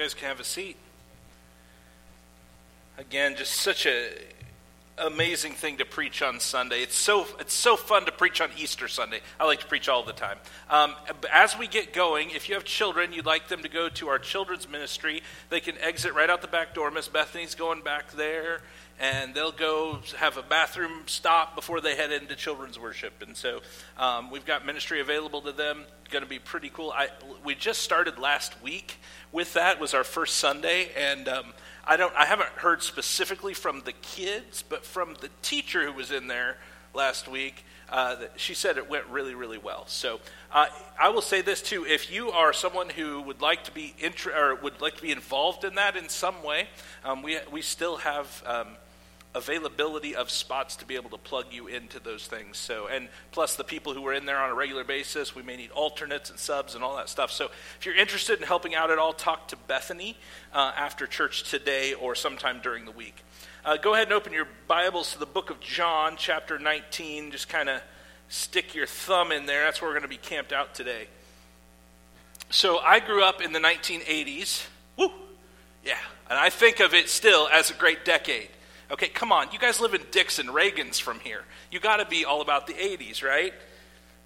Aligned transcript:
guys 0.00 0.14
can 0.14 0.28
have 0.28 0.40
a 0.40 0.44
seat. 0.44 0.76
Again, 2.96 3.36
just 3.36 3.52
such 3.52 3.84
a 3.84 4.08
amazing 4.96 5.52
thing 5.52 5.76
to 5.76 5.84
preach 5.84 6.22
on 6.22 6.40
Sunday. 6.40 6.82
It's 6.82 6.94
so 6.96 7.26
it's 7.38 7.52
so 7.52 7.76
fun 7.76 8.06
to 8.06 8.12
preach 8.12 8.40
on 8.40 8.48
Easter 8.56 8.88
Sunday. 8.88 9.20
I 9.38 9.44
like 9.44 9.60
to 9.60 9.66
preach 9.66 9.90
all 9.90 10.02
the 10.02 10.14
time. 10.14 10.38
Um, 10.70 10.94
as 11.30 11.58
we 11.58 11.66
get 11.66 11.92
going, 11.92 12.30
if 12.30 12.48
you 12.48 12.54
have 12.54 12.64
children, 12.64 13.12
you'd 13.12 13.26
like 13.26 13.48
them 13.48 13.62
to 13.62 13.68
go 13.68 13.90
to 13.90 14.08
our 14.08 14.18
children's 14.18 14.66
ministry. 14.66 15.22
They 15.50 15.60
can 15.60 15.76
exit 15.76 16.14
right 16.14 16.30
out 16.30 16.40
the 16.40 16.48
back 16.48 16.74
door. 16.74 16.90
Miss 16.90 17.08
Bethany's 17.08 17.54
going 17.54 17.82
back 17.82 18.10
there, 18.12 18.62
and 19.00 19.34
they'll 19.34 19.50
go 19.50 19.98
have 20.18 20.36
a 20.36 20.42
bathroom 20.42 21.02
stop 21.06 21.54
before 21.54 21.80
they 21.80 21.96
head 21.96 22.12
into 22.12 22.36
children's 22.36 22.78
worship. 22.78 23.22
And 23.26 23.34
so 23.34 23.60
um, 23.96 24.30
we've 24.30 24.44
got 24.44 24.66
ministry 24.66 25.00
available 25.00 25.40
to 25.42 25.52
them. 25.52 25.84
Going 26.10 26.22
to 26.22 26.28
be 26.28 26.38
pretty 26.38 26.68
cool. 26.68 26.92
I, 26.94 27.08
we 27.44 27.54
just 27.54 27.82
started 27.82 28.18
last 28.18 28.60
week 28.62 28.98
with 29.32 29.54
that. 29.54 29.80
Was 29.80 29.94
our 29.94 30.04
first 30.04 30.36
Sunday, 30.36 30.90
and 30.96 31.28
um, 31.28 31.54
I 31.86 31.96
don't 31.96 32.12
I 32.16 32.24
haven't 32.24 32.48
heard 32.50 32.82
specifically 32.82 33.54
from 33.54 33.82
the 33.84 33.92
kids, 33.92 34.64
but 34.68 34.84
from 34.84 35.14
the 35.20 35.30
teacher 35.40 35.86
who 35.86 35.92
was 35.92 36.10
in 36.10 36.26
there 36.26 36.56
last 36.94 37.28
week, 37.28 37.64
uh, 37.88 38.16
she 38.34 38.54
said 38.54 38.76
it 38.76 38.90
went 38.90 39.06
really 39.06 39.36
really 39.36 39.56
well. 39.56 39.86
So 39.86 40.18
uh, 40.52 40.66
I 41.00 41.10
will 41.10 41.22
say 41.22 41.42
this 41.42 41.62
too: 41.62 41.86
if 41.86 42.12
you 42.12 42.32
are 42.32 42.52
someone 42.52 42.90
who 42.90 43.22
would 43.22 43.40
like 43.40 43.62
to 43.64 43.72
be 43.72 43.94
inter- 44.00 44.36
or 44.36 44.56
would 44.56 44.80
like 44.80 44.96
to 44.96 45.02
be 45.02 45.12
involved 45.12 45.62
in 45.62 45.76
that 45.76 45.96
in 45.96 46.08
some 46.08 46.42
way, 46.42 46.66
um, 47.04 47.22
we 47.22 47.38
we 47.52 47.62
still 47.62 47.98
have. 47.98 48.42
Um, 48.44 48.66
availability 49.34 50.16
of 50.16 50.28
spots 50.28 50.76
to 50.76 50.84
be 50.84 50.96
able 50.96 51.10
to 51.10 51.18
plug 51.18 51.46
you 51.52 51.68
into 51.68 52.00
those 52.00 52.26
things. 52.26 52.58
So, 52.58 52.88
and 52.88 53.08
plus 53.30 53.54
the 53.54 53.64
people 53.64 53.94
who 53.94 54.04
are 54.06 54.12
in 54.12 54.26
there 54.26 54.38
on 54.38 54.50
a 54.50 54.54
regular 54.54 54.82
basis, 54.82 55.34
we 55.34 55.42
may 55.42 55.56
need 55.56 55.70
alternates 55.70 56.30
and 56.30 56.38
subs 56.38 56.74
and 56.74 56.82
all 56.82 56.96
that 56.96 57.08
stuff. 57.08 57.30
So, 57.30 57.50
if 57.78 57.86
you're 57.86 57.94
interested 57.94 58.40
in 58.40 58.46
helping 58.46 58.74
out 58.74 58.90
at 58.90 58.98
all, 58.98 59.12
talk 59.12 59.48
to 59.48 59.56
Bethany 59.56 60.16
uh, 60.52 60.72
after 60.76 61.06
church 61.06 61.48
today 61.48 61.94
or 61.94 62.14
sometime 62.14 62.60
during 62.60 62.84
the 62.84 62.90
week. 62.90 63.22
Uh, 63.64 63.76
go 63.76 63.94
ahead 63.94 64.06
and 64.06 64.14
open 64.14 64.32
your 64.32 64.48
Bibles 64.66 65.12
to 65.12 65.18
the 65.18 65.26
book 65.26 65.50
of 65.50 65.60
John, 65.60 66.14
chapter 66.16 66.58
19. 66.58 67.30
Just 67.30 67.48
kind 67.48 67.68
of 67.68 67.80
stick 68.28 68.74
your 68.74 68.86
thumb 68.86 69.30
in 69.30 69.46
there. 69.46 69.64
That's 69.64 69.80
where 69.80 69.90
we're 69.90 69.94
going 69.94 70.02
to 70.02 70.08
be 70.08 70.16
camped 70.16 70.52
out 70.52 70.74
today. 70.74 71.06
So, 72.50 72.78
I 72.78 72.98
grew 72.98 73.22
up 73.22 73.40
in 73.40 73.52
the 73.52 73.60
1980s. 73.60 74.66
Woo! 74.96 75.12
Yeah. 75.84 75.98
And 76.28 76.36
I 76.36 76.50
think 76.50 76.80
of 76.80 76.94
it 76.94 77.08
still 77.08 77.48
as 77.48 77.70
a 77.70 77.74
great 77.74 78.04
decade. 78.04 78.48
Okay, 78.90 79.08
come 79.08 79.30
on. 79.30 79.48
You 79.52 79.58
guys 79.58 79.80
live 79.80 79.94
in 79.94 80.02
Dixon. 80.10 80.50
Reagan's 80.50 80.98
from 80.98 81.20
here. 81.20 81.44
You 81.70 81.78
got 81.78 81.98
to 81.98 82.06
be 82.06 82.24
all 82.24 82.40
about 82.40 82.66
the 82.66 82.72
80s, 82.72 83.22
right? 83.22 83.54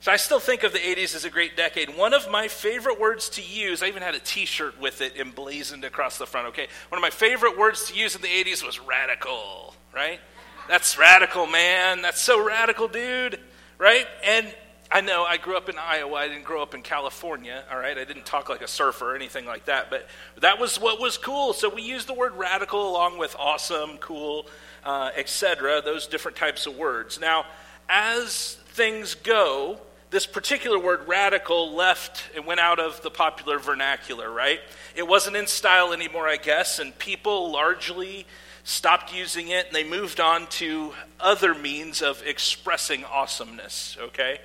So 0.00 0.12
I 0.12 0.16
still 0.16 0.40
think 0.40 0.64
of 0.64 0.72
the 0.72 0.78
80s 0.78 1.14
as 1.14 1.24
a 1.24 1.30
great 1.30 1.56
decade. 1.56 1.96
One 1.96 2.12
of 2.12 2.30
my 2.30 2.48
favorite 2.48 3.00
words 3.00 3.28
to 3.30 3.42
use, 3.42 3.82
I 3.82 3.86
even 3.86 4.02
had 4.02 4.14
a 4.14 4.18
t 4.18 4.44
shirt 4.44 4.78
with 4.80 5.00
it 5.00 5.16
emblazoned 5.18 5.84
across 5.84 6.18
the 6.18 6.26
front, 6.26 6.48
okay? 6.48 6.68
One 6.88 6.98
of 6.98 7.02
my 7.02 7.10
favorite 7.10 7.58
words 7.58 7.86
to 7.90 7.94
use 7.94 8.14
in 8.14 8.22
the 8.22 8.28
80s 8.28 8.64
was 8.64 8.78
radical, 8.80 9.74
right? 9.94 10.20
That's 10.68 10.98
radical, 10.98 11.46
man. 11.46 12.02
That's 12.02 12.20
so 12.20 12.44
radical, 12.44 12.88
dude, 12.88 13.40
right? 13.78 14.06
And 14.24 14.54
I 14.94 15.00
know 15.00 15.24
I 15.24 15.38
grew 15.38 15.56
up 15.56 15.68
in 15.68 15.76
Iowa. 15.76 16.14
I 16.14 16.28
didn't 16.28 16.44
grow 16.44 16.62
up 16.62 16.72
in 16.72 16.80
California, 16.80 17.64
all 17.68 17.78
right? 17.78 17.98
I 17.98 18.04
didn't 18.04 18.26
talk 18.26 18.48
like 18.48 18.62
a 18.62 18.68
surfer 18.68 19.10
or 19.10 19.16
anything 19.16 19.44
like 19.44 19.64
that, 19.64 19.90
but 19.90 20.06
that 20.40 20.60
was 20.60 20.80
what 20.80 21.00
was 21.00 21.18
cool. 21.18 21.52
So 21.52 21.68
we 21.68 21.82
used 21.82 22.06
the 22.06 22.14
word 22.14 22.34
radical 22.36 22.88
along 22.88 23.18
with 23.18 23.34
awesome, 23.36 23.98
cool, 23.98 24.46
uh, 24.84 25.10
etc., 25.16 25.82
those 25.84 26.06
different 26.06 26.36
types 26.36 26.66
of 26.66 26.76
words. 26.76 27.18
Now, 27.18 27.44
as 27.88 28.54
things 28.68 29.16
go, 29.16 29.80
this 30.10 30.26
particular 30.26 30.78
word 30.78 31.08
radical 31.08 31.74
left 31.74 32.30
and 32.36 32.46
went 32.46 32.60
out 32.60 32.78
of 32.78 33.02
the 33.02 33.10
popular 33.10 33.58
vernacular, 33.58 34.30
right? 34.30 34.60
It 34.94 35.08
wasn't 35.08 35.34
in 35.34 35.48
style 35.48 35.92
anymore, 35.92 36.28
I 36.28 36.36
guess, 36.36 36.78
and 36.78 36.96
people 37.00 37.50
largely 37.50 38.26
stopped 38.62 39.12
using 39.12 39.48
it 39.48 39.66
and 39.66 39.74
they 39.74 39.82
moved 39.82 40.20
on 40.20 40.46
to 40.46 40.92
other 41.18 41.52
means 41.52 42.00
of 42.00 42.22
expressing 42.24 43.04
awesomeness, 43.04 43.96
okay? 44.00 44.38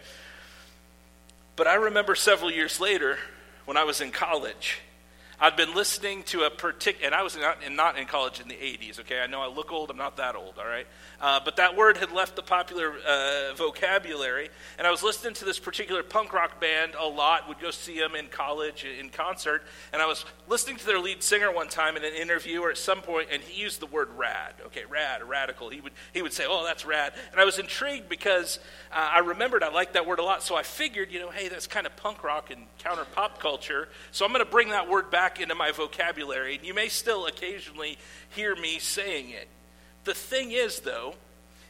But 1.59 1.67
I 1.67 1.75
remember 1.75 2.15
several 2.15 2.49
years 2.49 2.79
later 2.79 3.17
when 3.65 3.75
I 3.75 3.83
was 3.83 3.99
in 3.99 4.11
college, 4.13 4.79
I'd 5.41 5.55
been 5.55 5.73
listening 5.73 6.23
to 6.23 6.43
a 6.43 6.49
particular, 6.49 7.05
and 7.05 7.15
I 7.15 7.23
was 7.23 7.37
not, 7.37 7.59
not 7.71 7.97
in 7.97 8.07
college 8.07 8.41
in 8.41 8.49
the 8.49 8.55
80s, 8.55 8.99
okay? 8.99 9.21
I 9.21 9.27
know 9.27 9.41
I 9.41 9.47
look 9.47 9.71
old, 9.71 9.89
I'm 9.89 9.95
not 9.95 10.17
that 10.17 10.35
old, 10.35 10.55
all 10.57 10.67
right? 10.67 10.85
Uh, 11.21 11.39
but 11.43 11.55
that 11.55 11.77
word 11.77 11.95
had 11.95 12.11
left 12.11 12.35
the 12.35 12.41
popular 12.41 12.93
uh, 13.07 13.53
vocabulary. 13.55 14.49
And 14.77 14.85
I 14.85 14.91
was 14.91 15.01
listening 15.01 15.33
to 15.35 15.45
this 15.45 15.57
particular 15.57 16.03
punk 16.03 16.33
rock 16.33 16.59
band 16.59 16.93
a 16.99 17.07
lot, 17.07 17.47
would 17.47 17.59
go 17.61 17.71
see 17.71 17.97
them 17.97 18.15
in 18.15 18.27
college 18.27 18.83
in 18.85 19.09
concert. 19.09 19.63
And 19.93 20.01
I 20.01 20.07
was 20.07 20.25
listening 20.49 20.75
to 20.75 20.85
their 20.85 20.99
lead 20.99 21.23
singer 21.23 21.53
one 21.53 21.69
time 21.69 21.95
in 21.95 22.03
an 22.03 22.13
interview 22.13 22.59
or 22.59 22.71
at 22.71 22.77
some 22.77 23.01
point, 23.01 23.29
and 23.31 23.41
he 23.41 23.61
used 23.61 23.79
the 23.79 23.85
word 23.85 24.09
rad. 24.17 24.55
Okay, 24.65 24.83
rad, 24.89 25.23
radical. 25.23 25.69
He 25.69 25.79
would, 25.79 25.93
he 26.13 26.21
would 26.21 26.33
say, 26.33 26.43
oh, 26.49 26.65
that's 26.65 26.85
rad. 26.85 27.13
And 27.31 27.39
I 27.39 27.45
was 27.45 27.59
intrigued 27.59 28.09
because 28.09 28.59
uh, 28.91 29.09
I 29.13 29.19
remembered 29.19 29.63
I 29.63 29.69
liked 29.69 29.93
that 29.93 30.05
word 30.05 30.19
a 30.19 30.23
lot. 30.23 30.43
So 30.43 30.57
I 30.57 30.63
figured, 30.63 31.13
you 31.13 31.19
know, 31.19 31.29
hey, 31.29 31.47
that's 31.47 31.65
kind 31.65 31.85
of 31.85 31.95
punk 31.95 32.25
rock 32.25 32.51
and 32.51 32.65
counter 32.79 33.05
pop 33.13 33.39
culture. 33.39 33.87
So 34.11 34.25
I'm 34.25 34.33
going 34.33 34.43
to 34.43 34.51
bring 34.51 34.69
that 34.69 34.89
word 34.89 35.09
back 35.09 35.28
into 35.37 35.55
my 35.55 35.71
vocabulary. 35.71 36.55
And 36.55 36.65
you 36.65 36.73
may 36.73 36.87
still 36.87 37.27
occasionally 37.27 37.97
hear 38.29 38.55
me 38.55 38.79
saying 38.79 39.31
it. 39.31 39.47
The 40.05 40.13
thing 40.13 40.51
is, 40.51 40.79
though, 40.79 41.15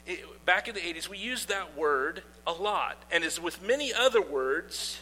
it, 0.06 0.44
back 0.46 0.68
in 0.68 0.74
the 0.74 0.80
80s, 0.80 1.08
we 1.08 1.18
used 1.18 1.48
that 1.48 1.76
word 1.76 2.22
a 2.46 2.52
lot. 2.52 2.96
And 3.10 3.24
as 3.24 3.40
with 3.40 3.66
many 3.66 3.92
other 3.92 4.22
words, 4.22 5.00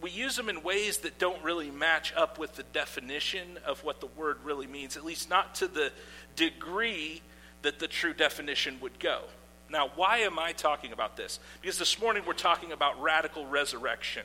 we 0.00 0.10
use 0.10 0.36
them 0.36 0.48
in 0.48 0.62
ways 0.62 0.98
that 0.98 1.18
don't 1.18 1.42
really 1.42 1.70
match 1.70 2.12
up 2.16 2.38
with 2.38 2.56
the 2.56 2.62
definition 2.62 3.58
of 3.66 3.82
what 3.84 4.00
the 4.00 4.06
word 4.06 4.38
really 4.44 4.66
means, 4.66 4.96
at 4.96 5.04
least 5.04 5.30
not 5.30 5.54
to 5.56 5.68
the 5.68 5.92
degree 6.36 7.22
that 7.62 7.78
the 7.78 7.88
true 7.88 8.12
definition 8.12 8.78
would 8.80 8.98
go. 8.98 9.22
Now, 9.70 9.90
why 9.96 10.18
am 10.18 10.38
I 10.38 10.52
talking 10.52 10.92
about 10.92 11.16
this? 11.16 11.40
Because 11.60 11.78
this 11.78 12.00
morning 12.00 12.22
we're 12.26 12.34
talking 12.34 12.72
about 12.72 13.00
radical 13.00 13.46
resurrection. 13.46 14.24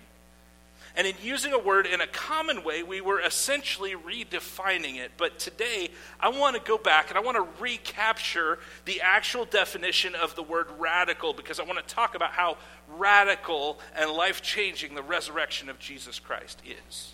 And 1.00 1.08
in 1.08 1.16
using 1.24 1.54
a 1.54 1.58
word 1.58 1.86
in 1.86 2.02
a 2.02 2.08
common 2.08 2.62
way, 2.62 2.84
we 2.84 3.00
were 3.00 3.22
essentially 3.22 3.94
redefining 3.94 4.98
it. 4.98 5.12
But 5.16 5.40
today, 5.40 5.92
I 6.20 6.28
want 6.28 6.58
to 6.58 6.62
go 6.62 6.78
back 6.78 7.08
and 7.08 7.18
I 7.18 7.22
want 7.22 7.38
to 7.38 7.64
recapture 7.64 8.60
the 8.84 9.00
actual 9.00 9.46
definition 9.46 10.14
of 10.14 10.36
the 10.36 10.44
word 10.44 10.68
radical 10.78 11.32
because 11.32 11.58
I 11.58 11.64
want 11.64 11.80
to 11.80 11.96
talk 11.96 12.16
about 12.16 12.32
how 12.32 12.58
radical 12.98 13.80
and 13.96 14.12
life 14.12 14.42
changing 14.42 14.94
the 14.94 15.02
resurrection 15.02 15.70
of 15.70 15.80
Jesus 15.80 16.20
Christ 16.20 16.62
is. 16.90 17.14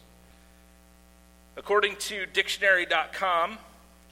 According 1.55 1.97
to 1.97 2.25
dictionary.com, 2.25 3.59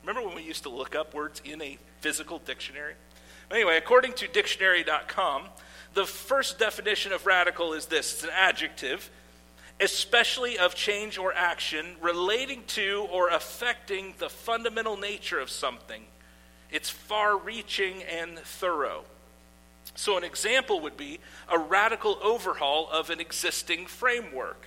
remember 0.04 0.28
when 0.28 0.36
we 0.36 0.44
used 0.44 0.62
to 0.64 0.70
look 0.70 0.94
up 0.94 1.16
words 1.16 1.42
in 1.44 1.64
a 1.64 1.80
physical 2.00 2.38
dictionary? 2.38 2.94
Anyway, 3.50 3.78
according 3.78 4.14
to 4.14 4.28
dictionary.com, 4.28 5.46
the 5.96 6.06
first 6.06 6.60
definition 6.60 7.12
of 7.12 7.26
radical 7.26 7.74
is 7.74 7.88
this 7.88 8.14
it's 8.14 8.24
an 8.24 8.30
adjective 8.32 9.10
especially 9.80 10.58
of 10.58 10.76
change 10.76 11.18
or 11.18 11.34
action 11.34 11.96
relating 12.02 12.64
to 12.68 13.08
or 13.12 13.30
affecting 13.30 14.14
the 14.18 14.30
fundamental 14.30 14.98
nature 14.98 15.40
of 15.40 15.50
something. 15.50 16.04
It's 16.72 16.90
far 16.90 17.38
reaching 17.38 18.04
and 18.04 18.40
thorough. 18.40 19.04
So, 19.96 20.18
an 20.18 20.24
example 20.24 20.80
would 20.80 20.98
be 20.98 21.20
a 21.50 21.60
radical 21.60 22.18
overhaul 22.24 22.90
of 22.90 23.10
an 23.10 23.20
existing 23.20 23.86
framework. 23.86 24.66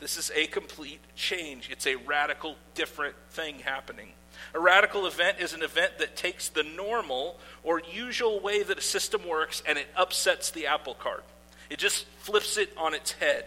This 0.00 0.16
is 0.18 0.32
a 0.34 0.46
complete 0.46 1.00
change, 1.14 1.70
it's 1.70 1.86
a 1.86 1.96
radical, 1.96 2.56
different 2.74 3.14
thing 3.30 3.60
happening. 3.60 4.08
A 4.54 4.60
radical 4.60 5.06
event 5.06 5.38
is 5.40 5.54
an 5.54 5.62
event 5.62 5.98
that 5.98 6.16
takes 6.16 6.48
the 6.48 6.62
normal 6.62 7.38
or 7.62 7.80
usual 7.80 8.40
way 8.40 8.62
that 8.62 8.78
a 8.78 8.82
system 8.82 9.26
works 9.26 9.62
and 9.66 9.78
it 9.78 9.86
upsets 9.96 10.50
the 10.50 10.66
apple 10.66 10.94
cart. 10.94 11.24
It 11.70 11.78
just 11.78 12.06
flips 12.18 12.58
it 12.58 12.70
on 12.76 12.92
its 12.92 13.12
head. 13.12 13.44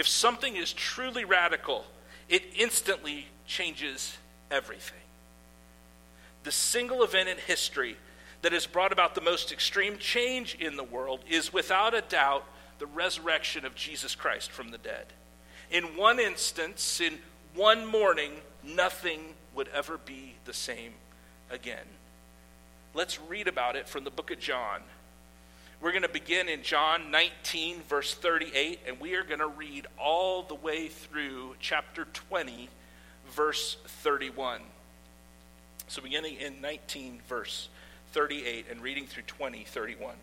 If 0.00 0.08
something 0.08 0.56
is 0.56 0.72
truly 0.72 1.26
radical, 1.26 1.84
it 2.26 2.42
instantly 2.56 3.26
changes 3.46 4.16
everything. 4.50 4.96
The 6.42 6.52
single 6.52 7.04
event 7.04 7.28
in 7.28 7.36
history 7.36 7.98
that 8.40 8.52
has 8.52 8.66
brought 8.66 8.92
about 8.92 9.14
the 9.14 9.20
most 9.20 9.52
extreme 9.52 9.98
change 9.98 10.54
in 10.54 10.76
the 10.76 10.84
world 10.84 11.20
is 11.28 11.52
without 11.52 11.92
a 11.92 12.00
doubt 12.00 12.46
the 12.78 12.86
resurrection 12.86 13.66
of 13.66 13.74
Jesus 13.74 14.14
Christ 14.14 14.50
from 14.50 14.70
the 14.70 14.78
dead. 14.78 15.04
In 15.70 15.98
one 15.98 16.18
instance, 16.18 17.02
in 17.02 17.18
one 17.54 17.84
morning, 17.84 18.32
nothing 18.64 19.20
would 19.54 19.68
ever 19.68 19.98
be 19.98 20.36
the 20.46 20.54
same 20.54 20.94
again. 21.50 21.84
Let's 22.94 23.20
read 23.20 23.48
about 23.48 23.76
it 23.76 23.86
from 23.86 24.04
the 24.04 24.10
book 24.10 24.30
of 24.30 24.38
John. 24.38 24.80
We're 25.82 25.92
going 25.92 26.02
to 26.02 26.10
begin 26.10 26.50
in 26.50 26.62
John 26.62 27.10
19, 27.10 27.80
verse 27.88 28.12
38, 28.12 28.80
and 28.86 29.00
we 29.00 29.14
are 29.14 29.24
going 29.24 29.38
to 29.40 29.46
read 29.46 29.86
all 29.98 30.42
the 30.42 30.54
way 30.54 30.88
through 30.88 31.54
chapter 31.58 32.04
20, 32.04 32.68
verse 33.30 33.78
31. 33.86 34.60
So, 35.88 36.02
beginning 36.02 36.36
in 36.36 36.60
19, 36.60 37.22
verse 37.26 37.70
38, 38.12 38.66
and 38.70 38.82
reading 38.82 39.06
through 39.06 39.22
20, 39.22 39.64
31. 39.64 40.16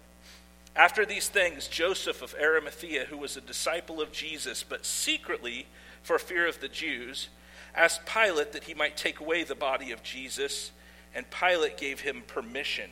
After 0.75 1.07
these 1.07 1.27
things, 1.27 1.67
Joseph 1.67 2.21
of 2.21 2.35
Arimathea, 2.39 3.05
who 3.05 3.17
was 3.17 3.35
a 3.35 3.41
disciple 3.41 3.99
of 3.99 4.11
Jesus, 4.11 4.61
but 4.61 4.85
secretly 4.85 5.65
for 6.03 6.19
fear 6.19 6.47
of 6.47 6.59
the 6.59 6.67
Jews, 6.67 7.29
asked 7.73 8.05
Pilate 8.05 8.51
that 8.51 8.65
he 8.65 8.75
might 8.75 8.95
take 8.95 9.19
away 9.19 9.43
the 9.43 9.55
body 9.55 9.91
of 9.91 10.03
Jesus, 10.03 10.71
and 11.15 11.25
Pilate 11.31 11.77
gave 11.77 12.01
him 12.01 12.21
permission. 12.27 12.91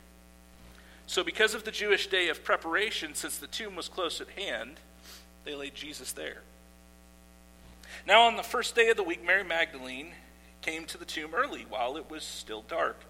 So, 1.11 1.25
because 1.25 1.53
of 1.53 1.65
the 1.65 1.71
Jewish 1.71 2.07
day 2.07 2.29
of 2.29 2.41
preparation, 2.41 3.15
since 3.15 3.37
the 3.37 3.45
tomb 3.45 3.75
was 3.75 3.89
close 3.89 4.21
at 4.21 4.29
hand, 4.29 4.77
they 5.43 5.53
laid 5.53 5.75
Jesus 5.75 6.13
there. 6.13 6.37
Now, 8.07 8.21
on 8.21 8.37
the 8.37 8.43
first 8.43 8.75
day 8.75 8.87
of 8.87 8.95
the 8.95 9.03
week, 9.03 9.21
Mary 9.21 9.43
Magdalene 9.43 10.13
came 10.61 10.85
to 10.85 10.97
the 10.97 11.03
tomb 11.03 11.31
early 11.35 11.65
while 11.67 11.97
it 11.97 12.09
was 12.09 12.23
still 12.23 12.61
dark 12.61 13.01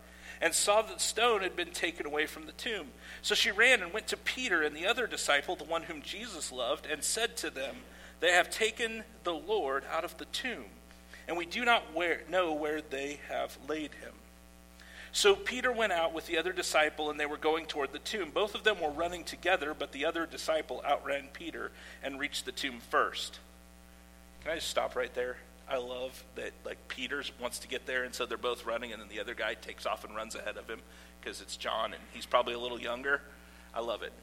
and 0.42 0.51
saw 0.51 0.81
that 0.81 1.00
stone 1.00 1.42
had 1.42 1.56
been 1.56 1.69
taken 1.69 2.07
away 2.07 2.25
from 2.25 2.48
the 2.48 2.53
tomb. 2.53 2.88
So 3.21 3.36
she 3.36 3.51
ran 3.51 3.83
and 3.83 3.94
went 3.94 4.07
to 4.07 4.18
Peter 4.18 4.63
and 4.63 4.75
the 4.75 4.88
other 4.88 5.06
disciple, 5.06 5.56
the 5.56 5.63
one 5.63 5.83
whom 5.83 6.01
Jesus 6.01 6.51
loved, 6.51 6.88
and 6.88 7.04
said 7.04 7.38
to 7.38 7.51
them, 7.51 7.75
They 8.19 8.31
have 8.31 8.50
taken 8.50 9.04
the 9.24 9.36
Lord 9.36 9.83
out 9.94 10.06
of 10.06 10.18
the 10.18 10.25
tomb, 10.25 10.65
and 11.27 11.38
we 11.38 11.45
do 11.45 11.63
not 11.63 11.94
where, 11.94 12.21
know 12.27 12.51
where 12.51 12.81
they 12.81 13.19
have 13.30 13.59
laid 13.69 13.94
him. 13.94 14.13
So 15.13 15.36
Peter 15.36 15.72
went 15.72 15.92
out 15.92 16.13
with 16.13 16.25
the 16.28 16.38
other 16.38 16.54
disciple, 16.54 17.10
and 17.10 17.19
they 17.19 17.25
were 17.25 17.38
going 17.38 17.66
toward 17.66 17.92
the 17.92 18.00
tomb. 18.00 18.31
Both 18.34 18.56
of 18.56 18.63
them 18.63 18.80
were 18.80 18.92
running 18.92 19.24
together, 19.24 19.75
but 19.78 19.92
the 19.92 20.06
other 20.06 20.25
disciple 20.25 20.81
outran 20.88 21.28
Peter 21.34 21.72
and 22.02 22.19
reached 22.19 22.46
the 22.46 22.52
tomb 22.52 22.80
first. 22.80 23.40
Can 24.42 24.52
I 24.52 24.56
just 24.56 24.69
stop 24.69 24.96
right 24.96 25.13
there? 25.13 25.38
I 25.69 25.78
love 25.78 26.24
that 26.36 26.52
like 26.66 26.78
Peter's 26.88 27.31
wants 27.40 27.60
to 27.60 27.68
get 27.68 27.86
there, 27.86 28.04
and 28.04 28.13
so 28.13 28.25
they're 28.25 28.38
both 28.38 28.66
running, 28.66 28.94
and 28.94 29.02
then 29.02 29.10
the 29.10 29.19
other 29.19 29.34
guy 29.34 29.54
takes 29.54 29.86
off 29.86 30.04
and 30.04 30.16
runs 30.16 30.36
ahead 30.36 30.58
of 30.58 30.69
him 30.69 30.81
because 31.19 31.42
it's 31.42 31.56
John, 31.56 31.94
and 31.94 32.02
he's 32.14 32.25
probably 32.25 32.54
a 32.54 32.60
little 32.60 32.80
younger. 32.80 33.22
I 33.74 33.81
love 33.81 34.04
it. 34.04 34.14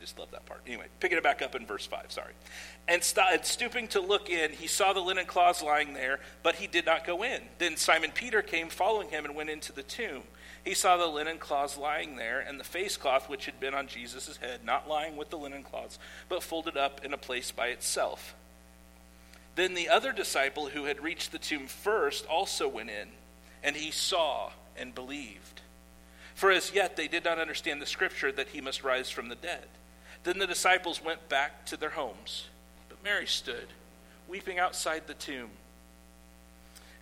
I 0.00 0.02
just 0.02 0.18
love 0.18 0.30
that 0.30 0.46
part. 0.46 0.62
Anyway, 0.66 0.86
picking 0.98 1.18
it 1.18 1.24
back 1.24 1.42
up 1.42 1.54
in 1.54 1.66
verse 1.66 1.84
5, 1.84 2.10
sorry. 2.10 2.32
And, 2.88 3.04
st- 3.04 3.44
stooping 3.44 3.88
to 3.88 4.00
look 4.00 4.30
in, 4.30 4.50
he 4.52 4.66
saw 4.66 4.94
the 4.94 5.00
linen 5.00 5.26
cloths 5.26 5.62
lying 5.62 5.92
there, 5.92 6.20
but 6.42 6.54
he 6.54 6.66
did 6.66 6.86
not 6.86 7.06
go 7.06 7.22
in. 7.22 7.42
Then 7.58 7.76
Simon 7.76 8.10
Peter 8.10 8.40
came 8.40 8.70
following 8.70 9.10
him 9.10 9.26
and 9.26 9.34
went 9.34 9.50
into 9.50 9.72
the 9.72 9.82
tomb. 9.82 10.22
He 10.64 10.72
saw 10.72 10.96
the 10.96 11.06
linen 11.06 11.36
cloths 11.36 11.76
lying 11.76 12.16
there, 12.16 12.40
and 12.40 12.58
the 12.58 12.64
face 12.64 12.96
cloth 12.96 13.28
which 13.28 13.44
had 13.44 13.60
been 13.60 13.74
on 13.74 13.88
Jesus' 13.88 14.38
head, 14.38 14.64
not 14.64 14.88
lying 14.88 15.18
with 15.18 15.28
the 15.28 15.36
linen 15.36 15.62
cloths, 15.62 15.98
but 16.30 16.42
folded 16.42 16.78
up 16.78 17.04
in 17.04 17.12
a 17.12 17.18
place 17.18 17.50
by 17.50 17.66
itself. 17.66 18.34
Then 19.54 19.74
the 19.74 19.90
other 19.90 20.12
disciple 20.12 20.68
who 20.68 20.84
had 20.84 21.02
reached 21.02 21.30
the 21.30 21.38
tomb 21.38 21.66
first 21.66 22.24
also 22.24 22.68
went 22.68 22.88
in, 22.88 23.08
and 23.62 23.76
he 23.76 23.90
saw 23.90 24.50
and 24.78 24.94
believed. 24.94 25.60
For 26.34 26.50
as 26.50 26.72
yet 26.72 26.96
they 26.96 27.06
did 27.06 27.24
not 27.24 27.38
understand 27.38 27.82
the 27.82 27.86
scripture 27.86 28.32
that 28.32 28.48
he 28.48 28.62
must 28.62 28.82
rise 28.82 29.10
from 29.10 29.28
the 29.28 29.34
dead. 29.34 29.66
Then 30.24 30.38
the 30.38 30.46
disciples 30.46 31.02
went 31.02 31.28
back 31.28 31.64
to 31.66 31.76
their 31.76 31.90
homes. 31.90 32.48
But 32.88 33.02
Mary 33.02 33.26
stood, 33.26 33.68
weeping 34.28 34.58
outside 34.58 35.06
the 35.06 35.14
tomb. 35.14 35.50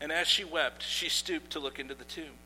And 0.00 0.12
as 0.12 0.29
she 0.29 0.44
wept, 0.44 0.82
she 0.82 1.09
stooped 1.09 1.50
to 1.53 1.59
look 1.61 1.79
into 1.79 1.94
the 1.94 2.05
tomb. 2.05 2.37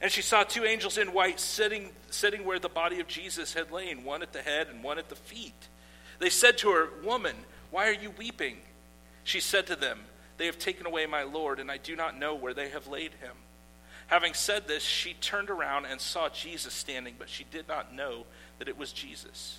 And 0.00 0.10
she 0.10 0.22
saw 0.22 0.44
two 0.44 0.64
angels 0.64 0.98
in 0.98 1.12
white 1.12 1.40
sitting, 1.40 1.90
sitting 2.10 2.44
where 2.44 2.58
the 2.58 2.68
body 2.68 3.00
of 3.00 3.08
Jesus 3.08 3.54
had 3.54 3.70
lain, 3.70 4.04
one 4.04 4.22
at 4.22 4.32
the 4.32 4.42
head 4.42 4.68
and 4.68 4.82
one 4.82 4.98
at 4.98 5.08
the 5.08 5.16
feet. 5.16 5.68
They 6.18 6.30
said 6.30 6.58
to 6.58 6.70
her, 6.70 6.88
Woman, 7.04 7.36
why 7.70 7.88
are 7.88 7.94
you 7.94 8.10
weeping? 8.16 8.58
She 9.24 9.40
said 9.40 9.66
to 9.66 9.76
them, 9.76 10.00
They 10.36 10.46
have 10.46 10.58
taken 10.58 10.86
away 10.86 11.06
my 11.06 11.22
Lord, 11.22 11.60
and 11.60 11.70
I 11.70 11.76
do 11.76 11.96
not 11.96 12.18
know 12.18 12.34
where 12.34 12.54
they 12.54 12.70
have 12.70 12.86
laid 12.86 13.12
him. 13.14 13.34
Having 14.08 14.34
said 14.34 14.66
this, 14.66 14.82
she 14.82 15.14
turned 15.14 15.50
around 15.50 15.84
and 15.84 16.00
saw 16.00 16.30
Jesus 16.30 16.72
standing, 16.72 17.14
but 17.18 17.28
she 17.28 17.44
did 17.44 17.68
not 17.68 17.94
know 17.94 18.24
that 18.58 18.68
it 18.68 18.78
was 18.78 18.92
Jesus. 18.92 19.58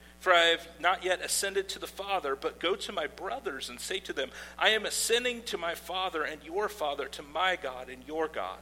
for 0.21 0.31
I 0.31 0.45
have 0.45 0.67
not 0.79 1.03
yet 1.03 1.25
ascended 1.25 1.67
to 1.69 1.79
the 1.79 1.87
Father, 1.87 2.35
but 2.35 2.59
go 2.59 2.75
to 2.75 2.91
my 2.91 3.07
brothers 3.07 3.69
and 3.69 3.79
say 3.79 3.99
to 4.01 4.13
them, 4.13 4.29
I 4.57 4.69
am 4.69 4.85
ascending 4.85 5.41
to 5.45 5.57
my 5.57 5.73
Father 5.73 6.23
and 6.23 6.43
your 6.43 6.69
Father, 6.69 7.07
to 7.07 7.23
my 7.23 7.57
God 7.61 7.89
and 7.89 8.03
your 8.07 8.27
God. 8.27 8.59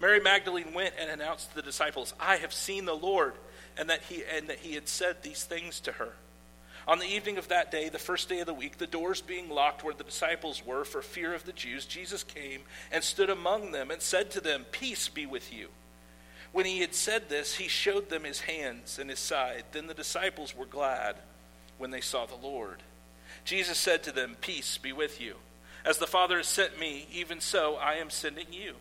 Mary 0.00 0.20
Magdalene 0.20 0.72
went 0.72 0.94
and 1.00 1.10
announced 1.10 1.50
to 1.50 1.56
the 1.56 1.62
disciples, 1.62 2.14
I 2.20 2.36
have 2.36 2.52
seen 2.52 2.84
the 2.84 2.94
Lord, 2.94 3.34
and 3.76 3.90
that 3.90 4.02
he, 4.02 4.22
and 4.32 4.48
that 4.48 4.60
he 4.60 4.74
had 4.74 4.86
said 4.88 5.22
these 5.22 5.42
things 5.42 5.80
to 5.80 5.92
her. 5.92 6.12
On 6.86 7.00
the 7.00 7.06
evening 7.06 7.36
of 7.36 7.48
that 7.48 7.72
day, 7.72 7.88
the 7.88 7.98
first 7.98 8.28
day 8.28 8.38
of 8.38 8.46
the 8.46 8.54
week, 8.54 8.78
the 8.78 8.86
doors 8.86 9.20
being 9.20 9.50
locked 9.50 9.82
where 9.82 9.94
the 9.94 10.04
disciples 10.04 10.64
were 10.64 10.84
for 10.84 11.02
fear 11.02 11.34
of 11.34 11.44
the 11.44 11.52
Jews, 11.52 11.84
Jesus 11.84 12.22
came 12.22 12.60
and 12.92 13.02
stood 13.02 13.28
among 13.28 13.72
them 13.72 13.90
and 13.90 14.00
said 14.00 14.30
to 14.32 14.40
them, 14.40 14.66
Peace 14.70 15.08
be 15.08 15.26
with 15.26 15.52
you. 15.52 15.68
When 16.52 16.66
he 16.66 16.80
had 16.80 16.94
said 16.94 17.28
this, 17.28 17.56
he 17.56 17.68
showed 17.68 18.10
them 18.10 18.24
his 18.24 18.42
hands 18.42 18.98
and 18.98 19.08
his 19.08 19.18
side. 19.18 19.64
Then 19.72 19.86
the 19.86 19.94
disciples 19.94 20.54
were 20.54 20.66
glad 20.66 21.16
when 21.78 21.90
they 21.90 22.02
saw 22.02 22.26
the 22.26 22.36
Lord. 22.36 22.82
Jesus 23.44 23.78
said 23.78 24.02
to 24.04 24.12
them, 24.12 24.36
Peace 24.40 24.78
be 24.78 24.92
with 24.92 25.20
you. 25.20 25.36
As 25.84 25.98
the 25.98 26.06
Father 26.06 26.36
has 26.36 26.46
sent 26.46 26.78
me, 26.78 27.06
even 27.12 27.40
so 27.40 27.76
I 27.76 27.94
am 27.94 28.10
sending 28.10 28.52
you. 28.52 28.74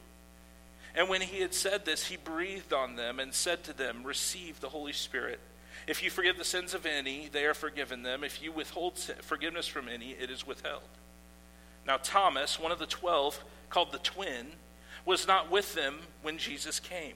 And 0.94 1.08
when 1.08 1.22
he 1.22 1.40
had 1.40 1.54
said 1.54 1.86
this, 1.86 2.06
he 2.06 2.18
breathed 2.18 2.74
on 2.74 2.98
them 2.98 3.20
and 3.20 3.34
said 3.34 3.64
to 3.64 3.74
them, 3.74 4.04
Receive 4.04 4.60
the 4.60 4.70
Holy 4.70 4.94
Spirit. 4.94 5.40
If 5.88 6.04
you 6.04 6.10
forgive 6.10 6.38
the 6.38 6.44
sins 6.44 6.74
of 6.74 6.86
any, 6.86 7.30
they 7.32 7.46
are 7.46 7.54
forgiven 7.54 8.04
them. 8.04 8.24
If 8.24 8.44
you 8.44 8.52
withhold 8.52 9.00
forgiveness 9.22 9.68
from 9.68 9.88
any, 9.88 10.12
it 10.12 10.30
is 10.30 10.46
withheld. 10.46 10.82
Now, 11.88 11.98
Thomas, 11.98 12.60
one 12.60 12.72
of 12.72 12.80
the 12.80 12.86
twelve, 12.86 13.44
called 13.70 13.92
the 13.92 13.98
twin, 14.00 14.48
was 15.06 15.28
not 15.28 15.50
with 15.50 15.74
them 15.74 16.00
when 16.22 16.38
Jesus 16.38 16.80
came. 16.80 17.16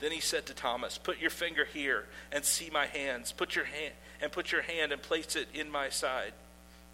Then 0.00 0.12
he 0.12 0.20
said 0.20 0.46
to 0.46 0.54
Thomas, 0.54 0.98
Put 0.98 1.18
your 1.18 1.30
finger 1.30 1.64
here 1.64 2.06
and 2.30 2.44
see 2.44 2.70
my 2.70 2.86
hands. 2.86 3.32
Put 3.32 3.56
your 3.56 3.64
hand 3.64 3.94
and 4.20 4.30
put 4.30 4.52
your 4.52 4.62
hand 4.62 4.92
and 4.92 5.02
place 5.02 5.36
it 5.36 5.48
in 5.54 5.70
my 5.70 5.88
side. 5.88 6.32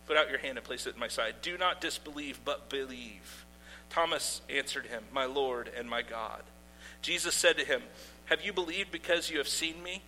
Put 0.06 0.16
out 0.16 0.30
your 0.30 0.38
hand 0.38 0.58
and 0.58 0.66
place 0.66 0.86
it 0.86 0.94
in 0.94 1.00
my 1.00 1.08
side. 1.08 1.36
Do 1.42 1.56
not 1.58 1.80
disbelieve, 1.80 2.40
but 2.44 2.68
believe. 2.68 3.44
Thomas 3.90 4.40
answered 4.48 4.86
him, 4.86 5.04
My 5.12 5.24
Lord 5.24 5.70
and 5.76 5.88
my 5.88 6.02
God. 6.02 6.42
Jesus 7.02 7.34
said 7.34 7.58
to 7.58 7.64
him, 7.64 7.82
Have 8.26 8.44
you 8.44 8.52
believed 8.52 8.90
because 8.90 9.30
you 9.30 9.38
have 9.38 9.48
seen 9.48 9.82
me? 9.82 10.02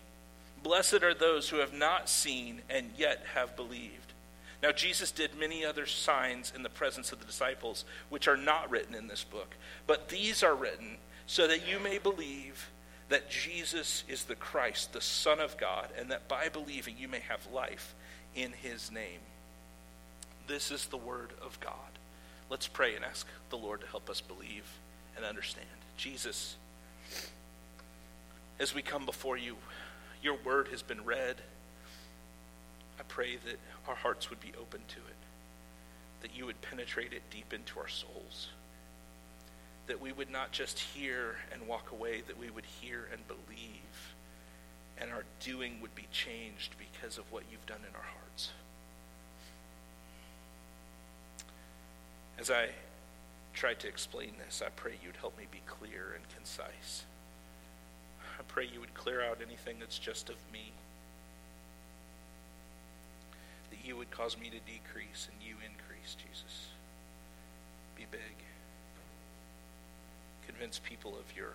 Blessed 0.63 1.03
are 1.03 1.15
those 1.15 1.49
who 1.49 1.59
have 1.59 1.73
not 1.73 2.09
seen 2.09 2.63
and 2.69 2.91
yet 2.97 3.25
have 3.35 3.57
believed. 3.57 4.13
Now, 4.63 4.73
Jesus 4.73 5.13
did 5.13 5.39
many 5.39 5.65
other 5.65 5.87
signs 5.87 6.53
in 6.55 6.63
the 6.63 6.71
presence 6.71 7.13
of 7.13 7.21
the 7.21 7.27
disciples, 7.27 7.85
which 8.09 8.27
are 8.27 8.39
not 8.39 8.71
written 8.71 8.95
in 8.95 9.07
this 9.07 9.23
book, 9.23 9.55
but 9.87 10.09
these 10.09 10.43
are 10.43 10.55
written 10.55 10.97
so 11.27 11.47
that 11.47 11.69
you 11.69 11.79
may 11.79 11.99
believe 11.99 12.71
that 13.09 13.31
Jesus 13.31 14.05
is 14.09 14.25
the 14.25 14.35
Christ, 14.35 14.93
the 14.93 15.01
Son 15.01 15.41
of 15.41 15.57
God, 15.57 15.89
and 15.99 16.11
that 16.11 16.29
by 16.29 16.49
believing 16.49 16.97
you 16.99 17.09
may 17.09 17.21
have 17.21 17.47
life 17.53 17.95
in 18.35 18.53
his 18.53 18.91
name. 18.91 19.21
This 20.47 20.71
is 20.71 20.87
the 20.87 20.97
word 20.97 21.33
of 21.43 21.59
God. 21.61 21.73
Let's 22.51 22.69
pray 22.69 22.95
and 22.95 23.05
ask 23.05 23.27
the 23.51 23.57
Lord 23.57 23.81
to 23.81 23.87
help 23.87 24.09
us 24.11 24.21
believe 24.21 24.65
and 25.17 25.25
understand. 25.25 25.67
Jesus, 25.97 26.57
as 28.61 28.75
we 28.75 28.83
come 28.83 29.07
before 29.07 29.37
you, 29.37 29.57
your 30.23 30.37
word 30.45 30.69
has 30.69 30.83
been 30.83 31.05
read. 31.05 31.37
I 32.99 33.03
pray 33.09 33.37
that 33.37 33.59
our 33.89 33.95
hearts 33.95 34.31
would 34.31 34.41
be 34.41 34.53
open 34.61 34.81
to 34.89 34.97
it, 34.97 36.23
that 36.23 36.37
you 36.37 36.47
would 36.47 36.61
penetrate 36.63 37.13
it 37.13 37.23
deep 37.31 37.53
into 37.53 37.79
our 37.79 37.89
souls, 37.89 38.49
that 39.87 40.01
we 40.01 40.13
would 40.13 40.31
not 40.31 40.53
just 40.53 40.79
hear 40.79 41.37
and 41.53 41.67
walk 41.67 41.93
away, 41.93 42.23
that 42.27 42.39
we 42.39 42.51
would 42.51 42.65
hear 42.65 43.09
and 43.13 43.27
believe, 43.29 44.15
and 44.99 45.11
our 45.13 45.25
doing 45.41 45.81
would 45.81 45.95
be 45.95 46.07
changed 46.11 46.75
because 46.79 47.19
of 47.19 47.31
what 47.31 47.45
you've 47.51 47.67
done 47.67 47.81
in 47.89 47.95
our 47.95 48.03
hearts. 48.03 48.51
As 52.39 52.51
I 52.51 52.69
tried 53.55 53.81
to 53.81 53.89
explain 53.89 54.33
this, 54.45 54.63
I 54.65 54.71
pray 54.71 54.95
you'd 55.03 55.17
help 55.17 55.39
me 55.39 55.47
be 55.51 55.63
clear 55.67 56.13
and 56.15 56.25
concise. 56.37 57.05
I 58.39 58.43
pray 58.49 58.69
you 58.71 58.81
would 58.81 58.95
clear 58.95 59.23
out 59.23 59.39
anything 59.47 59.77
that's 59.81 59.99
just 59.99 60.29
of 60.29 60.37
me. 60.53 60.73
That 63.71 63.79
you 63.85 63.97
would 63.97 64.11
cause 64.11 64.37
me 64.39 64.47
to 64.51 64.59
decrease 64.71 65.29
and 65.33 65.41
you 65.47 65.55
increase, 65.55 66.17
Jesus. 66.17 66.69
Be 67.97 68.05
big. 68.11 68.46
Convince 70.57 70.79
people 70.79 71.11
of 71.11 71.37
your, 71.37 71.53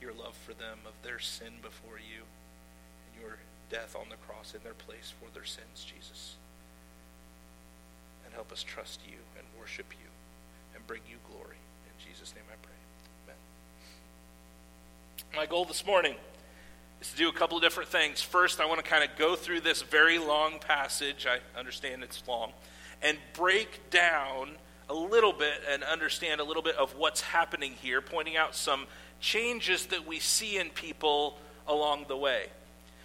your 0.00 0.12
love 0.12 0.36
for 0.36 0.54
them, 0.54 0.78
of 0.86 0.92
their 1.02 1.18
sin 1.18 1.54
before 1.60 1.98
you, 1.98 2.22
and 2.22 3.20
your 3.20 3.38
death 3.70 3.96
on 3.98 4.08
the 4.08 4.14
cross 4.24 4.54
in 4.54 4.62
their 4.62 4.74
place 4.74 5.12
for 5.18 5.28
their 5.34 5.44
sins, 5.44 5.84
Jesus. 5.84 6.36
And 8.24 8.32
help 8.34 8.52
us 8.52 8.62
trust 8.62 9.00
you 9.04 9.16
and 9.36 9.44
worship 9.58 9.86
you 9.90 10.06
and 10.76 10.86
bring 10.86 11.00
you 11.10 11.16
glory. 11.28 11.56
In 11.86 12.06
Jesus' 12.06 12.32
name 12.36 12.44
I 12.46 12.54
pray. 12.62 12.72
Amen. 13.24 13.36
My 15.36 15.46
goal 15.46 15.64
this 15.64 15.84
morning 15.84 16.14
is 17.00 17.10
to 17.10 17.16
do 17.16 17.28
a 17.28 17.32
couple 17.32 17.56
of 17.56 17.64
different 17.64 17.88
things. 17.88 18.22
First, 18.22 18.60
I 18.60 18.66
want 18.66 18.78
to 18.78 18.88
kind 18.88 19.02
of 19.02 19.18
go 19.18 19.34
through 19.34 19.62
this 19.62 19.82
very 19.82 20.18
long 20.18 20.60
passage. 20.60 21.26
I 21.28 21.40
understand 21.58 22.04
it's 22.04 22.22
long. 22.28 22.52
And 23.02 23.18
break 23.34 23.90
down 23.90 24.50
a 24.90 24.94
little 24.94 25.32
bit 25.32 25.62
and 25.70 25.84
understand 25.84 26.40
a 26.40 26.44
little 26.44 26.62
bit 26.62 26.76
of 26.76 26.96
what's 26.96 27.20
happening 27.20 27.74
here, 27.80 28.00
pointing 28.00 28.36
out 28.36 28.54
some 28.54 28.86
changes 29.20 29.86
that 29.86 30.06
we 30.06 30.18
see 30.18 30.58
in 30.58 30.68
people 30.70 31.38
along 31.68 32.06
the 32.08 32.16
way. 32.16 32.46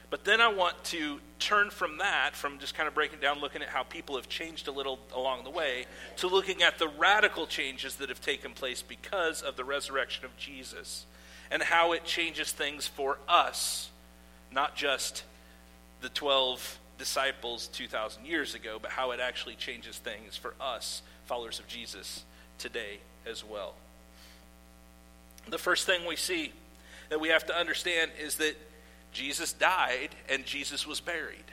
But 0.09 0.23
then 0.23 0.41
I 0.41 0.47
want 0.47 0.83
to 0.85 1.19
turn 1.39 1.69
from 1.69 1.99
that, 1.99 2.35
from 2.35 2.57
just 2.57 2.73
kind 2.73 2.87
of 2.87 2.95
breaking 2.95 3.19
down, 3.19 3.39
looking 3.39 3.61
at 3.61 3.69
how 3.69 3.83
people 3.83 4.15
have 4.15 4.27
changed 4.27 4.67
a 4.67 4.71
little 4.71 4.99
along 5.13 5.43
the 5.43 5.49
way, 5.49 5.85
to 6.17 6.27
looking 6.27 6.63
at 6.63 6.79
the 6.79 6.87
radical 6.87 7.45
changes 7.45 7.95
that 7.97 8.09
have 8.09 8.21
taken 8.21 8.51
place 8.51 8.81
because 8.81 9.41
of 9.41 9.55
the 9.55 9.63
resurrection 9.63 10.25
of 10.25 10.35
Jesus 10.37 11.05
and 11.51 11.61
how 11.61 11.91
it 11.91 12.03
changes 12.03 12.51
things 12.51 12.87
for 12.87 13.19
us, 13.27 13.91
not 14.51 14.75
just 14.75 15.23
the 16.01 16.09
12 16.09 16.79
disciples 16.97 17.67
2,000 17.67 18.25
years 18.25 18.55
ago, 18.55 18.79
but 18.81 18.91
how 18.91 19.11
it 19.11 19.19
actually 19.19 19.55
changes 19.55 19.97
things 19.97 20.35
for 20.35 20.53
us, 20.59 21.01
followers 21.25 21.59
of 21.59 21.67
Jesus, 21.67 22.23
today 22.57 22.99
as 23.29 23.43
well. 23.43 23.73
The 25.49 25.57
first 25.57 25.85
thing 25.85 26.07
we 26.07 26.15
see 26.15 26.51
that 27.09 27.19
we 27.19 27.29
have 27.29 27.45
to 27.47 27.55
understand 27.55 28.11
is 28.19 28.35
that 28.37 28.55
Jesus 29.11 29.53
died 29.53 30.09
and 30.29 30.45
Jesus 30.45 30.87
was 30.87 30.99
buried. 30.99 31.43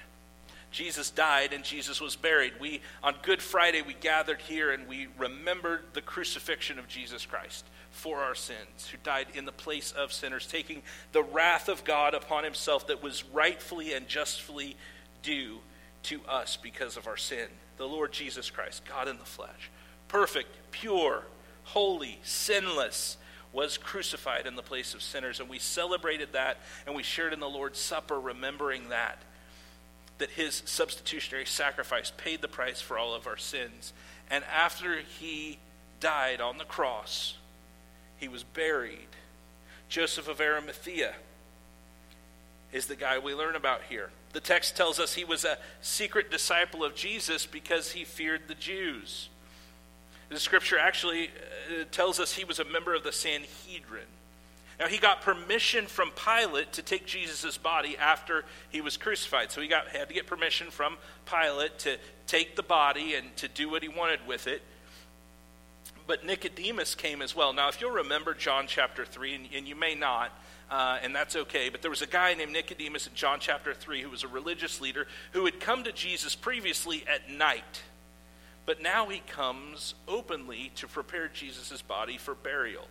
Jesus 0.71 1.11
died 1.11 1.53
and 1.53 1.63
Jesus 1.63 2.01
was 2.01 2.17
buried. 2.17 2.55
We 2.59 2.81
on 3.03 3.15
Good 3.23 3.43
Friday 3.43 3.83
we 3.83 3.95
gathered 3.95 4.41
here 4.41 4.71
and 4.73 4.89
we 4.89 5.09
remembered 5.19 5.83
the 5.93 6.01
crucifixion 6.01 6.79
of 6.79 6.89
Jesus 6.89 7.27
Christ 7.27 7.67
for 7.91 8.21
our 8.21 8.35
sins, 8.35 8.89
who 8.91 8.97
died 9.05 9.27
in 9.35 9.45
the 9.45 9.53
place 9.53 9.93
of 9.93 10.13
sinners, 10.13 10.47
taking 10.47 10.83
the 11.13 11.23
wrath 11.23 11.69
of 11.69 11.85
God 11.85 12.15
upon 12.15 12.43
himself 12.43 12.87
that 12.87 13.03
was 13.03 13.23
rightfully 13.33 13.93
and 13.93 14.09
justly 14.09 14.77
due 15.23 15.59
to 16.05 16.21
us 16.27 16.57
because 16.57 16.97
of 16.97 17.07
our 17.07 17.19
sin. 17.19 17.49
The 17.83 17.89
Lord 17.89 18.13
Jesus 18.13 18.49
Christ, 18.49 18.85
God 18.85 19.09
in 19.09 19.19
the 19.19 19.25
flesh, 19.25 19.69
perfect, 20.07 20.71
pure, 20.71 21.25
holy, 21.65 22.21
sinless, 22.23 23.17
was 23.53 23.77
crucified 23.77 24.47
in 24.47 24.55
the 24.55 24.63
place 24.63 24.95
of 24.95 25.03
sinners. 25.03 25.41
And 25.41 25.49
we 25.49 25.59
celebrated 25.59 26.29
that 26.33 26.59
and 26.87 26.95
we 26.95 27.03
shared 27.03 27.33
in 27.33 27.41
the 27.41 27.49
Lord's 27.49 27.81
Supper, 27.81 28.21
remembering 28.21 28.91
that. 28.91 29.19
That 30.19 30.31
his 30.31 30.63
substitutionary 30.65 31.45
sacrifice 31.45 32.13
paid 32.17 32.41
the 32.41 32.47
price 32.47 32.81
for 32.81 32.99
all 32.99 33.17
of 33.17 33.27
our 33.27 33.37
sins. 33.37 33.93
And 34.31 34.45
after 34.45 35.01
he 35.01 35.59
died 35.99 36.41
on 36.41 36.59
the 36.59 36.65
cross, 36.65 37.37
he 38.17 38.29
was 38.29 38.45
buried. 38.45 39.09
Joseph 39.89 40.29
of 40.29 40.41
Arimathea 40.41 41.15
is 42.73 42.87
the 42.87 42.97
guy 42.97 43.19
we 43.19 43.35
learn 43.35 43.55
about 43.55 43.83
here. 43.89 44.11
The 44.33 44.41
text 44.41 44.77
tells 44.77 44.99
us 44.99 45.15
he 45.15 45.25
was 45.25 45.45
a 45.45 45.59
secret 45.83 46.31
disciple 46.31 46.85
of 46.85 46.95
Jesus 46.95 47.47
because 47.47 47.93
he 47.93 48.05
feared 48.05 48.43
the 48.49 48.55
Jews. 48.55 49.29
The 50.31 50.41
scripture 50.41 50.79
actually 50.79 51.25
uh, 51.27 51.85
tells 51.91 52.19
us 52.19 52.33
he 52.33 52.45
was 52.45 52.59
a 52.59 52.65
member 52.65 52.95
of 52.95 53.05
the 53.05 53.13
Sanhedrin. 53.13 54.07
Now, 54.81 54.89
he 54.89 54.99
got 54.99 55.21
permission 55.21 55.87
from 55.87 56.11
Pilate 56.13 56.73
to 56.73 56.83
take 56.83 57.07
Jesus' 57.07 57.59
body 57.59 57.97
after 57.99 58.45
he 58.71 58.81
was 58.81 58.97
crucified. 58.97 59.53
So 59.53 59.61
he 59.61 59.69
got, 59.69 59.89
had 59.89 60.09
to 60.09 60.15
get 60.15 60.27
permission 60.27 60.71
from 60.71 60.97
Pilate 61.27 61.79
to 61.81 61.99
take 62.27 62.57
the 62.57 62.63
body 62.63 63.15
and 63.15 63.37
to 63.37 63.49
do 63.49 63.71
what 63.71 63.83
he 63.83 63.89
wanted 63.89 64.27
with 64.27 64.47
it. 64.47 64.63
But 66.07 66.25
Nicodemus 66.25 66.95
came 66.95 67.23
as 67.23 67.37
well. 67.37 67.53
Now, 67.53 67.69
if 67.69 67.81
you'll 67.81 67.93
remember 67.93 68.35
John 68.35 68.65
chapter 68.67 69.05
3, 69.05 69.35
and, 69.35 69.49
and 69.55 69.69
you 69.69 69.77
may 69.77 69.95
not, 69.95 70.33
uh, 70.73 70.99
and 71.03 71.15
that's 71.15 71.37
okay, 71.37 71.69
but 71.69 71.83
there 71.83 71.91
was 71.91 72.01
a 72.01 72.07
guy 72.07 72.33
named 72.33 72.51
Nicodemus 72.51 73.07
in 73.07 73.13
John 73.13 73.41
chapter 73.41 73.75
3 73.75 74.01
who 74.01 74.09
was 74.09 74.25
a 74.25 74.29
religious 74.29 74.81
leader 74.81 75.07
who 75.33 75.45
had 75.45 75.61
come 75.61 75.85
to 75.85 75.93
Jesus 75.93 76.35
previously 76.35 77.05
at 77.07 77.29
night. 77.29 77.83
But 78.65 78.81
now 78.81 79.11
he 79.11 79.19
comes 79.19 79.95
openly 80.09 80.73
to 80.77 80.89
prepare 80.89 81.29
Jesus' 81.29 81.83
body 81.83 82.17
for 82.17 82.35
burial. 82.35 82.89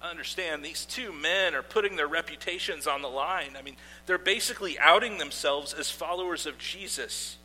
Understand, 0.00 0.64
these 0.64 0.86
two 0.86 1.12
men 1.12 1.56
are 1.56 1.64
putting 1.64 1.96
their 1.96 2.06
reputations 2.06 2.86
on 2.86 3.02
the 3.02 3.08
line. 3.08 3.56
I 3.58 3.62
mean, 3.62 3.76
they're 4.06 4.18
basically 4.18 4.78
outing 4.78 5.18
themselves 5.18 5.74
as 5.74 5.90
followers 5.90 6.46
of 6.46 6.58
Jesus. 6.58 7.38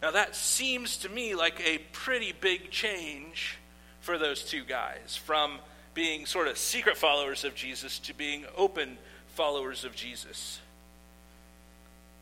Now, 0.00 0.12
that 0.12 0.34
seems 0.34 0.96
to 0.98 1.10
me 1.10 1.34
like 1.34 1.60
a 1.60 1.76
pretty 1.92 2.32
big 2.32 2.70
change 2.70 3.58
for 4.00 4.16
those 4.16 4.44
two 4.44 4.64
guys 4.64 5.14
from 5.14 5.58
being 5.96 6.26
sort 6.26 6.46
of 6.46 6.58
secret 6.58 6.94
followers 6.94 7.42
of 7.42 7.54
Jesus 7.54 7.98
to 7.98 8.12
being 8.12 8.44
open 8.54 8.98
followers 9.28 9.82
of 9.82 9.96
Jesus. 9.96 10.60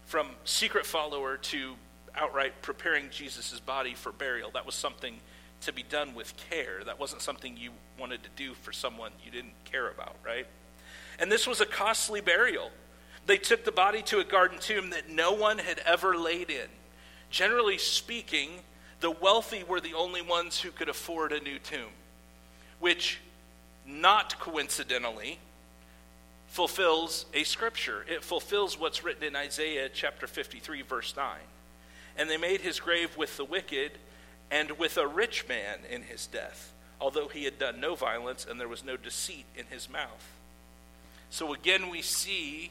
From 0.07 0.29
secret 0.45 0.87
follower 0.87 1.37
to 1.39 1.75
outright 2.15 2.63
preparing 2.63 3.11
Jesus' 3.11 3.59
body 3.59 3.95
for 3.95 4.13
burial. 4.13 4.53
That 4.53 4.65
was 4.65 4.77
something 4.77 5.17
to 5.63 5.73
be 5.73 5.83
done 5.83 6.15
with 6.15 6.35
care. 6.49 6.85
That 6.87 7.01
wasn't 7.01 7.21
something 7.21 7.57
you 7.57 7.73
wanted 7.99 8.23
to 8.23 8.29
do 8.37 8.55
for 8.55 8.73
someone 8.73 9.11
you 9.25 9.33
didn't 9.33 9.55
care 9.65 9.91
about, 9.91 10.15
right? 10.25 10.47
And 11.19 11.33
this 11.33 11.45
was 11.45 11.61
a 11.61 11.67
costly 11.67 12.21
burial. 12.21 12.71
They 13.27 13.39
took 13.39 13.65
the 13.65 13.73
body 13.73 14.03
to 14.03 14.21
a 14.21 14.25
garden 14.25 14.59
tomb 14.61 14.91
that 14.91 15.11
no 15.11 15.33
one 15.33 15.59
had 15.59 15.81
ever 15.81 16.17
laid 16.17 16.49
in. 16.49 16.69
Generally 17.29 17.79
speaking, 17.79 18.51
the 19.01 19.11
wealthy 19.11 19.65
were 19.65 19.81
the 19.81 19.95
only 19.95 20.23
ones 20.23 20.61
who 20.61 20.71
could 20.71 20.89
afford 20.89 21.33
a 21.33 21.41
new 21.41 21.59
tomb, 21.59 21.91
which, 22.79 23.19
not 23.87 24.39
coincidentally, 24.39 25.39
fulfills 26.49 27.27
a 27.35 27.45
scripture. 27.45 28.05
It 28.09 28.23
fulfills 28.23 28.79
what's 28.79 29.03
written 29.03 29.25
in 29.25 29.37
Isaiah 29.37 29.89
chapter 29.93 30.27
53, 30.27 30.83
verse 30.83 31.15
9. 31.17 31.37
And 32.17 32.31
they 32.31 32.37
made 32.37 32.61
his 32.61 32.79
grave 32.79 33.17
with 33.17 33.37
the 33.37 33.45
wicked 33.45 33.93
and 34.51 34.79
with 34.79 34.97
a 34.97 35.07
rich 35.07 35.49
man 35.49 35.79
in 35.91 36.03
his 36.03 36.27
death, 36.27 36.73
although 37.01 37.29
he 37.29 37.45
had 37.45 37.59
done 37.59 37.81
no 37.81 37.95
violence 37.95 38.47
and 38.49 38.61
there 38.61 38.69
was 38.69 38.85
no 38.85 38.97
deceit 38.97 39.47
in 39.57 39.67
his 39.67 39.91
mouth. 39.91 40.33
So 41.31 41.53
again, 41.53 41.91
we 41.91 42.03
see 42.03 42.71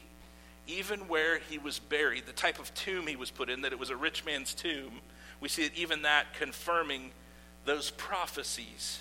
even 0.66 1.00
where 1.00 1.38
he 1.38 1.58
was 1.58 1.78
buried, 1.78 2.24
the 2.26 2.32
type 2.32 2.58
of 2.58 2.72
tomb 2.74 3.06
he 3.06 3.16
was 3.16 3.30
put 3.30 3.50
in, 3.50 3.62
that 3.62 3.72
it 3.72 3.78
was 3.78 3.90
a 3.90 3.96
rich 3.96 4.24
man's 4.24 4.54
tomb, 4.54 5.00
we 5.40 5.48
see 5.48 5.68
that 5.68 5.76
even 5.76 6.02
that 6.02 6.32
confirming 6.34 7.10
those 7.66 7.90
prophecies, 7.90 9.00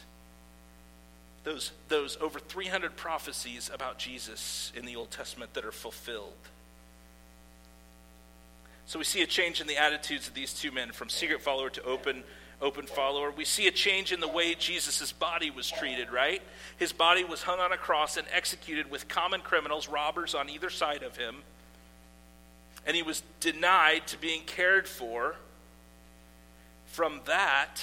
those, 1.43 1.71
those 1.89 2.17
over 2.21 2.39
300 2.39 2.95
prophecies 2.95 3.69
about 3.73 3.97
Jesus 3.97 4.71
in 4.75 4.85
the 4.85 4.95
Old 4.95 5.11
Testament 5.11 5.53
that 5.53 5.65
are 5.65 5.71
fulfilled. 5.71 6.33
So 8.85 8.99
we 8.99 9.05
see 9.05 9.21
a 9.21 9.27
change 9.27 9.61
in 9.61 9.67
the 9.67 9.77
attitudes 9.77 10.27
of 10.27 10.33
these 10.33 10.53
two 10.53 10.71
men 10.71 10.91
from 10.91 11.09
secret 11.09 11.41
follower 11.41 11.69
to 11.69 11.83
open 11.83 12.23
open 12.61 12.85
follower. 12.87 13.29
We 13.29 13.45
see 13.45 13.67
a 13.67 13.71
change 13.71 14.11
in 14.11 14.21
the 14.21 14.27
way 14.27 14.55
Jesus' 14.55 15.11
body 15.11 15.51
was 15.51 15.69
treated, 15.69 16.11
right? 16.11 16.41
His 16.77 16.93
body 16.93 17.23
was 17.23 17.43
hung 17.43 17.59
on 17.59 17.73
a 17.73 17.77
cross 17.77 18.15
and 18.15 18.25
executed 18.31 18.89
with 18.89 19.07
common 19.07 19.41
criminals, 19.41 19.89
robbers 19.89 20.33
on 20.33 20.49
either 20.49 20.69
side 20.69 21.03
of 21.03 21.17
him. 21.17 21.43
And 22.85 22.95
he 22.95 23.03
was 23.03 23.21
denied 23.41 24.07
to 24.07 24.17
being 24.17 24.43
cared 24.45 24.87
for. 24.87 25.35
From 26.87 27.19
that 27.25 27.81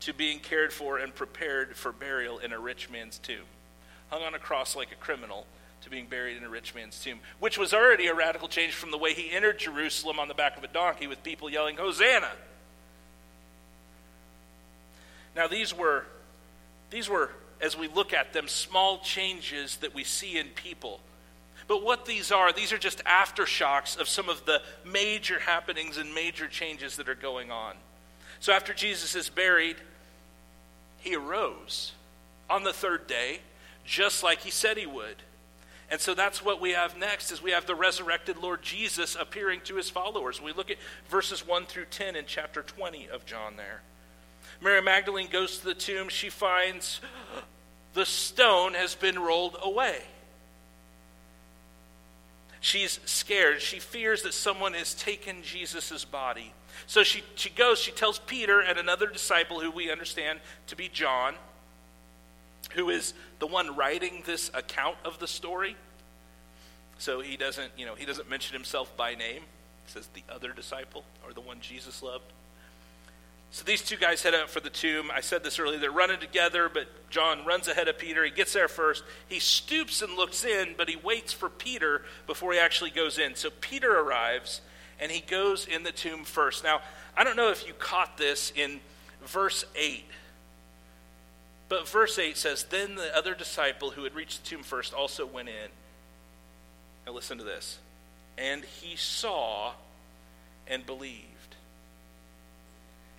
to 0.00 0.14
being 0.14 0.38
cared 0.38 0.72
for 0.72 0.98
and 0.98 1.14
prepared 1.14 1.76
for 1.76 1.92
burial 1.92 2.38
in 2.38 2.52
a 2.52 2.58
rich 2.58 2.90
man's 2.90 3.18
tomb. 3.18 3.44
Hung 4.08 4.22
on 4.22 4.34
a 4.34 4.38
cross 4.38 4.74
like 4.74 4.92
a 4.92 4.96
criminal, 4.96 5.46
to 5.82 5.90
being 5.90 6.06
buried 6.06 6.36
in 6.36 6.44
a 6.44 6.48
rich 6.48 6.74
man's 6.74 6.98
tomb, 7.02 7.20
which 7.38 7.56
was 7.56 7.72
already 7.72 8.06
a 8.06 8.14
radical 8.14 8.48
change 8.48 8.74
from 8.74 8.90
the 8.90 8.98
way 8.98 9.14
he 9.14 9.30
entered 9.30 9.58
Jerusalem 9.58 10.18
on 10.18 10.28
the 10.28 10.34
back 10.34 10.56
of 10.56 10.64
a 10.64 10.68
donkey 10.68 11.06
with 11.06 11.22
people 11.22 11.50
yelling, 11.50 11.76
Hosanna! 11.76 12.30
Now, 15.34 15.46
these 15.46 15.74
were, 15.74 16.04
these 16.90 17.08
were, 17.08 17.30
as 17.60 17.78
we 17.78 17.88
look 17.88 18.12
at 18.12 18.32
them, 18.32 18.48
small 18.48 18.98
changes 18.98 19.76
that 19.78 19.94
we 19.94 20.04
see 20.04 20.38
in 20.38 20.48
people. 20.48 21.00
But 21.68 21.84
what 21.84 22.04
these 22.04 22.32
are, 22.32 22.52
these 22.52 22.72
are 22.72 22.78
just 22.78 23.02
aftershocks 23.04 23.98
of 23.98 24.08
some 24.08 24.28
of 24.28 24.44
the 24.44 24.60
major 24.84 25.38
happenings 25.38 25.98
and 25.98 26.12
major 26.12 26.48
changes 26.48 26.96
that 26.96 27.08
are 27.08 27.14
going 27.14 27.52
on. 27.52 27.74
So 28.40 28.52
after 28.52 28.74
Jesus 28.74 29.14
is 29.14 29.28
buried, 29.28 29.76
he 31.00 31.16
arose 31.16 31.92
on 32.48 32.62
the 32.62 32.72
third 32.72 33.06
day, 33.06 33.40
just 33.84 34.22
like 34.22 34.40
he 34.40 34.50
said 34.50 34.76
he 34.76 34.86
would. 34.86 35.16
And 35.90 36.00
so 36.00 36.14
that's 36.14 36.44
what 36.44 36.60
we 36.60 36.70
have 36.70 36.96
next 36.96 37.32
is 37.32 37.42
we 37.42 37.50
have 37.50 37.66
the 37.66 37.74
resurrected 37.74 38.36
Lord 38.36 38.62
Jesus 38.62 39.16
appearing 39.18 39.60
to 39.64 39.74
his 39.74 39.90
followers. 39.90 40.40
We 40.40 40.52
look 40.52 40.70
at 40.70 40.76
verses 41.08 41.46
1 41.46 41.66
through 41.66 41.86
10 41.86 42.14
in 42.14 42.24
chapter 42.26 42.62
20 42.62 43.08
of 43.08 43.26
John 43.26 43.56
there. 43.56 43.82
Mary 44.60 44.80
Magdalene 44.80 45.28
goes 45.28 45.58
to 45.58 45.64
the 45.64 45.74
tomb. 45.74 46.08
She 46.08 46.30
finds 46.30 47.00
the 47.94 48.06
stone 48.06 48.74
has 48.74 48.94
been 48.94 49.18
rolled 49.18 49.56
away. 49.60 50.02
She's 52.60 53.00
scared. 53.06 53.62
She 53.62 53.78
fears 53.78 54.22
that 54.22 54.34
someone 54.34 54.74
has 54.74 54.94
taken 54.94 55.42
Jesus' 55.42 56.04
body. 56.04 56.52
So 56.86 57.02
she, 57.02 57.22
she 57.34 57.50
goes, 57.50 57.78
she 57.78 57.90
tells 57.90 58.18
Peter 58.18 58.60
and 58.60 58.78
another 58.78 59.06
disciple 59.06 59.60
who 59.60 59.70
we 59.70 59.90
understand 59.90 60.40
to 60.66 60.76
be 60.76 60.88
John, 60.88 61.34
who 62.72 62.90
is 62.90 63.14
the 63.38 63.46
one 63.46 63.76
writing 63.76 64.22
this 64.26 64.50
account 64.54 64.96
of 65.04 65.18
the 65.18 65.26
story. 65.26 65.76
So 66.98 67.20
he 67.20 67.36
doesn't, 67.36 67.72
you 67.78 67.86
know, 67.86 67.94
he 67.94 68.04
doesn't 68.04 68.28
mention 68.28 68.54
himself 68.54 68.94
by 68.96 69.14
name. 69.14 69.42
He 69.86 69.92
says 69.92 70.08
the 70.12 70.22
other 70.28 70.52
disciple 70.52 71.04
or 71.26 71.32
the 71.32 71.40
one 71.40 71.60
Jesus 71.60 72.02
loved. 72.02 72.30
So 73.52 73.64
these 73.64 73.82
two 73.82 73.96
guys 73.96 74.22
head 74.22 74.34
out 74.34 74.48
for 74.48 74.60
the 74.60 74.70
tomb. 74.70 75.10
I 75.12 75.20
said 75.20 75.42
this 75.42 75.58
earlier. 75.58 75.78
They're 75.78 75.90
running 75.90 76.20
together, 76.20 76.68
but 76.72 76.86
John 77.10 77.44
runs 77.44 77.66
ahead 77.66 77.88
of 77.88 77.98
Peter. 77.98 78.24
He 78.24 78.30
gets 78.30 78.52
there 78.52 78.68
first. 78.68 79.02
He 79.28 79.40
stoops 79.40 80.02
and 80.02 80.14
looks 80.14 80.44
in, 80.44 80.74
but 80.76 80.88
he 80.88 80.96
waits 80.96 81.32
for 81.32 81.48
Peter 81.48 82.02
before 82.28 82.52
he 82.52 82.60
actually 82.60 82.90
goes 82.90 83.18
in. 83.18 83.34
So 83.34 83.50
Peter 83.60 83.98
arrives, 83.98 84.60
and 85.00 85.10
he 85.10 85.20
goes 85.20 85.66
in 85.66 85.82
the 85.82 85.90
tomb 85.90 86.22
first. 86.22 86.62
Now, 86.62 86.80
I 87.16 87.24
don't 87.24 87.36
know 87.36 87.50
if 87.50 87.66
you 87.66 87.74
caught 87.74 88.16
this 88.16 88.52
in 88.54 88.78
verse 89.24 89.64
8. 89.74 90.04
But 91.68 91.88
verse 91.88 92.18
8 92.18 92.36
says, 92.36 92.64
Then 92.64 92.94
the 92.94 93.16
other 93.16 93.34
disciple 93.34 93.90
who 93.90 94.04
had 94.04 94.14
reached 94.14 94.44
the 94.44 94.50
tomb 94.50 94.62
first 94.62 94.94
also 94.94 95.26
went 95.26 95.48
in. 95.48 95.70
Now 97.04 97.12
listen 97.12 97.38
to 97.38 97.44
this. 97.44 97.78
And 98.38 98.64
he 98.64 98.94
saw 98.94 99.72
and 100.68 100.86
believed 100.86 101.24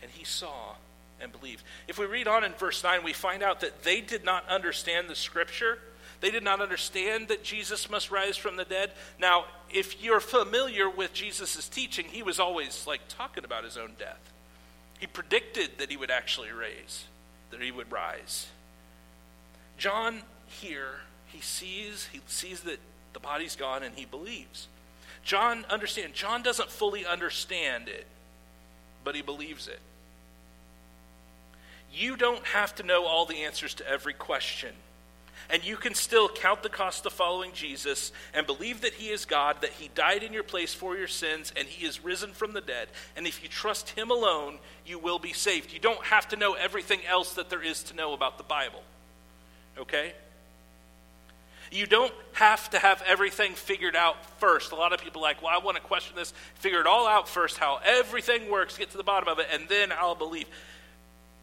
and 0.01 0.11
he 0.11 0.23
saw 0.23 0.75
and 1.21 1.31
believed. 1.31 1.63
If 1.87 1.97
we 1.97 2.05
read 2.05 2.27
on 2.27 2.43
in 2.43 2.53
verse 2.53 2.83
9, 2.83 3.03
we 3.03 3.13
find 3.13 3.43
out 3.43 3.61
that 3.61 3.83
they 3.83 4.01
did 4.01 4.25
not 4.25 4.47
understand 4.49 5.09
the 5.09 5.15
scripture. 5.15 5.77
They 6.19 6.31
did 6.31 6.43
not 6.43 6.61
understand 6.61 7.27
that 7.29 7.43
Jesus 7.43 7.89
must 7.89 8.11
rise 8.11 8.37
from 8.37 8.55
the 8.55 8.65
dead. 8.65 8.91
Now, 9.19 9.45
if 9.69 10.03
you're 10.03 10.19
familiar 10.19 10.89
with 10.89 11.13
Jesus' 11.13 11.67
teaching, 11.67 12.05
he 12.05 12.23
was 12.23 12.39
always 12.39 12.85
like 12.87 13.01
talking 13.07 13.43
about 13.43 13.63
his 13.63 13.77
own 13.77 13.91
death. 13.97 14.19
He 14.99 15.07
predicted 15.07 15.79
that 15.79 15.89
he 15.89 15.97
would 15.97 16.11
actually 16.11 16.51
raise, 16.51 17.05
that 17.49 17.61
he 17.61 17.71
would 17.71 17.91
rise. 17.91 18.47
John 19.77 20.21
here, 20.47 20.99
he 21.27 21.41
sees, 21.41 22.07
he 22.11 22.21
sees 22.27 22.61
that 22.61 22.79
the 23.13 23.19
body's 23.19 23.55
gone 23.55 23.81
and 23.81 23.95
he 23.95 24.05
believes. 24.05 24.67
John 25.23 25.65
understand. 25.69 26.13
John 26.13 26.43
doesn't 26.43 26.69
fully 26.69 27.05
understand 27.05 27.87
it, 27.87 28.05
but 29.03 29.15
he 29.15 29.21
believes 29.21 29.67
it. 29.67 29.79
You 31.93 32.15
don't 32.15 32.45
have 32.47 32.75
to 32.75 32.83
know 32.83 33.05
all 33.05 33.25
the 33.25 33.43
answers 33.43 33.73
to 33.75 33.87
every 33.87 34.13
question. 34.13 34.73
And 35.49 35.65
you 35.65 35.75
can 35.75 35.93
still 35.95 36.29
count 36.29 36.63
the 36.63 36.69
cost 36.69 37.05
of 37.05 37.11
following 37.11 37.51
Jesus 37.53 38.13
and 38.33 38.47
believe 38.47 38.81
that 38.81 38.93
He 38.93 39.09
is 39.09 39.25
God, 39.25 39.57
that 39.61 39.71
He 39.71 39.89
died 39.93 40.23
in 40.23 40.31
your 40.31 40.43
place 40.43 40.73
for 40.73 40.95
your 40.95 41.07
sins, 41.07 41.51
and 41.57 41.67
He 41.67 41.85
is 41.85 42.03
risen 42.03 42.31
from 42.31 42.53
the 42.53 42.61
dead. 42.61 42.87
And 43.17 43.27
if 43.27 43.43
you 43.43 43.49
trust 43.49 43.89
Him 43.89 44.11
alone, 44.11 44.59
you 44.85 44.97
will 44.97 45.19
be 45.19 45.33
saved. 45.33 45.73
You 45.73 45.79
don't 45.79 46.03
have 46.05 46.29
to 46.29 46.37
know 46.37 46.53
everything 46.53 46.99
else 47.09 47.33
that 47.33 47.49
there 47.49 47.61
is 47.61 47.83
to 47.83 47.95
know 47.95 48.13
about 48.13 48.37
the 48.37 48.45
Bible. 48.45 48.81
Okay? 49.77 50.13
You 51.71 51.85
don't 51.85 52.13
have 52.33 52.69
to 52.71 52.79
have 52.79 53.03
everything 53.07 53.53
figured 53.53 53.95
out 53.95 54.25
first. 54.39 54.71
A 54.71 54.75
lot 54.75 54.93
of 54.93 55.01
people 55.01 55.21
like, 55.21 55.41
well, 55.41 55.51
I 55.53 55.63
want 55.63 55.75
to 55.77 55.83
question 55.83 56.15
this, 56.15 56.33
figure 56.55 56.81
it 56.81 56.87
all 56.87 57.07
out 57.07 57.27
first, 57.27 57.57
how 57.57 57.79
everything 57.83 58.49
works, 58.49 58.77
get 58.77 58.91
to 58.91 58.97
the 58.97 59.03
bottom 59.03 59.29
of 59.29 59.39
it, 59.39 59.47
and 59.53 59.67
then 59.69 59.91
I'll 59.91 60.15
believe 60.15 60.47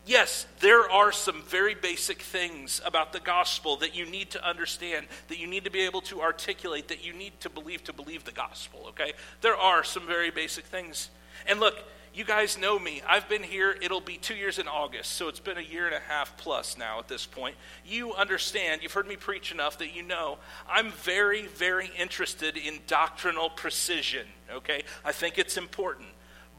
yes, 0.09 0.47
there 0.61 0.91
are 0.91 1.13
some 1.13 1.43
very 1.43 1.75
basic 1.75 2.23
things 2.23 2.81
about 2.85 3.13
the 3.13 3.21
gospel 3.21 3.77
that 3.77 3.95
you 3.95 4.07
need 4.07 4.31
to 4.31 4.45
understand, 4.45 5.07
that 5.29 5.39
you 5.39 5.47
need 5.47 5.65
to 5.65 5.71
be 5.71 5.81
able 5.81 6.01
to 6.01 6.23
articulate, 6.23 6.89
that 6.89 7.05
you 7.05 7.13
need 7.13 7.39
to 7.41 7.51
believe 7.51 7.85
to 7.85 7.93
believe 7.93 8.25
the 8.25 8.33
gospel, 8.33 8.87
okay? 8.89 9.13
There 9.43 9.57
are 9.57 9.85
some 9.85 10.07
very 10.07 10.31
basic 10.31 10.65
things. 10.65 11.11
And 11.47 11.61
look, 11.61 11.77
you 12.15 12.25
guys 12.25 12.59
know 12.59 12.79
me. 12.79 13.03
I've 13.07 13.29
been 13.29 13.43
here, 13.43 13.77
it'll 13.83 14.01
be 14.01 14.17
two 14.17 14.35
years 14.35 14.59
in 14.59 14.67
August, 14.67 15.13
so 15.13 15.29
it's 15.29 15.41
been 15.41 15.59
a 15.59 15.63
year 15.63 15.87
and 15.87 15.95
a 15.95 16.01
half 16.01 16.37
plus 16.39 16.79
now 16.79 16.99
at 16.99 17.07
this 17.07 17.27
point. 17.27 17.55
You 17.87 18.15
understand, 18.15 18.83
you've 18.83 18.93
heard 18.93 19.07
me 19.07 19.17
preach 19.17 19.53
enough 19.53 19.79
that 19.79 19.95
you 19.95 20.03
know 20.03 20.39
I'm 20.69 20.91
very, 20.91 21.47
very 21.47 21.91
interested 21.99 22.57
in 22.57 22.79
doctrinal 22.87 23.51
precision, 23.51 24.27
okay? 24.51 24.83
I 25.05 25.13
think 25.13 25.39
it's 25.39 25.59
important. 25.59 26.09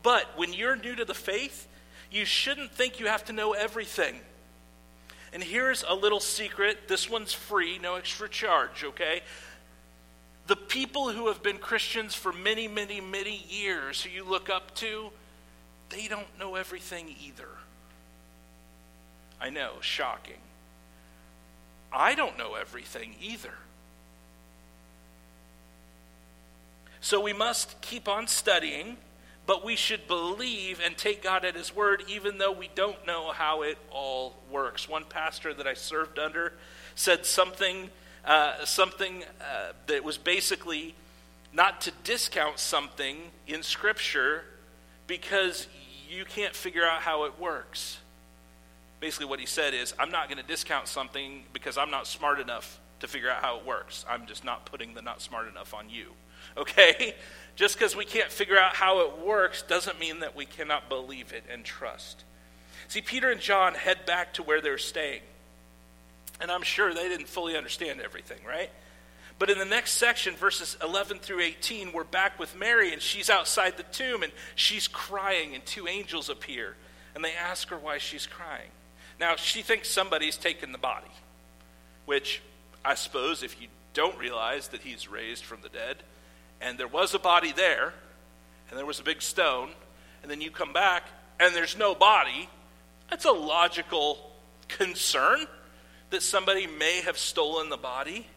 But 0.03 0.25
when 0.38 0.53
you're 0.53 0.75
new 0.75 0.95
to 0.95 1.03
the 1.03 1.15
faith, 1.15 1.67
you 2.12 2.26
shouldn't 2.26 2.72
think 2.72 3.00
you 3.00 3.08
have 3.08 3.26
to 3.26 3.34
know 3.34 3.54
everything. 3.54 4.15
And 5.32 5.43
here's 5.43 5.84
a 5.88 5.93
little 5.93 6.19
secret 6.19 6.88
this 6.88 7.10
one's 7.10 7.34
free, 7.34 7.78
no 7.78 7.95
extra 7.95 8.28
charge, 8.28 8.84
okay? 8.84 9.22
The 10.48 10.56
people 10.56 11.12
who 11.12 11.28
have 11.28 11.43
been 11.43 11.58
Christians 11.58 12.15
for 12.15 12.34
many, 12.34 12.67
many, 12.67 13.00
many 13.00 13.45
years, 13.48 14.02
who 14.02 14.10
you 14.10 14.24
look 14.24 14.50
up 14.50 14.74
to, 14.76 15.12
they 15.89 16.08
don't 16.08 16.39
know 16.39 16.56
everything 16.56 17.15
either. 17.24 17.50
I 19.39 19.50
know, 19.52 19.74
shocking. 19.82 20.41
I 21.91 22.15
don't 22.15 22.38
know 22.38 22.56
everything 22.56 23.15
either. 23.22 23.54
So 27.02 27.22
we 27.22 27.34
must 27.34 27.80
keep 27.82 28.08
on 28.08 28.28
studying 28.28 28.98
but 29.49 29.65
we 29.65 29.75
should 29.75 30.07
believe 30.07 30.79
and 30.79 30.95
take 30.95 31.23
God 31.23 31.43
at 31.43 31.55
His 31.55 31.75
word, 31.75 32.03
even 32.07 32.38
though 32.38 32.51
we 32.51 32.69
don't 32.75 33.07
know 33.07 33.31
how 33.31 33.63
it 33.63 33.79
all 33.89 34.35
works. 34.51 34.88
One 34.88 35.03
pastor 35.03 35.55
that 35.55 35.65
I 35.65 35.73
served 35.73 36.19
under 36.19 36.53
said 36.93 37.25
something, 37.25 37.89
uh, 38.23 38.63
something 38.63 39.23
uh, 39.41 39.71
that 39.88 40.03
was 40.03 40.19
basically 40.19 40.93
not 41.51 41.81
to 41.81 41.91
discount 42.03 42.59
something 42.59 43.17
in 43.47 43.63
Scripture 43.63 44.43
because 45.07 45.65
you 46.07 46.25
can't 46.25 46.55
figure 46.55 46.85
out 46.85 47.01
how 47.01 47.23
it 47.23 47.39
works. 47.39 47.97
Basically, 48.99 49.25
what 49.25 49.39
he 49.39 49.47
said 49.47 49.73
is, 49.73 49.95
I'm 49.97 50.12
not 50.12 50.29
going 50.29 50.39
to 50.39 50.47
discount 50.47 50.88
something 50.88 51.41
because 51.53 51.75
I'm 51.75 51.89
not 51.89 52.05
smart 52.05 52.39
enough 52.39 52.79
to 52.99 53.07
figure 53.07 53.31
out 53.31 53.41
how 53.41 53.57
it 53.57 53.65
works. 53.65 54.05
I'm 54.07 54.27
just 54.27 54.43
not 54.43 54.67
putting 54.67 54.93
the 54.93 55.01
not 55.01 55.23
smart 55.23 55.47
enough 55.47 55.73
on 55.73 55.89
you. 55.89 56.12
Okay? 56.60 57.15
Just 57.56 57.78
because 57.78 57.95
we 57.95 58.06
can't 58.06 58.32
figure 58.32 58.58
out 58.58 58.76
how 58.76 59.02
it 59.02 59.26
works 59.26 59.63
doesn't 59.63 60.00
mean 60.00 60.19
that 60.19 60.36
we 60.36 60.45
cannot 60.45 60.88
believe 60.88 61.34
it 61.34 61.43
and 61.52 61.63
trust. 61.63 62.24
See, 62.88 63.02
Peter 63.02 63.30
and 63.30 63.41
John 63.41 63.74
head 63.74 64.06
back 64.06 64.34
to 64.34 64.43
where 64.43 64.62
they're 64.62 64.78
staying. 64.78 65.22
And 66.41 66.50
I'm 66.50 66.62
sure 66.62 66.93
they 66.93 67.10
didn't 67.10 67.28
fully 67.28 67.58
understand 67.58 68.02
everything, 68.02 68.39
right? 68.48 68.69
But 69.39 69.50
in 69.50 69.58
the 69.58 69.65
next 69.65 69.91
section, 69.93 70.36
verses 70.36 70.78
11 70.84 71.19
through 71.19 71.41
18, 71.41 71.93
we're 71.93 72.04
back 72.04 72.39
with 72.39 72.58
Mary, 72.58 72.91
and 72.91 73.02
she's 73.02 73.30
outside 73.30 73.78
the 73.78 73.84
tomb, 73.84 74.24
and 74.24 74.32
she's 74.56 74.88
crying, 74.88 75.56
and 75.56 75.65
two 75.65 75.88
angels 75.88 76.30
appear, 76.30 76.76
and 77.15 77.24
they 77.24 77.34
ask 77.34 77.69
her 77.69 77.78
why 77.78 78.00
she's 78.00 78.28
crying. 78.28 78.69
Now, 79.19 79.36
she 79.36 79.62
thinks 79.62 79.89
somebody's 79.89 80.38
taken 80.38 80.72
the 80.72 80.78
body, 80.78 81.12
which 82.06 82.41
I 82.84 82.95
suppose 82.95 83.43
if 83.43 83.62
you 83.62 83.67
don't 83.93 84.17
realize 84.17 84.69
that 84.69 84.82
he's 84.82 85.10
raised 85.10 85.43
from 85.43 85.60
the 85.62 85.69
dead, 85.69 85.98
and 86.62 86.78
there 86.78 86.88
was 86.88 87.13
a 87.13 87.19
body 87.19 87.52
there, 87.52 87.93
and 88.69 88.78
there 88.78 88.86
was 88.86 89.00
a 89.00 89.04
big 89.04 89.22
stone, 89.22 89.69
and 90.22 90.30
then 90.30 90.41
you 90.41 90.52
come 90.52 90.74
back 90.74 91.04
and 91.39 91.56
there's 91.56 91.78
no 91.78 91.95
body, 91.95 92.50
that's 93.10 93.26
a 93.26 93.32
logical 93.32 94.32
concern 94.67 95.45
that 96.10 96.22
somebody 96.22 96.67
may 96.67 97.02
have 97.02 97.17
stolen 97.17 97.69
the 97.69 97.78
body. 97.78 98.28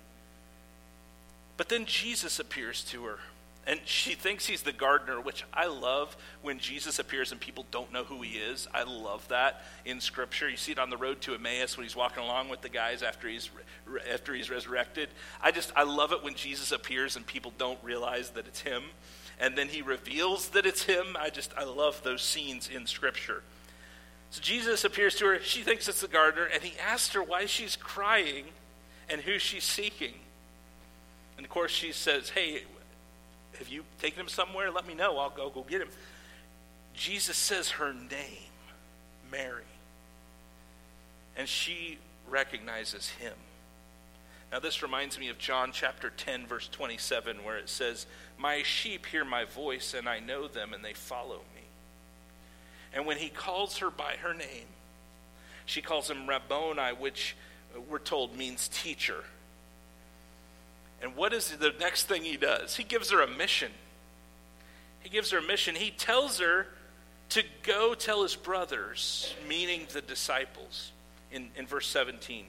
But 1.57 1.69
then 1.69 1.85
Jesus 1.85 2.39
appears 2.39 2.85
to 2.85 3.05
her, 3.05 3.19
And 3.65 3.81
she 3.85 4.15
thinks 4.15 4.47
he's 4.47 4.63
the 4.63 4.73
gardener, 4.73 5.21
which 5.21 5.45
I 5.55 5.67
love 5.67 6.17
when 6.43 6.59
Jesus 6.59 6.99
appears 6.99 7.31
and 7.31 7.41
people 7.41 7.65
don't 7.71 7.93
know 7.93 8.03
who 8.03 8.21
he 8.21 8.39
is. 8.39 8.67
I 8.75 8.83
love 8.83 9.27
that 9.29 9.63
in 9.85 10.01
Scripture. 10.01 10.49
You 10.49 10.57
see 10.57 10.73
it 10.73 10.81
on 10.81 10.91
the 10.91 10.97
road 10.97 11.21
to 11.23 11.35
Emmaus 11.35 11.77
when 11.77 11.85
he's 11.85 11.95
walking 11.95 12.25
along 12.25 12.49
with 12.49 12.61
the 12.61 12.69
guys 12.69 13.05
after 13.05 13.29
he's, 13.29 13.51
after 14.13 14.35
he's 14.35 14.51
resurrected. 14.51 15.11
I 15.41 15.53
just, 15.53 15.73
I 15.77 15.85
love 15.85 16.13
it 16.13 16.25
when 16.25 16.35
Jesus 16.35 16.73
appears 16.73 17.15
and 17.15 17.25
people 17.25 17.53
don't 17.57 17.79
realize 17.85 18.31
that 18.31 18.49
it's 18.49 18.61
him. 18.61 18.83
And 19.39 19.57
then 19.57 19.69
he 19.69 19.81
reveals 19.81 20.49
that 20.51 20.67
it's 20.67 20.83
him. 20.83 21.17
I 21.19 21.31
just, 21.31 21.53
I 21.57 21.63
love 21.63 22.03
those 22.03 22.23
scenes 22.23 22.69
in 22.69 22.87
Scripture. 22.87 23.43
So 24.31 24.41
Jesus 24.41 24.85
appears 24.85 25.15
to 25.17 25.27
her. 25.27 25.41
She 25.41 25.63
thinks 25.63 25.89
it's 25.89 26.01
the 26.01 26.09
gardener, 26.09 26.47
and 26.47 26.63
he 26.63 26.79
asks 26.79 27.15
her 27.15 27.23
why 27.23 27.47
she's 27.47 27.77
crying 27.77 28.47
and 29.09 29.21
who 29.21 29.39
she's 29.39 29.65
seeking. 29.65 30.15
And 31.37 31.45
of 31.45 31.51
course, 31.51 31.71
she 31.71 31.93
says, 31.93 32.31
Hey, 32.31 32.63
have 33.59 33.69
you 33.69 33.85
taken 34.01 34.21
him 34.21 34.29
somewhere? 34.29 34.71
Let 34.71 34.87
me 34.87 34.95
know. 34.95 35.19
I'll 35.19 35.31
go, 35.31 35.51
go 35.51 35.63
get 35.63 35.81
him. 35.81 35.89
Jesus 36.95 37.37
says 37.37 37.71
her 37.71 37.93
name, 37.93 38.53
Mary. 39.31 39.63
And 41.37 41.49
she 41.49 41.99
recognizes 42.29 43.09
him. 43.11 43.35
Now, 44.51 44.59
this 44.59 44.83
reminds 44.83 45.19
me 45.19 45.29
of 45.31 45.39
John 45.39 45.71
chapter 45.73 46.11
10, 46.11 46.47
verse 46.47 46.69
27, 46.69 47.43
where 47.43 47.57
it 47.57 47.71
says, 47.71 48.07
My 48.37 48.63
sheep 48.63 49.07
hear 49.07 49.25
my 49.25 49.45
voice, 49.45 49.95
and 49.95 50.07
I 50.07 50.21
know 50.21 50.47
them, 50.47 50.75
and 50.75 50.85
they 50.85 50.93
follow 50.93 51.39
me. 51.55 51.63
And 52.93 53.07
when 53.07 53.17
he 53.17 53.31
calls 53.31 53.79
her 53.79 53.91
by 53.91 54.17
her 54.23 54.35
name, 54.35 54.67
she 55.65 55.81
calls 55.81 56.11
him 56.11 56.29
Rabboni, 56.29 56.93
which 56.99 57.35
uh, 57.75 57.81
we're 57.81 57.99
told 57.99 58.37
means 58.37 58.69
teacher. 58.69 59.25
And 61.03 61.17
what 61.17 61.33
is 61.33 61.51
the 61.57 61.75
next 61.81 62.05
thing 62.05 62.23
he 62.23 62.37
does? 62.37 62.77
He 62.77 62.85
gives 62.85 63.11
her 63.11 63.21
a 63.21 63.27
mission. 63.27 63.73
He 65.01 65.09
gives 65.09 65.31
her 65.33 65.39
a 65.39 65.43
mission. 65.43 65.75
He 65.75 65.91
tells 65.91 66.39
her 66.39 66.69
to 67.31 67.43
go 67.63 67.95
tell 67.95 68.23
his 68.23 68.37
brothers, 68.37 69.35
meaning 69.49 69.87
the 69.93 70.01
disciples, 70.01 70.93
in, 71.33 71.49
in 71.57 71.67
verse 71.67 71.89
17. 71.89 72.45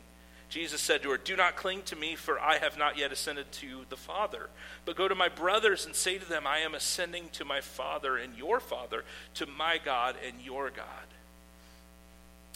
Jesus 0.50 0.82
said 0.82 1.02
to 1.02 1.10
her, 1.10 1.18
Do 1.18 1.36
not 1.36 1.56
cling 1.56 1.82
to 1.86 1.96
me, 1.96 2.16
for 2.16 2.40
I 2.40 2.60
have 2.60 2.78
not 2.78 2.96
yet 2.96 3.12
ascended 3.12 3.52
to 3.54 3.86
the 3.90 3.98
Father. 3.98 4.50
But 4.86 4.96
go 4.96 5.08
to 5.08 5.16
my 5.16 5.30
brothers 5.30 5.88
and 5.88 5.96
say 5.96 6.20
to 6.20 6.30
them, 6.30 6.46
I 6.46 6.60
am 6.60 6.76
ascending 6.76 7.30
to 7.34 7.46
my 7.46 7.60
Father 7.60 8.18
and 8.18 8.38
your 8.38 8.60
Father, 8.60 9.04
to 9.36 9.48
my 9.48 9.80
God 9.84 10.16
and 10.24 10.36
your 10.40 10.70
God. 10.70 10.86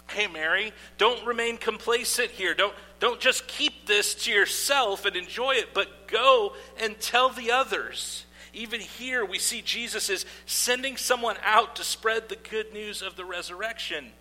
Hey, 0.09 0.27
Mary, 0.27 0.73
don't 0.97 1.25
remain 1.25 1.57
complacent 1.57 2.29
here. 2.31 2.53
Don't, 2.53 2.73
don't 2.99 3.19
just 3.19 3.47
keep 3.47 3.66
this 3.87 4.13
to 4.25 4.31
yourself 4.31 5.05
and 5.05 5.15
enjoy 5.15 5.55
it, 5.55 5.73
but 5.73 6.07
go 6.07 6.53
and 6.79 6.99
tell 6.99 7.29
the 7.29 7.51
others. 7.51 8.25
Even 8.53 8.79
here, 8.79 9.23
we 9.23 9.39
see 9.39 9.61
Jesus 9.61 10.09
is 10.09 10.25
sending 10.45 10.97
someone 10.97 11.35
out 11.43 11.75
to 11.77 11.83
spread 11.83 12.29
the 12.29 12.35
good 12.35 12.73
news 12.73 13.01
of 13.01 13.15
the 13.15 13.25
resurrection. 13.25 14.11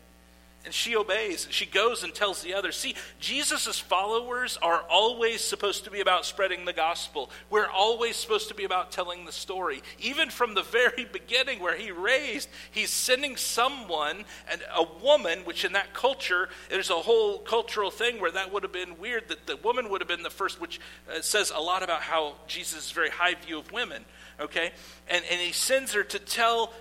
And 0.66 0.74
she 0.74 0.96
obeys. 0.96 1.46
She 1.48 1.64
goes 1.64 2.02
and 2.02 2.12
tells 2.12 2.42
the 2.42 2.52
others. 2.52 2.76
See, 2.76 2.96
Jesus' 3.20 3.78
followers 3.78 4.58
are 4.60 4.80
always 4.90 5.40
supposed 5.40 5.84
to 5.84 5.92
be 5.92 6.00
about 6.00 6.26
spreading 6.26 6.64
the 6.64 6.72
gospel. 6.72 7.30
We're 7.50 7.68
always 7.68 8.16
supposed 8.16 8.48
to 8.48 8.54
be 8.54 8.64
about 8.64 8.90
telling 8.90 9.24
the 9.24 9.32
story. 9.32 9.80
Even 10.00 10.28
from 10.28 10.54
the 10.54 10.62
very 10.64 11.04
beginning, 11.04 11.60
where 11.60 11.76
he 11.76 11.92
raised, 11.92 12.48
he's 12.72 12.90
sending 12.90 13.36
someone, 13.36 14.24
and 14.50 14.60
a 14.74 14.82
woman, 14.82 15.38
which 15.44 15.64
in 15.64 15.74
that 15.74 15.94
culture, 15.94 16.48
there's 16.68 16.90
a 16.90 16.94
whole 16.94 17.38
cultural 17.38 17.92
thing 17.92 18.20
where 18.20 18.32
that 18.32 18.52
would 18.52 18.64
have 18.64 18.72
been 18.72 18.98
weird, 18.98 19.28
that 19.28 19.46
the 19.46 19.56
woman 19.58 19.88
would 19.88 20.00
have 20.00 20.08
been 20.08 20.24
the 20.24 20.30
first, 20.30 20.60
which 20.60 20.80
uh, 21.08 21.20
says 21.20 21.52
a 21.54 21.60
lot 21.60 21.84
about 21.84 22.02
how 22.02 22.34
Jesus' 22.48 22.90
very 22.90 23.10
high 23.10 23.34
view 23.34 23.60
of 23.60 23.70
women, 23.70 24.04
okay? 24.40 24.72
And, 25.08 25.24
and 25.30 25.40
he 25.40 25.52
sends 25.52 25.92
her 25.92 26.02
to 26.02 26.18
tell 26.18 26.72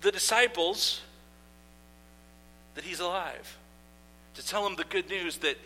the 0.00 0.10
disciples 0.10 1.02
that 2.78 2.84
he's 2.84 3.00
alive, 3.00 3.58
to 4.34 4.46
tell 4.46 4.64
him 4.64 4.76
the 4.76 4.84
good 4.84 5.08
news 5.08 5.38
that 5.38 5.56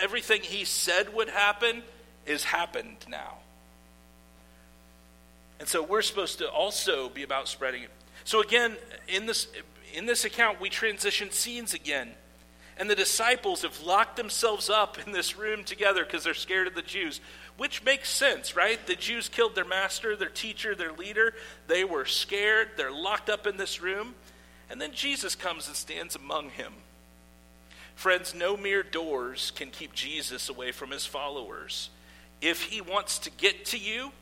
everything 0.00 0.42
he 0.42 0.64
said 0.64 1.12
would 1.12 1.28
happen 1.28 1.82
is 2.24 2.44
happened 2.44 2.98
now. 3.08 3.38
And 5.58 5.68
so 5.68 5.82
we're 5.82 6.02
supposed 6.02 6.38
to 6.38 6.48
also 6.48 7.08
be 7.08 7.24
about 7.24 7.48
spreading 7.48 7.82
it. 7.82 7.90
So 8.22 8.40
again, 8.40 8.76
in 9.08 9.26
this 9.26 9.48
in 9.92 10.06
this 10.06 10.24
account, 10.24 10.60
we 10.60 10.68
transition 10.68 11.32
scenes 11.32 11.74
again. 11.74 12.10
And 12.76 12.88
the 12.88 12.94
disciples 12.94 13.62
have 13.62 13.82
locked 13.82 14.16
themselves 14.16 14.70
up 14.70 15.04
in 15.04 15.12
this 15.12 15.36
room 15.36 15.64
together 15.64 16.04
because 16.04 16.22
they're 16.22 16.32
scared 16.32 16.68
of 16.68 16.76
the 16.76 16.82
Jews, 16.82 17.20
which 17.56 17.82
makes 17.82 18.08
sense, 18.08 18.54
right? 18.54 18.86
The 18.86 18.94
Jews 18.94 19.28
killed 19.28 19.56
their 19.56 19.64
master, 19.64 20.14
their 20.14 20.28
teacher, 20.28 20.76
their 20.76 20.92
leader. 20.92 21.34
They 21.66 21.82
were 21.82 22.04
scared. 22.04 22.68
They're 22.76 22.92
locked 22.92 23.28
up 23.28 23.48
in 23.48 23.56
this 23.56 23.82
room. 23.82 24.14
And 24.72 24.80
then 24.80 24.92
Jesus 24.94 25.34
comes 25.34 25.66
and 25.68 25.76
stands 25.76 26.16
among 26.16 26.48
him. 26.48 26.72
Friends, 27.94 28.34
no 28.34 28.56
mere 28.56 28.82
doors 28.82 29.52
can 29.54 29.70
keep 29.70 29.92
Jesus 29.92 30.48
away 30.48 30.72
from 30.72 30.90
his 30.90 31.04
followers. 31.04 31.90
If 32.40 32.62
he 32.62 32.80
wants 32.80 33.18
to 33.18 33.30
get 33.30 33.66
to 33.66 33.78
you, 33.78 34.12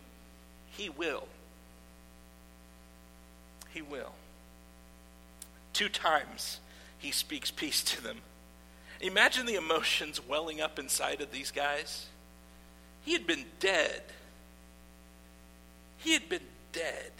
he 0.72 0.88
will. 0.88 1.28
He 3.72 3.80
will. 3.80 4.10
Two 5.72 5.88
times 5.88 6.58
he 6.98 7.12
speaks 7.12 7.52
peace 7.52 7.84
to 7.84 8.02
them. 8.02 8.18
Imagine 9.00 9.46
the 9.46 9.54
emotions 9.54 10.20
welling 10.26 10.60
up 10.60 10.80
inside 10.80 11.20
of 11.20 11.30
these 11.30 11.52
guys. 11.52 12.06
He 13.04 13.12
had 13.12 13.24
been 13.24 13.44
dead. 13.60 14.02
He 15.98 16.12
had 16.12 16.28
been 16.28 16.40
dead, 16.72 17.12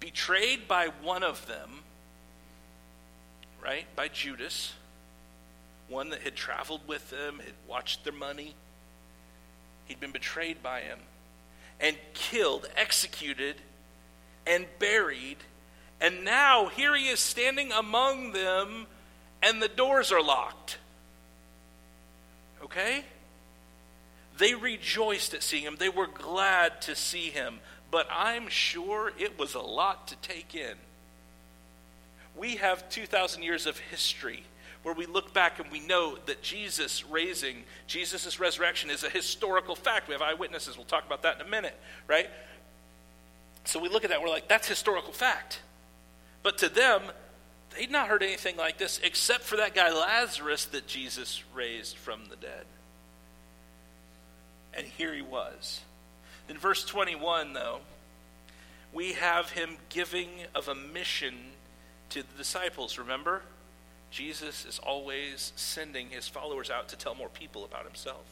betrayed 0.00 0.66
by 0.66 0.88
one 1.00 1.22
of 1.22 1.46
them 1.46 1.84
right, 3.62 3.86
by 3.96 4.08
Judas, 4.08 4.72
one 5.88 6.10
that 6.10 6.22
had 6.22 6.34
traveled 6.34 6.86
with 6.86 7.10
them, 7.10 7.40
had 7.44 7.54
watched 7.66 8.04
their 8.04 8.12
money. 8.12 8.54
He'd 9.86 10.00
been 10.00 10.12
betrayed 10.12 10.62
by 10.62 10.80
him 10.80 10.98
and 11.80 11.96
killed, 12.14 12.68
executed, 12.76 13.56
and 14.46 14.66
buried. 14.78 15.38
And 16.00 16.24
now 16.24 16.66
here 16.66 16.94
he 16.94 17.08
is 17.08 17.20
standing 17.20 17.72
among 17.72 18.32
them, 18.32 18.86
and 19.42 19.62
the 19.62 19.68
doors 19.68 20.12
are 20.12 20.22
locked. 20.22 20.78
Okay? 22.62 23.04
They 24.36 24.54
rejoiced 24.54 25.34
at 25.34 25.42
seeing 25.42 25.64
him. 25.64 25.76
They 25.78 25.88
were 25.88 26.06
glad 26.06 26.80
to 26.82 26.94
see 26.94 27.30
him. 27.30 27.60
But 27.90 28.06
I'm 28.10 28.48
sure 28.48 29.12
it 29.18 29.38
was 29.38 29.54
a 29.54 29.60
lot 29.60 30.08
to 30.08 30.16
take 30.16 30.54
in 30.54 30.74
we 32.36 32.56
have 32.56 32.88
2,000 32.88 33.42
years 33.42 33.66
of 33.66 33.78
history 33.78 34.44
where 34.82 34.94
we 34.94 35.06
look 35.06 35.34
back 35.34 35.58
and 35.58 35.70
we 35.70 35.80
know 35.80 36.16
that 36.26 36.40
Jesus 36.42 37.04
raising, 37.04 37.64
Jesus' 37.86 38.38
resurrection 38.38 38.90
is 38.90 39.04
a 39.04 39.10
historical 39.10 39.74
fact. 39.74 40.08
We 40.08 40.14
have 40.14 40.22
eyewitnesses. 40.22 40.76
We'll 40.76 40.86
talk 40.86 41.04
about 41.04 41.22
that 41.22 41.40
in 41.40 41.46
a 41.46 41.50
minute, 41.50 41.78
right? 42.06 42.30
So 43.64 43.80
we 43.80 43.88
look 43.88 44.04
at 44.04 44.10
that, 44.10 44.22
we're 44.22 44.28
like, 44.28 44.48
that's 44.48 44.68
historical 44.68 45.12
fact. 45.12 45.60
But 46.42 46.58
to 46.58 46.68
them, 46.68 47.02
they'd 47.76 47.90
not 47.90 48.08
heard 48.08 48.22
anything 48.22 48.56
like 48.56 48.78
this 48.78 49.00
except 49.02 49.42
for 49.42 49.56
that 49.56 49.74
guy 49.74 49.92
Lazarus 49.92 50.64
that 50.66 50.86
Jesus 50.86 51.42
raised 51.54 51.96
from 51.96 52.26
the 52.30 52.36
dead. 52.36 52.64
And 54.72 54.86
here 54.86 55.12
he 55.12 55.22
was. 55.22 55.80
In 56.48 56.56
verse 56.56 56.84
21, 56.84 57.52
though, 57.52 57.80
we 58.92 59.14
have 59.14 59.50
him 59.50 59.76
giving 59.88 60.28
of 60.54 60.68
a 60.68 60.74
mission 60.74 61.34
to 62.10 62.22
the 62.22 62.38
disciples, 62.38 62.98
remember? 62.98 63.42
Jesus 64.10 64.64
is 64.64 64.78
always 64.78 65.52
sending 65.56 66.08
his 66.08 66.28
followers 66.28 66.70
out 66.70 66.88
to 66.88 66.96
tell 66.96 67.14
more 67.14 67.28
people 67.28 67.64
about 67.64 67.84
himself. 67.84 68.24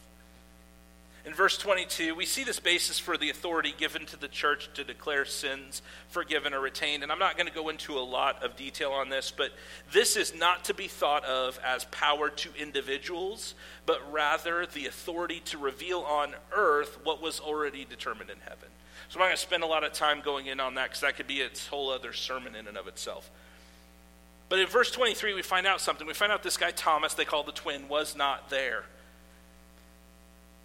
In 1.27 1.33
verse 1.33 1.57
22, 1.57 2.15
we 2.15 2.25
see 2.25 2.45
this 2.45 2.61
basis 2.61 2.97
for 2.97 3.17
the 3.17 3.29
authority 3.29 3.73
given 3.77 4.05
to 4.05 4.17
the 4.17 4.29
church 4.29 4.69
to 4.75 4.85
declare 4.85 5.25
sins 5.25 5.81
forgiven 6.07 6.53
or 6.53 6.61
retained. 6.61 7.03
And 7.03 7.11
I'm 7.11 7.19
not 7.19 7.35
going 7.35 7.49
to 7.49 7.53
go 7.53 7.67
into 7.67 7.97
a 7.97 7.99
lot 7.99 8.41
of 8.43 8.55
detail 8.55 8.91
on 8.91 9.09
this, 9.09 9.29
but 9.35 9.51
this 9.91 10.15
is 10.15 10.33
not 10.33 10.63
to 10.65 10.73
be 10.73 10.87
thought 10.87 11.25
of 11.25 11.59
as 11.65 11.83
power 11.85 12.29
to 12.29 12.49
individuals, 12.57 13.55
but 13.85 14.01
rather 14.09 14.65
the 14.67 14.85
authority 14.85 15.41
to 15.45 15.57
reveal 15.57 15.99
on 15.99 16.33
earth 16.55 16.97
what 17.03 17.21
was 17.21 17.41
already 17.41 17.83
determined 17.83 18.29
in 18.29 18.39
heaven. 18.39 18.69
So 19.09 19.15
I'm 19.15 19.19
not 19.19 19.25
going 19.25 19.37
to 19.37 19.41
spend 19.41 19.63
a 19.63 19.67
lot 19.67 19.83
of 19.83 19.91
time 19.91 20.21
going 20.21 20.45
in 20.45 20.61
on 20.61 20.75
that 20.75 20.85
because 20.85 21.01
that 21.01 21.17
could 21.17 21.27
be 21.27 21.41
its 21.41 21.67
whole 21.67 21.89
other 21.89 22.13
sermon 22.13 22.55
in 22.55 22.67
and 22.67 22.77
of 22.77 22.87
itself. 22.87 23.29
But 24.49 24.59
in 24.59 24.67
verse 24.67 24.91
23, 24.91 25.33
we 25.33 25.41
find 25.41 25.67
out 25.67 25.81
something. 25.81 26.07
We 26.07 26.13
find 26.13 26.31
out 26.31 26.43
this 26.43 26.57
guy 26.57 26.71
Thomas, 26.71 27.13
they 27.13 27.25
call 27.25 27.43
the 27.43 27.51
twin, 27.51 27.89
was 27.89 28.15
not 28.15 28.49
there. 28.49 28.83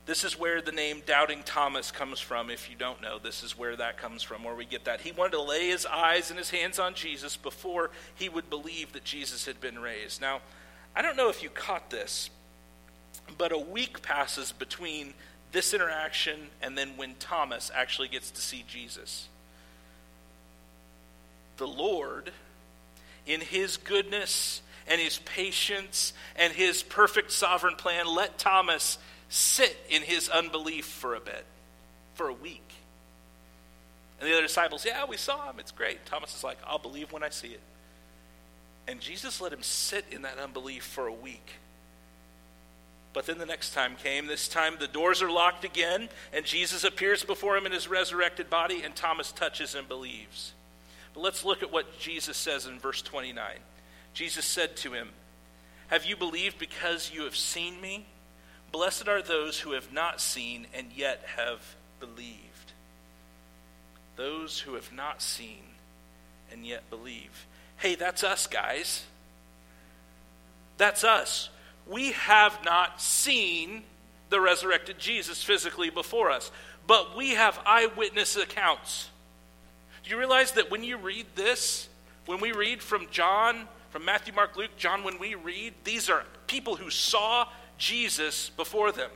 This 0.05 0.25
is 0.25 0.38
where 0.38 0.61
the 0.61 0.73
name 0.73 1.03
Doubting 1.07 1.42
Thomas 1.45 1.92
comes 1.92 2.18
from. 2.18 2.51
If 2.51 2.68
you 2.68 2.77
don't 2.77 3.01
know, 3.01 3.18
this 3.18 3.42
is 3.45 3.57
where 3.57 3.77
that 3.77 3.99
comes 3.99 4.23
from, 4.23 4.42
where 4.42 4.55
we 4.55 4.64
get 4.64 4.85
that. 4.85 5.01
He 5.01 5.12
wanted 5.12 5.33
to 5.33 5.42
lay 5.42 5.68
his 5.68 5.87
eyes 5.87 6.31
and 6.31 6.38
his 6.38 6.51
hands 6.51 6.81
on 6.81 6.95
Jesus 6.95 7.37
before 7.37 7.90
he 8.14 8.29
would 8.29 8.51
believe 8.51 8.92
that 8.92 9.05
Jesus 9.05 9.47
had 9.47 9.61
been 9.61 9.79
raised. 9.79 10.21
Now, 10.21 10.40
I 10.95 11.03
don't 11.03 11.16
know 11.16 11.29
if 11.29 11.42
you 11.42 11.51
caught 11.51 11.90
this, 11.90 12.31
but 13.38 13.53
a 13.53 13.59
week 13.59 14.03
passes 14.03 14.51
between 14.51 15.14
this 15.53 15.73
interaction 15.73 16.49
and 16.61 16.77
then 16.77 16.97
when 16.97 17.14
Thomas 17.21 17.71
actually 17.75 18.09
gets 18.09 18.31
to 18.33 18.40
see 18.40 18.64
Jesus. 18.66 19.29
the 21.59 21.66
Lord, 21.68 22.33
in 23.27 23.41
his 23.41 23.77
goodness 23.77 24.63
and 24.87 25.01
his 25.01 25.19
patience 25.19 26.13
and 26.37 26.53
his 26.53 26.83
perfect 26.83 27.31
sovereign 27.31 27.77
plan, 27.77 28.07
let 28.07 28.39
Thomas 28.39 28.99
sit 29.29 29.77
in 29.89 30.03
his 30.03 30.29
unbelief 30.29 30.87
for 30.87 31.15
a 31.15 31.21
bit, 31.21 31.45
for 32.15 32.29
a 32.29 32.35
week. 32.35 32.69
And 34.21 34.29
the 34.29 34.35
other 34.35 34.43
disciples, 34.43 34.85
yeah, 34.85 35.05
we 35.05 35.17
saw 35.17 35.51
him. 35.51 35.59
It's 35.59 35.73
great. 35.73 36.05
Thomas 36.07 36.37
is 36.37 36.45
like, 36.45 36.59
I'll 36.67 36.79
believe 36.79 37.13
when 37.13 37.23
I 37.23 37.31
see 37.31 37.49
it. 37.49 37.61
And 38.87 39.01
Jesus 39.01 39.41
let 39.41 39.53
him 39.53 39.63
sit 39.63 40.05
in 40.11 40.23
that 40.23 40.39
unbelief 40.39 40.85
for 40.85 41.07
a 41.07 41.13
week. 41.13 41.51
But 43.13 43.27
then 43.27 43.39
the 43.39 43.47
next 43.47 43.75
time 43.75 43.97
came. 43.97 44.27
This 44.27 44.49
time 44.49 44.77
the 44.79 44.89
doors 44.89 45.23
are 45.23 45.31
locked 45.31 45.65
again, 45.65 46.09
and 46.33 46.45
Jesus 46.45 46.83
appears 46.85 47.25
before 47.25 47.57
him 47.57 47.67
in 47.67 47.73
his 47.73 47.89
resurrected 47.89 48.49
body, 48.49 48.83
and 48.83 48.95
Thomas 48.95 49.33
touches 49.33 49.75
and 49.75 49.89
believes. 49.89 50.53
But 51.14 51.20
let's 51.20 51.44
look 51.44 51.62
at 51.62 51.72
what 51.72 51.98
Jesus 51.98 52.37
says 52.37 52.66
in 52.66 52.79
verse 52.79 53.03
29. 53.03 53.44
Jesus 54.14 54.44
said 54.44 54.77
to 54.79 54.92
him, 54.92 55.11
Have 55.88 56.05
you 56.05 56.16
believed 56.16 56.59
because 56.59 57.11
you 57.12 57.25
have 57.25 57.37
seen 57.37 57.81
me? 57.81 58.07
Blessed 58.70 59.09
are 59.09 59.22
those 59.22 59.61
who 59.61 59.72
have 59.72 59.92
not 59.92 60.20
seen 60.20 60.66
and 60.75 60.88
yet 60.94 61.22
have 61.37 61.77
believed. 62.01 62.72
Those 64.16 64.61
who 64.61 64.75
have 64.75 64.92
not 64.92 65.20
seen 65.20 65.62
and 66.51 66.66
yet 66.66 66.88
believe. 66.90 67.46
Hey, 67.77 67.94
that's 67.94 68.25
us, 68.25 68.46
guys. 68.46 69.05
That's 70.79 71.05
us. 71.05 71.51
We 71.87 72.12
have 72.12 72.64
not 72.64 73.01
seen 73.01 73.83
the 74.31 74.40
resurrected 74.40 74.98
Jesus 74.98 75.42
physically 75.42 75.90
before 75.90 76.31
us, 76.31 76.51
but 76.87 77.16
we 77.16 77.31
have 77.31 77.61
eyewitness 77.66 78.37
accounts. 78.37 79.11
Do 80.03 80.11
you 80.11 80.19
realize 80.19 80.53
that 80.53 80.71
when 80.71 80.83
you 80.83 80.97
read 80.97 81.27
this, 81.35 81.88
when 82.27 82.41
we 82.41 82.53
read 82.53 82.83
from 82.83 83.07
John, 83.11 83.69
from 83.91 84.05
Matthew, 84.05 84.35
Mark, 84.35 84.57
Luke, 84.57 84.77
John, 84.77 85.05
when 85.05 85.19
we 85.19 85.35
read, 85.35 85.75
these 85.85 86.09
are 86.09 86.25
people 86.47 86.77
who 86.77 86.91
saw 86.91 87.47
Jesus 87.79 88.51
before 88.51 88.93
them. 88.93 89.11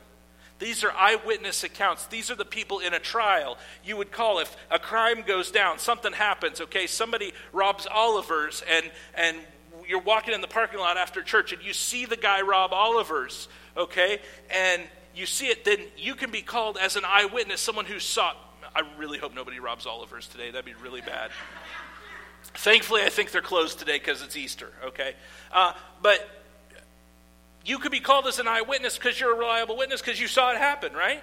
These 0.59 0.85
are 0.85 0.93
eyewitness 0.93 1.65
accounts. 1.65 2.07
These 2.07 2.31
are 2.31 2.35
the 2.35 2.45
people 2.45 2.79
in 2.79 2.95
a 2.95 2.99
trial. 2.99 3.59
You 3.85 3.97
would 3.99 4.11
call 4.11 4.39
if 4.39 4.57
a 4.71 4.79
crime 4.79 5.23
goes 5.27 5.51
down, 5.51 5.79
something 5.79 6.13
happens, 6.13 6.61
okay? 6.61 6.87
Somebody 6.87 7.33
robs 7.53 7.87
Oliver's, 7.87 8.63
and, 8.71 8.91
and 9.15 9.37
you're 9.87 10.01
walking 10.01 10.35
in 10.35 10.41
the 10.41 10.47
parking 10.49 10.79
lot 10.79 10.97
after 10.97 11.23
church, 11.23 11.53
and 11.53 11.63
you 11.63 11.73
see 11.73 12.07
the 12.07 12.17
guy 12.17 12.41
rob 12.41 12.73
Oliver's, 12.73 13.49
okay? 13.77 14.21
And 14.51 14.83
you 15.15 15.27
see 15.27 15.49
it, 15.49 15.65
then 15.65 15.79
you 15.97 16.15
can 16.15 16.31
be 16.31 16.43
called 16.43 16.79
as 16.79 16.97
an 16.97 17.05
eyewitness, 17.07 17.61
someone 17.61 17.85
who 17.85 17.99
saw. 17.99 18.33
I 18.77 18.83
really 18.99 19.17
hope 19.17 19.35
nobody 19.35 19.59
robs 19.59 19.87
Oliver's 19.87 20.29
today. 20.29 20.51
That'd 20.51 20.67
be 20.67 20.75
really 20.75 21.01
bad. 21.01 21.31
Thankfully, 22.43 23.01
I 23.01 23.09
think 23.09 23.31
they're 23.31 23.41
closed 23.41 23.79
today 23.79 23.99
because 23.99 24.21
it's 24.21 24.37
Easter, 24.37 24.71
okay? 24.85 25.15
Uh, 25.51 25.73
but 26.03 26.29
you 27.65 27.79
could 27.79 27.91
be 27.91 28.01
called 28.01 28.27
as 28.27 28.39
an 28.39 28.47
eyewitness 28.47 28.99
because 28.99 29.19
you're 29.19 29.35
a 29.35 29.39
reliable 29.39 29.79
witness 29.79 30.03
because 30.03 30.21
you 30.21 30.29
saw 30.29 30.51
it 30.51 30.59
happen, 30.59 30.93
right? 30.93 31.23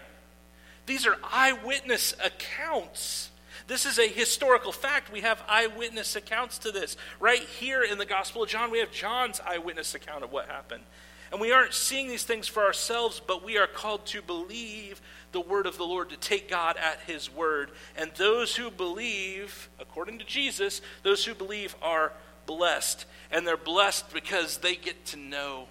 These 0.87 1.05
are 1.05 1.15
eyewitness 1.31 2.15
accounts. 2.25 3.29
This 3.67 3.85
is 3.85 3.99
a 3.99 4.07
historical 4.07 4.71
fact. 4.71 5.13
We 5.13 5.21
have 5.21 5.43
eyewitness 5.47 6.15
accounts 6.15 6.57
to 6.59 6.71
this. 6.71 6.97
Right 7.19 7.41
here 7.41 7.83
in 7.83 7.99
the 7.99 8.05
Gospel 8.07 8.41
of 8.41 8.49
John, 8.49 8.71
we 8.71 8.79
have 8.79 8.91
John's 8.91 9.39
eyewitness 9.39 9.93
account 9.93 10.23
of 10.23 10.31
what 10.31 10.47
happened. 10.47 10.85
And 11.31 11.39
we 11.39 11.51
aren't 11.51 11.73
seeing 11.73 12.07
these 12.07 12.23
things 12.23 12.47
for 12.47 12.63
ourselves, 12.63 13.21
but 13.25 13.43
we 13.43 13.57
are 13.59 13.67
called 13.67 14.07
to 14.07 14.23
believe 14.23 15.01
the 15.33 15.41
word 15.41 15.65
of 15.65 15.77
the 15.77 15.83
Lord, 15.83 16.09
to 16.11 16.17
take 16.17 16.49
God 16.49 16.77
at 16.77 16.99
his 17.01 17.33
word. 17.33 17.71
And 17.97 18.11
those 18.15 18.55
who 18.55 18.71
believe, 18.71 19.69
according 19.79 20.19
to 20.19 20.25
Jesus, 20.25 20.81
those 21.03 21.25
who 21.25 21.33
believe 21.33 21.75
are 21.81 22.13
blessed. 22.45 23.05
And 23.31 23.45
they're 23.45 23.57
blessed 23.57 24.13
because 24.13 24.57
they 24.57 24.75
get 24.75 25.05
to 25.07 25.17
know 25.17 25.67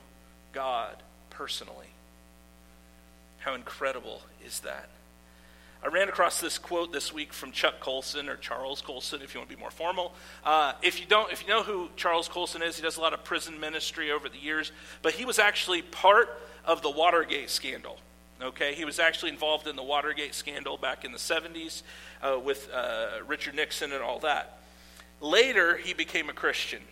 God 0.52 0.96
personally. 1.30 1.86
How 3.38 3.54
incredible 3.54 4.22
is 4.44 4.60
that? 4.60 4.88
I 5.84 5.88
ran 5.88 6.08
across 6.08 6.40
this 6.40 6.58
quote 6.58 6.92
this 6.92 7.12
week 7.12 7.32
from 7.32 7.50
Chuck 7.50 7.80
Colson 7.80 8.28
or 8.28 8.36
Charles 8.36 8.80
Colson, 8.80 9.20
if 9.20 9.34
you 9.34 9.40
want 9.40 9.50
to 9.50 9.56
be 9.56 9.60
more 9.60 9.72
formal. 9.72 10.14
Uh, 10.44 10.74
if 10.80 11.00
you 11.00 11.06
don't, 11.06 11.32
if 11.32 11.42
you 11.42 11.48
know 11.48 11.64
who 11.64 11.88
Charles 11.96 12.28
Colson 12.28 12.62
is, 12.62 12.76
he 12.76 12.82
does 12.82 12.98
a 12.98 13.00
lot 13.00 13.12
of 13.12 13.24
prison 13.24 13.58
ministry 13.58 14.12
over 14.12 14.28
the 14.28 14.38
years. 14.38 14.70
But 15.02 15.14
he 15.14 15.24
was 15.24 15.40
actually 15.40 15.82
part 15.82 16.40
of 16.64 16.82
the 16.82 16.90
Watergate 16.90 17.50
scandal. 17.50 17.98
Okay, 18.42 18.74
he 18.74 18.84
was 18.84 18.98
actually 18.98 19.30
involved 19.30 19.68
in 19.68 19.76
the 19.76 19.84
Watergate 19.84 20.34
scandal 20.34 20.76
back 20.76 21.04
in 21.04 21.12
the 21.12 21.18
70s 21.18 21.82
uh, 22.22 22.40
with 22.40 22.68
uh, 22.74 23.22
Richard 23.24 23.54
Nixon 23.54 23.92
and 23.92 24.02
all 24.02 24.18
that. 24.20 24.58
Later, 25.20 25.76
he 25.76 25.94
became 25.94 26.28
a 26.28 26.32
Christian 26.32 26.82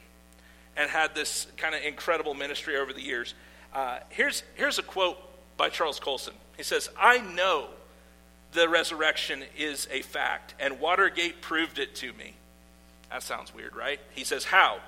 and 0.76 0.88
had 0.88 1.16
this 1.16 1.48
kind 1.56 1.74
of 1.74 1.82
incredible 1.82 2.34
ministry 2.34 2.76
over 2.76 2.92
the 2.92 3.02
years. 3.02 3.34
Uh, 3.74 3.98
here's, 4.10 4.44
here's 4.54 4.78
a 4.78 4.82
quote 4.82 5.18
by 5.56 5.68
Charles 5.68 5.98
Colson. 5.98 6.34
He 6.56 6.62
says, 6.62 6.88
I 6.96 7.18
know 7.18 7.66
the 8.52 8.68
resurrection 8.68 9.42
is 9.58 9.88
a 9.90 10.02
fact, 10.02 10.54
and 10.60 10.78
Watergate 10.78 11.40
proved 11.40 11.80
it 11.80 11.96
to 11.96 12.12
me. 12.12 12.34
That 13.10 13.24
sounds 13.24 13.52
weird, 13.52 13.74
right? 13.74 13.98
He 14.14 14.22
says, 14.22 14.44
How? 14.44 14.78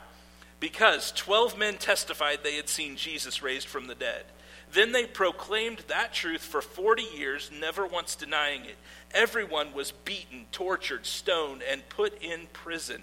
Because 0.61 1.11
12 1.13 1.59
men 1.59 1.77
testified 1.77 2.39
they 2.45 2.55
had 2.55 2.69
seen 2.69 2.95
Jesus 2.95 3.43
raised 3.43 3.67
from 3.67 3.89
the 3.89 3.97
dead. 3.97 4.25
Then 4.73 4.93
they 4.93 5.05
proclaimed 5.05 5.85
that 5.89 6.15
truth 6.15 6.41
for 6.41 6.63
40 6.63 7.03
years, 7.03 7.51
never 7.61 7.87
once 7.87 8.15
denying 8.15 8.65
it. 8.65 8.77
Everyone 9.13 9.75
was 9.75 9.93
beaten, 9.93 10.47
tortured, 10.51 11.05
stoned, 11.05 11.63
and 11.63 11.87
put 11.91 12.23
in 12.23 12.47
prison. 12.55 13.03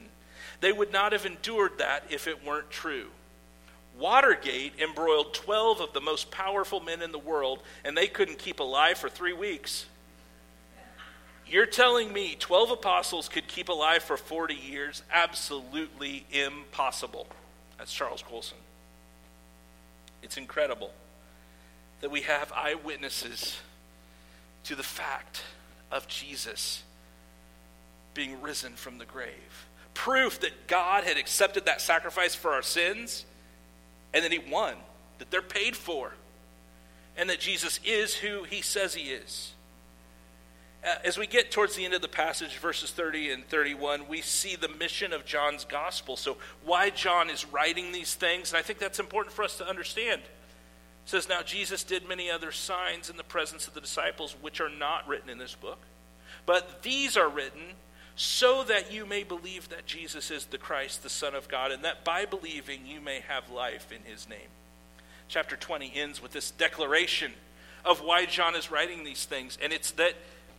They 0.62 0.72
would 0.72 0.92
not 0.92 1.12
have 1.12 1.28
endured 1.28 1.78
that 1.78 2.04
if 2.10 2.28
it 2.28 2.44
weren't 2.44 2.72
true. 2.72 3.08
Watergate 4.00 4.80
embroiled 4.80 5.34
12 5.36 5.80
of 5.80 5.94
the 5.94 6.02
most 6.02 6.32
powerful 6.32 6.80
men 6.80 7.04
in 7.04 7.12
the 7.12 7.20
world, 7.20 7.62
and 7.86 7.96
they 7.96 8.08
couldn't 8.08 8.40
keep 8.40 8.60
alive 8.60 8.98
for 8.98 9.10
three 9.10 9.34
weeks. 9.34 9.86
You're 11.46 11.68
telling 11.68 12.12
me 12.12 12.36
12 12.40 12.72
apostles 12.72 13.30
could 13.30 13.48
keep 13.48 13.70
alive 13.70 14.02
for 14.02 14.18
40 14.18 14.56
years? 14.56 15.04
Absolutely 15.12 16.26
impossible. 16.32 17.28
That's 17.78 17.94
Charles 17.94 18.24
Colson. 18.24 18.58
It's 20.24 20.38
incredible 20.38 20.92
that 22.02 22.12
we 22.12 22.22
have 22.22 22.52
eyewitnesses 22.54 23.60
to 24.64 24.76
the 24.76 24.84
fact 24.84 25.44
of 25.92 26.08
Jesus 26.08 26.84
being 28.14 28.42
risen 28.42 28.74
from 28.74 28.98
the 28.98 29.06
grave. 29.06 29.68
Proof 29.94 30.40
that 30.42 30.68
God 30.68 31.04
had 31.04 31.18
accepted 31.18 31.66
that 31.66 31.82
sacrifice 31.82 32.36
for 32.36 32.52
our 32.52 32.62
sins 32.62 33.26
and 34.14 34.24
that 34.24 34.32
he 34.32 34.40
won, 34.40 34.76
that 35.20 35.30
they're 35.32 35.42
paid 35.42 35.76
for, 35.76 36.14
and 37.18 37.30
that 37.30 37.40
Jesus 37.40 37.80
is 37.84 38.16
who 38.16 38.44
he 38.44 38.62
says 38.62 38.94
he 38.94 39.12
is. 39.12 39.54
Uh, 40.84 40.96
as 41.04 41.18
we 41.18 41.28
get 41.28 41.52
towards 41.52 41.76
the 41.76 41.84
end 41.84 41.94
of 41.94 42.02
the 42.02 42.08
passage, 42.08 42.58
verses 42.58 42.92
30 42.92 43.32
and 43.32 43.48
31, 43.50 44.08
we 44.08 44.22
see 44.22 44.56
the 44.56 44.70
mission 44.70 45.12
of 45.12 45.26
John's 45.26 45.66
gospel. 45.66 46.16
So, 46.16 46.38
why 46.64 46.90
John 46.90 47.30
is 47.30 47.46
writing 47.46 47.92
these 47.92 48.14
things, 48.14 48.52
and 48.52 48.58
I 48.58 48.62
think 48.62 48.80
that's 48.80 49.00
important 49.00 49.36
for 49.36 49.44
us 49.44 49.58
to 49.58 49.68
understand. 49.68 50.22
It 51.10 51.14
says, 51.14 51.28
Now 51.28 51.42
Jesus 51.42 51.84
did 51.84 52.08
many 52.08 52.30
other 52.30 52.52
signs 52.52 53.10
in 53.10 53.18
the 53.18 53.24
presence 53.24 53.68
of 53.68 53.74
the 53.74 53.82
disciples, 53.82 54.36
which 54.42 54.62
are 54.62 54.70
not 54.70 55.08
written 55.08 55.28
in 55.28 55.40
this 55.40 55.56
book. 55.56 55.80
But 56.46 56.84
these 56.84 57.18
are 57.18 57.28
written 57.28 57.64
so 58.16 58.64
that 58.66 58.94
you 58.94 59.08
may 59.08 59.24
believe 59.24 59.70
that 59.70 59.88
Jesus 59.88 60.30
is 60.30 60.46
the 60.46 60.60
Christ, 60.60 61.02
the 61.02 61.10
Son 61.10 61.34
of 61.34 61.48
God, 61.48 61.72
and 61.72 61.84
that 61.84 62.06
by 62.06 62.26
believing 62.26 62.86
you 62.86 63.02
may 63.02 63.22
have 63.22 63.50
life 63.50 63.92
in 63.92 64.04
his 64.04 64.30
name. 64.30 64.50
Chapter 65.28 65.56
20 65.56 65.94
ends 65.96 66.22
with 66.22 66.32
this 66.32 66.52
declaration 66.52 67.32
of 67.84 68.02
why 68.02 68.28
John 68.28 68.54
is 68.54 68.70
writing 68.70 69.04
these 69.04 69.26
things, 69.26 69.58
and 69.64 69.74
it's 69.74 69.90
that 69.92 70.14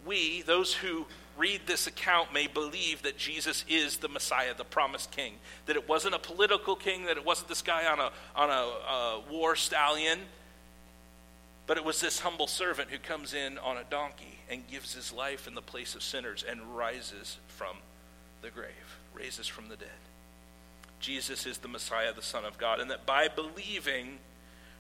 we, 0.05 0.43
those 0.43 0.75
who 0.75 1.07
read 1.37 1.61
this 1.67 1.87
account, 1.87 2.35
may 2.35 2.49
believe 2.49 3.03
that 3.03 3.17
Jesus 3.17 3.65
is 3.69 3.99
the 3.99 4.09
Messiah, 4.09 4.53
the 4.59 4.65
promised 4.65 5.13
king. 5.13 5.35
That 5.67 5.77
it 5.77 5.89
wasn't 5.89 6.17
a 6.17 6.19
political 6.19 6.75
king, 6.75 7.05
that 7.05 7.17
it 7.17 7.25
wasn't 7.25 7.51
this 7.51 7.63
guy 7.63 7.87
on 7.87 8.01
a, 8.01 8.11
on 8.35 8.51
a, 8.51 8.53
a 8.53 9.23
war 9.31 9.55
stallion, 9.55 10.19
but 11.71 11.77
it 11.77 11.85
was 11.85 12.01
this 12.01 12.19
humble 12.19 12.49
servant 12.49 12.91
who 12.91 12.99
comes 12.99 13.33
in 13.33 13.57
on 13.59 13.77
a 13.77 13.85
donkey 13.89 14.41
and 14.51 14.67
gives 14.67 14.93
his 14.93 15.13
life 15.13 15.47
in 15.47 15.55
the 15.55 15.63
place 15.63 15.95
of 15.95 16.03
sinners 16.03 16.45
and 16.51 16.61
rises 16.77 17.39
from 17.47 17.77
the 18.43 18.51
grave, 18.51 18.99
raises 19.15 19.47
from 19.47 19.69
the 19.69 19.77
dead. 19.77 19.89
Jesus 20.99 21.47
is 21.47 21.59
the 21.59 21.69
Messiah, 21.69 22.13
the 22.13 22.23
Son 22.23 22.45
of 22.45 22.59
God, 22.59 22.81
and 22.81 22.91
that 22.91 23.07
by 23.07 23.29
believing, 23.29 24.19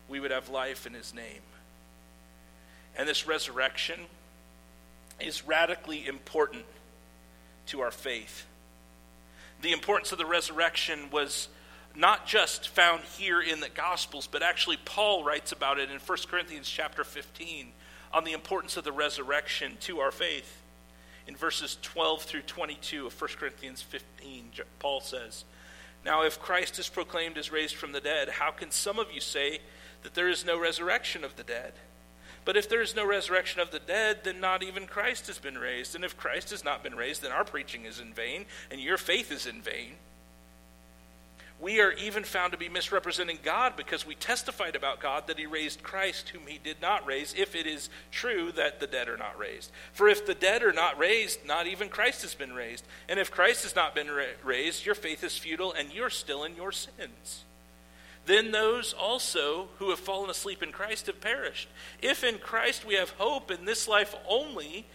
we 0.08 0.18
would 0.18 0.32
have 0.32 0.48
life 0.48 0.84
in 0.84 0.92
his 0.92 1.14
name. 1.14 1.42
And 2.96 3.08
this 3.08 3.24
resurrection 3.24 4.00
is 5.20 5.46
radically 5.46 6.08
important 6.08 6.64
to 7.66 7.82
our 7.82 7.92
faith. 7.92 8.46
The 9.62 9.70
importance 9.70 10.10
of 10.10 10.18
the 10.18 10.26
resurrection 10.26 11.08
was 11.12 11.50
not 11.94 12.26
just 12.26 12.68
found 12.68 13.02
here 13.02 13.40
in 13.40 13.60
the 13.60 13.68
Gospels, 13.68 14.28
but 14.30 14.42
actually 14.42 14.78
Paul 14.84 15.24
writes 15.24 15.52
about 15.52 15.78
it 15.78 15.90
in 15.90 15.98
1 15.98 16.18
Corinthians 16.28 16.68
chapter 16.68 17.04
15 17.04 17.72
on 18.12 18.24
the 18.24 18.32
importance 18.32 18.76
of 18.76 18.84
the 18.84 18.92
resurrection 18.92 19.76
to 19.80 20.00
our 20.00 20.10
faith. 20.10 20.62
In 21.26 21.36
verses 21.36 21.78
12 21.82 22.22
through 22.22 22.42
22 22.42 23.06
of 23.06 23.20
1 23.20 23.30
Corinthians 23.38 23.82
15, 23.82 24.50
Paul 24.78 25.00
says, 25.00 25.44
Now 26.04 26.22
if 26.22 26.40
Christ 26.40 26.78
is 26.78 26.88
proclaimed 26.88 27.38
as 27.38 27.52
raised 27.52 27.76
from 27.76 27.92
the 27.92 28.00
dead, 28.00 28.28
how 28.28 28.50
can 28.50 28.70
some 28.70 28.98
of 28.98 29.12
you 29.12 29.20
say 29.20 29.60
that 30.02 30.14
there 30.14 30.28
is 30.28 30.44
no 30.44 30.58
resurrection 30.58 31.24
of 31.24 31.36
the 31.36 31.44
dead? 31.44 31.74
But 32.44 32.56
if 32.56 32.68
there 32.68 32.80
is 32.80 32.96
no 32.96 33.06
resurrection 33.06 33.60
of 33.60 33.70
the 33.70 33.78
dead, 33.78 34.24
then 34.24 34.40
not 34.40 34.62
even 34.62 34.86
Christ 34.86 35.26
has 35.26 35.38
been 35.38 35.58
raised. 35.58 35.94
And 35.94 36.04
if 36.04 36.16
Christ 36.16 36.50
has 36.50 36.64
not 36.64 36.82
been 36.82 36.94
raised, 36.94 37.22
then 37.22 37.32
our 37.32 37.44
preaching 37.44 37.84
is 37.84 38.00
in 38.00 38.14
vain, 38.14 38.46
and 38.70 38.80
your 38.80 38.96
faith 38.96 39.30
is 39.30 39.46
in 39.46 39.60
vain. 39.60 39.96
We 41.60 41.80
are 41.80 41.92
even 41.92 42.24
found 42.24 42.52
to 42.52 42.58
be 42.58 42.70
misrepresenting 42.70 43.38
God 43.42 43.76
because 43.76 44.06
we 44.06 44.14
testified 44.14 44.74
about 44.74 45.00
God 45.00 45.26
that 45.26 45.38
he 45.38 45.44
raised 45.44 45.82
Christ, 45.82 46.30
whom 46.30 46.46
he 46.46 46.58
did 46.58 46.80
not 46.80 47.06
raise, 47.06 47.34
if 47.36 47.54
it 47.54 47.66
is 47.66 47.90
true 48.10 48.50
that 48.52 48.80
the 48.80 48.86
dead 48.86 49.08
are 49.10 49.18
not 49.18 49.38
raised. 49.38 49.70
For 49.92 50.08
if 50.08 50.24
the 50.24 50.34
dead 50.34 50.62
are 50.62 50.72
not 50.72 50.98
raised, 50.98 51.44
not 51.44 51.66
even 51.66 51.90
Christ 51.90 52.22
has 52.22 52.34
been 52.34 52.54
raised. 52.54 52.84
And 53.10 53.20
if 53.20 53.30
Christ 53.30 53.64
has 53.64 53.76
not 53.76 53.94
been 53.94 54.10
ra- 54.10 54.24
raised, 54.42 54.86
your 54.86 54.94
faith 54.94 55.22
is 55.22 55.36
futile, 55.36 55.72
and 55.72 55.92
you're 55.92 56.08
still 56.08 56.44
in 56.44 56.56
your 56.56 56.72
sins. 56.72 57.44
Then 58.24 58.52
those 58.52 58.94
also 58.94 59.68
who 59.78 59.90
have 59.90 59.98
fallen 59.98 60.30
asleep 60.30 60.62
in 60.62 60.72
Christ 60.72 61.08
have 61.08 61.20
perished. 61.20 61.68
If 62.00 62.24
in 62.24 62.38
Christ 62.38 62.86
we 62.86 62.94
have 62.94 63.10
hope 63.10 63.50
in 63.50 63.66
this 63.66 63.86
life 63.86 64.14
only, 64.26 64.86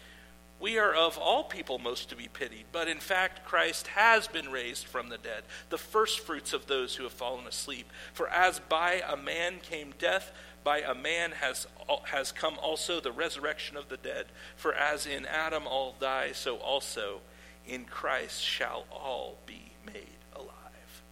we 0.60 0.78
are 0.78 0.94
of 0.94 1.18
all 1.18 1.44
people 1.44 1.80
most 1.80 2.10
to 2.10 2.16
be 2.16 2.30
pitied, 2.32 2.66
but 2.72 2.88
in 2.88 3.00
fact, 3.00 3.46
Christ 3.46 3.88
has 3.88 4.28
been 4.28 4.50
raised 4.50 4.86
from 4.86 5.10
the 5.10 5.18
dead, 5.18 5.44
the 5.70 5.78
firstfruits 5.78 6.54
of 6.54 6.68
those 6.68 6.96
who 6.96 7.04
have 7.04 7.12
fallen 7.12 7.46
asleep. 7.46 7.92
For 8.14 8.30
as 8.30 8.60
by 8.60 9.04
a 9.08 9.18
man 9.18 9.56
came 9.62 9.94
death, 10.00 10.32
by 10.64 10.80
a 10.80 10.96
man 10.96 11.32
has, 11.34 11.68
has 12.06 12.32
come 12.32 12.58
also 12.62 13.00
the 13.00 13.12
resurrection 13.12 13.76
of 13.76 13.90
the 13.90 13.98
dead. 13.98 14.28
For 14.56 14.74
as 14.74 15.06
in 15.06 15.26
Adam 15.26 15.68
all 15.68 15.96
die, 16.00 16.32
so 16.34 16.56
also 16.56 17.20
in 17.68 17.86
Christ 17.86 18.42
shall 18.42 18.86
all 18.92 19.38
be 19.46 19.74
made 19.86 20.08
alive. 20.36 21.04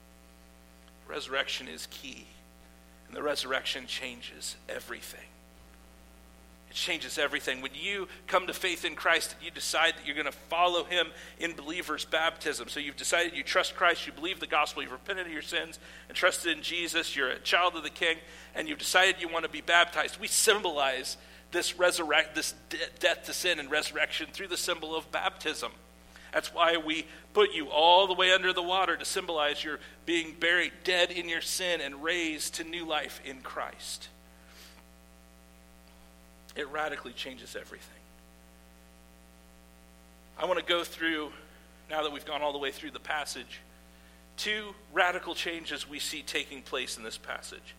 Resurrection 1.08 1.67
is 1.67 1.88
key, 1.91 2.27
and 3.08 3.15
the 3.15 3.23
resurrection 3.23 3.88
changes 3.88 4.56
everything. 4.69 5.33
It 6.73 6.75
changes 6.75 7.19
everything. 7.19 7.62
When 7.62 7.75
you 7.75 8.07
come 8.25 8.47
to 8.47 8.53
faith 8.53 8.83
in 8.83 8.95
Christ 8.95 9.36
you 9.43 9.51
decide 9.51 9.93
that 9.95 10.07
you're 10.07 10.15
going 10.15 10.25
to 10.25 10.31
follow 10.31 10.83
him 10.83 11.07
in 11.38 11.53
believer's 11.53 12.03
baptism, 12.03 12.67
so 12.67 12.79
you've 12.79 12.97
decided 12.97 13.36
you 13.36 13.43
trust 13.43 13.75
Christ, 13.75 14.07
you 14.07 14.13
believe 14.13 14.39
the 14.39 14.47
gospel, 14.47 14.81
you've 14.81 14.91
repented 14.91 15.27
of 15.27 15.31
your 15.31 15.43
sins 15.43 15.77
and 16.09 16.17
trusted 16.17 16.57
in 16.57 16.63
Jesus, 16.63 17.15
you're 17.15 17.29
a 17.29 17.39
child 17.39 17.75
of 17.75 17.83
the 17.83 17.91
King, 17.91 18.17
and 18.55 18.67
you've 18.67 18.79
decided 18.79 19.21
you 19.21 19.27
want 19.27 19.45
to 19.45 19.51
be 19.51 19.62
baptized, 19.62 20.19
we 20.19 20.27
symbolize 20.27 21.17
this 21.51 21.77
resurrect 21.77 22.33
this 22.33 22.55
de- 22.69 22.77
death 22.99 23.25
to 23.25 23.33
sin 23.33 23.59
and 23.59 23.69
resurrection 23.69 24.27
through 24.33 24.47
the 24.47 24.57
symbol 24.57 24.95
of 24.95 25.12
baptism. 25.12 25.71
That's 26.33 26.51
why 26.51 26.77
we 26.77 27.05
put 27.33 27.53
you 27.53 27.67
all 27.67 28.07
the 28.07 28.15
way 28.15 28.31
under 28.31 28.51
the 28.51 28.63
water 28.63 28.97
to 28.97 29.05
symbolize 29.05 29.63
your 29.63 29.77
being 30.07 30.36
buried 30.39 30.71
dead 30.83 31.12
in 31.12 31.29
your 31.29 31.41
sin 31.41 31.81
and 31.81 32.03
raised 32.03 32.55
to 32.55 32.63
new 32.63 32.83
life 32.83 33.21
in 33.23 33.41
Christ 33.41 34.09
it 36.55 36.67
radically 36.69 37.13
changes 37.13 37.55
everything. 37.55 37.89
I 40.37 40.45
want 40.45 40.59
to 40.59 40.65
go 40.65 40.83
through, 40.83 41.31
now 41.89 42.03
that 42.03 42.11
we've 42.11 42.25
gone 42.25 42.41
all 42.41 42.53
the 42.53 42.59
way 42.59 42.71
through 42.71 42.91
the 42.91 42.99
passage, 42.99 43.61
two 44.37 44.73
radical 44.91 45.35
changes 45.35 45.87
we 45.87 45.99
see 45.99 46.21
taking 46.21 46.61
place 46.61 46.97
in 46.97 47.03
this 47.03 47.17
passage. 47.17 47.75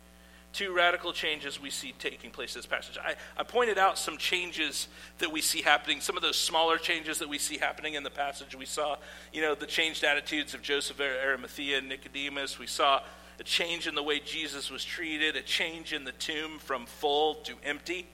Two 0.52 0.72
radical 0.72 1.12
changes 1.12 1.60
we 1.60 1.68
see 1.70 1.92
taking 1.98 2.30
place 2.30 2.54
in 2.54 2.60
this 2.60 2.66
passage. 2.66 2.96
I, 3.04 3.16
I 3.36 3.42
pointed 3.42 3.76
out 3.76 3.98
some 3.98 4.16
changes 4.16 4.86
that 5.18 5.32
we 5.32 5.40
see 5.40 5.62
happening, 5.62 6.00
some 6.00 6.16
of 6.16 6.22
those 6.22 6.36
smaller 6.36 6.78
changes 6.78 7.18
that 7.18 7.28
we 7.28 7.38
see 7.38 7.58
happening 7.58 7.94
in 7.94 8.04
the 8.04 8.10
passage. 8.10 8.54
We 8.54 8.66
saw, 8.66 8.98
you 9.32 9.42
know, 9.42 9.56
the 9.56 9.66
changed 9.66 10.04
attitudes 10.04 10.54
of 10.54 10.62
Joseph 10.62 11.00
Arimathea 11.00 11.78
and 11.78 11.88
Nicodemus. 11.88 12.60
We 12.60 12.68
saw 12.68 13.00
a 13.40 13.42
change 13.42 13.88
in 13.88 13.96
the 13.96 14.02
way 14.02 14.20
Jesus 14.20 14.70
was 14.70 14.84
treated, 14.84 15.34
a 15.34 15.42
change 15.42 15.92
in 15.92 16.04
the 16.04 16.12
tomb 16.12 16.60
from 16.60 16.86
full 16.86 17.34
to 17.46 17.54
empty. 17.64 18.06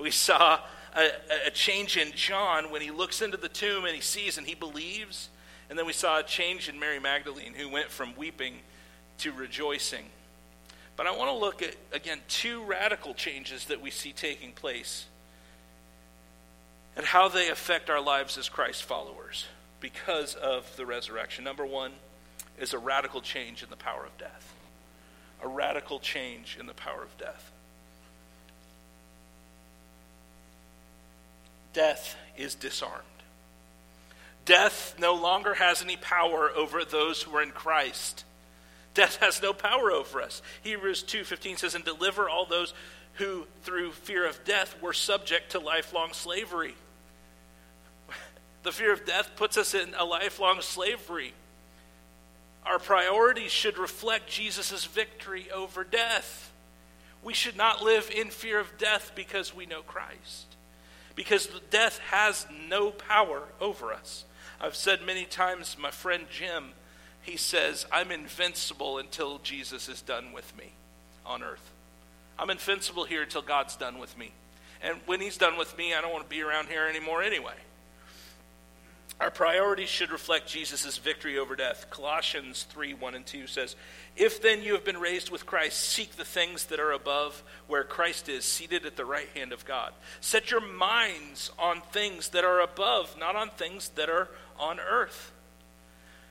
We 0.00 0.10
saw 0.10 0.60
a, 0.94 1.08
a, 1.46 1.50
change 1.50 1.96
in 1.96 2.12
John 2.12 2.70
when 2.70 2.82
he 2.82 2.90
looks 2.90 3.22
into 3.22 3.36
the 3.36 3.48
tomb 3.48 3.84
and 3.84 3.94
he 3.94 4.00
sees 4.00 4.38
and 4.38 4.46
he 4.46 4.54
believes. 4.54 5.28
And 5.68 5.78
then 5.78 5.86
we 5.86 5.92
saw 5.92 6.18
a 6.18 6.22
change 6.22 6.68
in 6.68 6.78
Mary 6.78 6.98
Magdalene 6.98 7.54
who 7.54 7.68
went 7.68 7.90
from 7.90 8.14
weeping 8.16 8.54
to 9.18 9.32
rejoicing. 9.32 10.04
But 10.96 11.06
I 11.06 11.16
want 11.16 11.30
to 11.30 11.36
look 11.36 11.62
at, 11.62 11.76
again, 11.92 12.18
two 12.28 12.62
radical 12.64 13.14
changes 13.14 13.66
that 13.66 13.80
we 13.80 13.90
see 13.90 14.12
taking 14.12 14.52
place 14.52 15.06
and 16.96 17.06
how 17.06 17.28
they 17.28 17.48
affect 17.48 17.88
our 17.88 18.00
lives 18.00 18.36
as 18.36 18.48
Christ 18.48 18.82
followers 18.82 19.46
because 19.80 20.34
of 20.34 20.76
the 20.76 20.84
resurrection. 20.84 21.44
Number 21.44 21.64
one 21.64 21.92
is 22.58 22.74
a 22.74 22.78
radical 22.78 23.20
change 23.20 23.62
in 23.62 23.70
the 23.70 23.76
power 23.76 24.04
of 24.04 24.16
death. 24.18 24.54
A 25.42 25.48
radical 25.48 26.00
change 26.00 26.58
in 26.60 26.66
the 26.66 26.74
power 26.74 27.02
of 27.02 27.16
death. 27.16 27.52
Death 31.72 32.16
is 32.36 32.54
disarmed. 32.54 33.04
Death 34.44 34.96
no 34.98 35.14
longer 35.14 35.54
has 35.54 35.82
any 35.82 35.96
power 35.96 36.50
over 36.50 36.84
those 36.84 37.22
who 37.22 37.36
are 37.36 37.42
in 37.42 37.50
Christ. 37.50 38.24
Death 38.94 39.16
has 39.16 39.40
no 39.42 39.52
power 39.52 39.92
over 39.92 40.20
us. 40.20 40.42
Hebrews 40.62 41.02
2:15 41.02 41.58
says 41.58 41.74
and 41.74 41.84
deliver 41.84 42.28
all 42.28 42.46
those 42.46 42.74
who 43.14 43.46
through 43.62 43.92
fear 43.92 44.26
of 44.26 44.44
death 44.44 44.80
were 44.80 44.92
subject 44.92 45.52
to 45.52 45.58
lifelong 45.58 46.12
slavery. 46.12 46.74
The 48.62 48.72
fear 48.72 48.92
of 48.92 49.06
death 49.06 49.36
puts 49.36 49.56
us 49.56 49.72
in 49.72 49.94
a 49.94 50.04
lifelong 50.04 50.60
slavery. 50.60 51.32
Our 52.66 52.78
priorities 52.78 53.52
should 53.52 53.78
reflect 53.78 54.28
Jesus' 54.28 54.84
victory 54.84 55.50
over 55.50 55.82
death. 55.82 56.52
We 57.22 57.32
should 57.32 57.56
not 57.56 57.82
live 57.82 58.10
in 58.10 58.28
fear 58.28 58.60
of 58.60 58.76
death 58.76 59.12
because 59.14 59.54
we 59.54 59.64
know 59.64 59.80
Christ 59.80 60.49
because 61.14 61.48
death 61.70 61.98
has 62.10 62.46
no 62.68 62.90
power 62.90 63.42
over 63.60 63.92
us. 63.92 64.24
I've 64.60 64.76
said 64.76 65.02
many 65.02 65.24
times, 65.24 65.76
my 65.78 65.90
friend 65.90 66.26
Jim, 66.30 66.70
he 67.22 67.36
says, 67.36 67.86
I'm 67.92 68.10
invincible 68.10 68.98
until 68.98 69.38
Jesus 69.38 69.88
is 69.88 70.02
done 70.02 70.32
with 70.32 70.56
me 70.56 70.72
on 71.24 71.42
earth. 71.42 71.70
I'm 72.38 72.50
invincible 72.50 73.04
here 73.04 73.22
until 73.22 73.42
God's 73.42 73.76
done 73.76 73.98
with 73.98 74.16
me. 74.16 74.32
And 74.82 74.98
when 75.06 75.20
he's 75.20 75.36
done 75.36 75.58
with 75.58 75.76
me, 75.76 75.94
I 75.94 76.00
don't 76.00 76.12
want 76.12 76.24
to 76.24 76.30
be 76.30 76.42
around 76.42 76.68
here 76.68 76.86
anymore 76.86 77.22
anyway. 77.22 77.54
Our 79.20 79.30
priorities 79.30 79.90
should 79.90 80.10
reflect 80.10 80.48
Jesus' 80.48 80.96
victory 80.96 81.38
over 81.38 81.54
death. 81.54 81.90
Colossians 81.90 82.62
3 82.70 82.94
1 82.94 83.14
and 83.14 83.26
2 83.26 83.46
says, 83.46 83.76
If 84.16 84.40
then 84.40 84.62
you 84.62 84.72
have 84.72 84.84
been 84.84 84.96
raised 84.96 85.30
with 85.30 85.44
Christ, 85.44 85.78
seek 85.78 86.16
the 86.16 86.24
things 86.24 86.64
that 86.66 86.80
are 86.80 86.92
above, 86.92 87.42
where 87.66 87.84
Christ 87.84 88.30
is, 88.30 88.46
seated 88.46 88.86
at 88.86 88.96
the 88.96 89.04
right 89.04 89.28
hand 89.36 89.52
of 89.52 89.66
God. 89.66 89.92
Set 90.22 90.50
your 90.50 90.62
minds 90.62 91.50
on 91.58 91.82
things 91.92 92.30
that 92.30 92.44
are 92.44 92.60
above, 92.60 93.14
not 93.18 93.36
on 93.36 93.50
things 93.50 93.90
that 93.90 94.08
are 94.08 94.28
on 94.58 94.80
earth. 94.80 95.32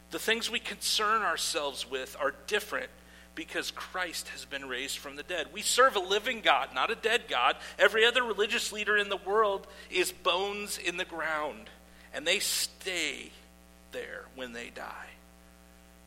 The 0.09 0.17
things 0.17 0.49
we 0.49 0.59
concern 0.59 1.21
ourselves 1.21 1.87
with 1.87 2.17
are 2.19 2.33
different 2.47 2.89
because 3.35 3.69
Christ 3.69 4.29
has 4.29 4.45
been 4.45 4.67
raised 4.67 4.97
from 4.97 5.15
the 5.15 5.21
dead. 5.21 5.49
We 5.53 5.61
serve 5.61 5.95
a 5.95 5.99
living 5.99 6.41
God, 6.41 6.69
not 6.73 6.89
a 6.89 6.95
dead 6.95 7.25
God. 7.29 7.55
Every 7.77 8.03
other 8.03 8.23
religious 8.23 8.73
leader 8.73 8.97
in 8.97 9.09
the 9.09 9.17
world 9.17 9.67
is 9.91 10.11
bones 10.11 10.79
in 10.79 10.97
the 10.97 11.05
ground 11.05 11.69
and 12.13 12.25
they 12.25 12.39
stay 12.39 13.31
there 13.91 14.25
when 14.35 14.53
they 14.53 14.69
die. 14.69 15.07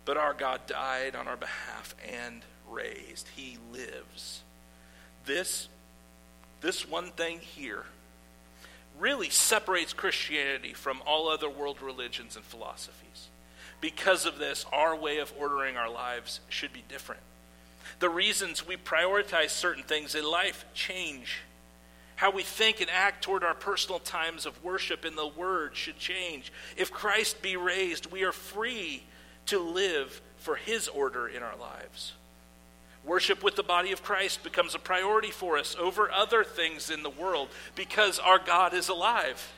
But 0.04 0.16
our 0.16 0.34
God 0.34 0.66
died 0.66 1.14
on 1.14 1.28
our 1.28 1.36
behalf 1.36 1.94
and 2.10 2.42
raised. 2.68 3.28
He 3.36 3.58
lives. 3.72 4.42
This, 5.24 5.68
this 6.60 6.88
one 6.88 7.10
thing 7.10 7.38
here 7.38 7.84
really 8.98 9.30
separates 9.30 9.92
Christianity 9.92 10.72
from 10.72 11.02
all 11.06 11.28
other 11.28 11.48
world 11.48 11.80
religions 11.80 12.36
and 12.36 12.44
philosophies. 12.44 13.28
Because 13.80 14.26
of 14.26 14.38
this, 14.38 14.66
our 14.72 14.94
way 14.96 15.18
of 15.18 15.32
ordering 15.38 15.76
our 15.76 15.90
lives 15.90 16.40
should 16.48 16.72
be 16.72 16.84
different. 16.88 17.22
The 17.98 18.08
reasons 18.08 18.66
we 18.66 18.76
prioritize 18.76 19.50
certain 19.50 19.82
things 19.82 20.14
in 20.14 20.24
life 20.24 20.64
change 20.74 21.38
how 22.22 22.30
we 22.30 22.44
think 22.44 22.80
and 22.80 22.88
act 22.88 23.24
toward 23.24 23.42
our 23.42 23.52
personal 23.52 23.98
times 23.98 24.46
of 24.46 24.62
worship 24.62 25.04
in 25.04 25.16
the 25.16 25.26
Word 25.26 25.74
should 25.74 25.98
change. 25.98 26.52
If 26.76 26.92
Christ 26.92 27.42
be 27.42 27.56
raised, 27.56 28.12
we 28.12 28.22
are 28.22 28.30
free 28.30 29.02
to 29.46 29.58
live 29.58 30.22
for 30.36 30.54
His 30.54 30.86
order 30.86 31.26
in 31.26 31.42
our 31.42 31.56
lives. 31.56 32.12
Worship 33.04 33.42
with 33.42 33.56
the 33.56 33.64
body 33.64 33.90
of 33.90 34.04
Christ 34.04 34.44
becomes 34.44 34.76
a 34.76 34.78
priority 34.78 35.32
for 35.32 35.58
us 35.58 35.74
over 35.76 36.12
other 36.12 36.44
things 36.44 36.90
in 36.90 37.02
the 37.02 37.10
world 37.10 37.48
because 37.74 38.20
our 38.20 38.38
God 38.38 38.72
is 38.72 38.88
alive. 38.88 39.52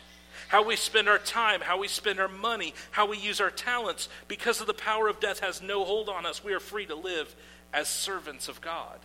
How 0.49 0.65
we 0.67 0.77
spend 0.77 1.07
our 1.07 1.19
time, 1.19 1.61
how 1.61 1.79
we 1.79 1.89
spend 1.89 2.19
our 2.19 2.29
money, 2.29 2.73
how 2.93 3.07
we 3.07 3.19
use 3.19 3.43
our 3.43 3.51
talents, 3.51 4.09
because 4.27 4.63
of 4.63 4.67
the 4.67 4.73
power 4.73 5.07
of 5.09 5.21
death 5.21 5.41
has 5.41 5.61
no 5.61 5.85
hold 5.85 6.09
on 6.09 6.25
us. 6.25 6.43
We 6.43 6.55
are 6.55 6.61
free 6.61 6.87
to 6.87 6.95
live 6.95 7.37
as 7.75 7.89
servants 7.89 8.49
of 8.49 8.63
God. 8.63 9.01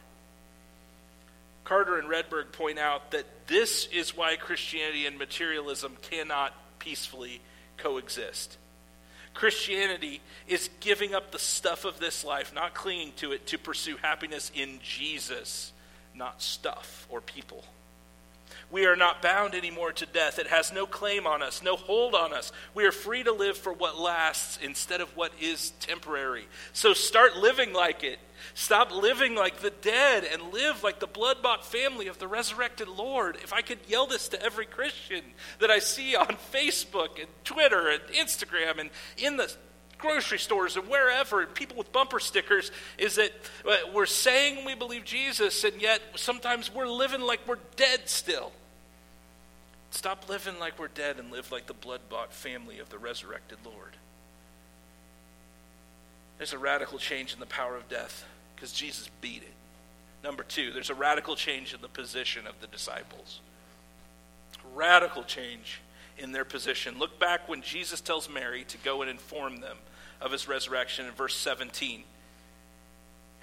Carter 1.64 1.98
and 1.98 2.10
Wredberg 2.10 2.52
point 2.52 2.80
out 2.80 3.12
that 3.12 3.26
this 3.48 3.88
is 3.88 4.16
why 4.16 4.36
Christianity 4.36 5.06
and 5.06 5.18
materialism 5.18 5.98
cannot 6.02 6.54
peacefully 6.80 7.42
coexist. 7.78 8.58
Christianity 9.34 10.22
is 10.48 10.70
giving 10.80 11.14
up 11.14 11.32
the 11.32 11.40
stuff 11.40 11.86
of 11.86 12.00
this 12.00 12.26
life, 12.26 12.54
not 12.54 12.74
clinging 12.74 13.14
to 13.18 13.32
it, 13.32 13.48
to 13.48 13.58
pursue 13.58 13.98
happiness 13.98 14.52
in 14.56 14.80
Jesus, 14.84 15.72
not 16.16 16.42
stuff 16.42 17.08
or 17.10 17.22
people. 17.22 17.64
We 18.72 18.86
are 18.86 18.96
not 18.96 19.22
bound 19.22 19.56
anymore 19.56 19.94
to 19.94 20.06
death. 20.06 20.38
It 20.38 20.48
has 20.48 20.72
no 20.72 20.86
claim 20.86 21.26
on 21.26 21.42
us, 21.42 21.64
no 21.64 21.76
hold 21.76 22.14
on 22.14 22.34
us. 22.34 22.52
We 22.76 22.86
are 22.86 22.92
free 22.92 23.24
to 23.24 23.32
live 23.32 23.58
for 23.58 23.74
what 23.74 24.00
lasts 24.00 24.60
instead 24.62 25.02
of 25.02 25.16
what 25.16 25.32
is 25.42 25.72
temporary. 25.80 26.48
So 26.74 26.94
start 26.94 27.38
living 27.38 27.74
like 27.74 28.04
it. 28.04 28.20
Stop 28.54 28.92
living 28.92 29.36
like 29.36 29.60
the 29.60 29.70
dead 29.70 30.24
and 30.24 30.54
live 30.54 30.84
like 30.84 31.00
the 31.00 31.08
blood 31.08 31.42
bought 31.42 31.66
family 31.66 32.08
of 32.08 32.20
the 32.20 32.28
resurrected 32.28 32.88
Lord. 32.88 33.38
If 33.38 33.54
I 33.54 33.62
could 33.62 33.80
yell 33.88 34.08
this 34.08 34.28
to 34.30 34.42
every 34.42 34.66
Christian 34.66 35.22
that 35.60 35.70
I 35.70 35.80
see 35.80 36.16
on 36.16 36.28
Facebook 36.54 37.20
and 37.20 37.28
Twitter 37.44 37.90
and 37.90 38.02
Instagram 38.14 38.80
and 38.80 38.90
in 39.18 39.38
the 39.38 39.52
grocery 40.00 40.40
stores 40.40 40.78
and 40.78 40.88
wherever, 40.88 41.42
and 41.42 41.54
people 41.54 41.78
with 41.78 41.92
bumper 41.92 42.20
stickers, 42.20 42.72
is 42.98 43.16
that 43.16 43.32
uh, 43.68 43.76
we're 43.94 44.06
saying 44.06 44.66
we 44.66 44.74
believe 44.74 45.04
Jesus, 45.04 45.64
and 45.64 45.82
yet 45.82 46.02
sometimes 46.16 46.74
we're 46.74 46.88
living 46.88 47.22
like 47.22 47.42
we're 47.48 47.58
dead 47.76 48.08
still. 48.08 48.52
Stop 49.92 50.30
living 50.30 50.60
like 50.60 50.80
we're 50.80 50.88
dead 50.88 51.20
and 51.20 51.32
live 51.32 51.52
like 51.52 51.68
the 51.68 51.74
blood 51.74 52.02
bought 52.10 52.34
family 52.34 52.80
of 52.80 52.90
the 52.90 52.98
resurrected 52.98 53.58
Lord. 53.66 53.96
There's 56.40 56.54
a 56.54 56.58
radical 56.58 56.98
change 56.98 57.34
in 57.34 57.40
the 57.40 57.46
power 57.46 57.76
of 57.76 57.88
death 57.90 58.26
because 58.56 58.72
Jesus 58.72 59.10
beat 59.22 59.44
it. 59.44 59.54
Number 60.24 60.42
two, 60.42 60.72
there's 60.72 60.90
a 60.90 60.96
radical 60.96 61.36
change 61.36 61.74
in 61.74 61.82
the 61.82 61.90
position 61.90 62.48
of 62.48 62.60
the 62.62 62.68
disciples. 62.68 63.42
Radical 64.74 65.24
change 65.24 65.82
in 66.18 66.32
their 66.32 66.46
position. 66.46 66.98
Look 66.98 67.20
back 67.20 67.48
when 67.50 67.62
Jesus 67.62 68.00
tells 68.00 68.30
Mary 68.30 68.64
to 68.70 68.78
go 68.78 69.02
and 69.02 69.12
inform 69.12 69.60
them 69.60 69.78
of 70.22 70.32
his 70.32 70.48
resurrection 70.48 71.06
in 71.06 71.12
verse 71.12 71.36
17. 71.36 72.04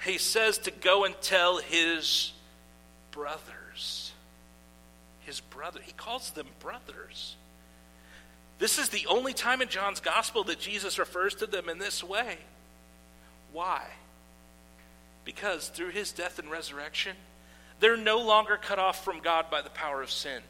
He 0.04 0.18
says 0.18 0.56
to 0.58 0.70
go 0.70 1.04
and 1.04 1.14
tell 1.20 1.58
his 1.58 2.32
brothers. 3.10 4.12
His 5.20 5.40
brother. 5.40 5.80
He 5.82 5.92
calls 5.92 6.30
them 6.30 6.46
brothers. 6.60 7.36
This 8.58 8.78
is 8.78 8.88
the 8.88 9.06
only 9.06 9.34
time 9.34 9.60
in 9.60 9.68
John's 9.68 10.00
gospel 10.00 10.44
that 10.44 10.58
Jesus 10.58 10.98
refers 10.98 11.34
to 11.36 11.46
them 11.46 11.68
in 11.68 11.78
this 11.78 12.02
way. 12.02 12.38
Why? 13.56 13.86
Because 15.24 15.68
through 15.68 15.88
his 15.88 16.12
death 16.12 16.38
and 16.38 16.50
resurrection, 16.50 17.16
they're 17.80 17.96
no 17.96 18.20
longer 18.20 18.58
cut 18.58 18.78
off 18.78 19.02
from 19.02 19.20
God 19.20 19.50
by 19.50 19.62
the 19.62 19.70
power 19.70 20.02
of 20.02 20.10
sin. 20.10 20.42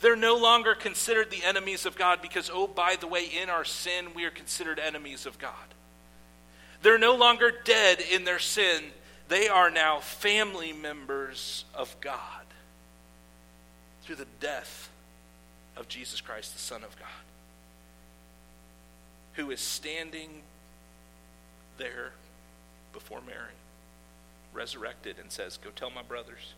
They're 0.00 0.16
no 0.16 0.36
longer 0.36 0.74
considered 0.74 1.30
the 1.30 1.44
enemies 1.44 1.86
of 1.86 1.96
God 1.96 2.22
because, 2.22 2.50
oh, 2.52 2.66
by 2.66 2.96
the 2.98 3.06
way, 3.06 3.24
in 3.24 3.48
our 3.48 3.64
sin, 3.64 4.06
we 4.16 4.24
are 4.24 4.32
considered 4.32 4.80
enemies 4.80 5.26
of 5.26 5.38
God. 5.38 5.54
They're 6.82 6.98
no 6.98 7.14
longer 7.14 7.52
dead 7.64 8.00
in 8.00 8.24
their 8.24 8.40
sin. 8.40 8.82
They 9.28 9.46
are 9.46 9.70
now 9.70 10.00
family 10.00 10.72
members 10.72 11.66
of 11.72 11.94
God 12.00 12.16
through 14.02 14.16
the 14.16 14.26
death 14.40 14.90
of 15.76 15.86
Jesus 15.86 16.20
Christ, 16.20 16.52
the 16.52 16.58
Son 16.58 16.82
of 16.82 16.98
God, 16.98 17.06
who 19.34 19.52
is 19.52 19.60
standing 19.60 20.42
there 21.80 22.12
before 22.92 23.20
Mary, 23.26 23.56
resurrected, 24.52 25.16
and 25.20 25.32
says, 25.32 25.56
Go 25.56 25.70
tell 25.70 25.90
my 25.90 26.02
brothers. 26.02 26.54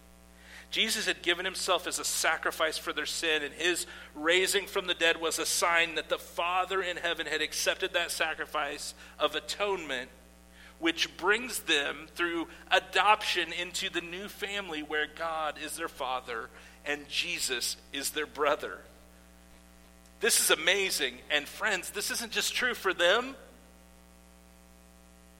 Jesus 0.70 1.06
had 1.06 1.22
given 1.22 1.44
himself 1.44 1.86
as 1.86 1.98
a 1.98 2.04
sacrifice 2.04 2.78
for 2.78 2.92
their 2.92 3.06
sin, 3.06 3.42
and 3.42 3.52
his 3.54 3.86
raising 4.14 4.66
from 4.66 4.86
the 4.86 4.94
dead 4.94 5.20
was 5.20 5.38
a 5.38 5.46
sign 5.46 5.94
that 5.94 6.08
the 6.08 6.18
Father 6.18 6.82
in 6.82 6.96
heaven 6.96 7.26
had 7.26 7.42
accepted 7.42 7.92
that 7.92 8.10
sacrifice 8.10 8.94
of 9.18 9.34
atonement, 9.34 10.08
which 10.78 11.14
brings 11.16 11.60
them 11.60 12.08
through 12.14 12.48
adoption 12.70 13.52
into 13.52 13.90
the 13.90 14.00
new 14.00 14.28
family 14.28 14.82
where 14.82 15.06
God 15.06 15.56
is 15.62 15.76
their 15.76 15.88
Father 15.88 16.48
and 16.84 17.08
Jesus 17.08 17.76
is 17.92 18.10
their 18.10 18.26
brother. 18.26 18.78
This 20.20 20.40
is 20.40 20.50
amazing. 20.50 21.18
And 21.30 21.46
friends, 21.46 21.90
this 21.90 22.10
isn't 22.10 22.32
just 22.32 22.54
true 22.54 22.74
for 22.74 22.94
them, 22.94 23.36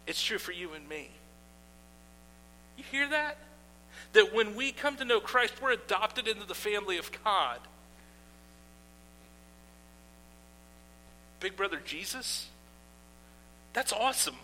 it's 0.06 0.22
true 0.22 0.38
for 0.38 0.52
you 0.52 0.72
and 0.72 0.88
me. 0.88 1.10
You 2.76 2.84
hear 2.90 3.08
that? 3.08 3.36
that 4.12 4.34
when 4.34 4.54
we 4.54 4.72
come 4.72 4.96
to 4.96 5.04
know 5.04 5.20
Christ, 5.20 5.54
we're 5.62 5.72
adopted 5.72 6.28
into 6.28 6.46
the 6.46 6.54
family 6.54 6.98
of 6.98 7.10
God. 7.24 7.58
Big 11.40 11.56
brother 11.56 11.80
Jesus? 11.84 12.48
That's 13.72 13.92
awesome. 13.92 14.36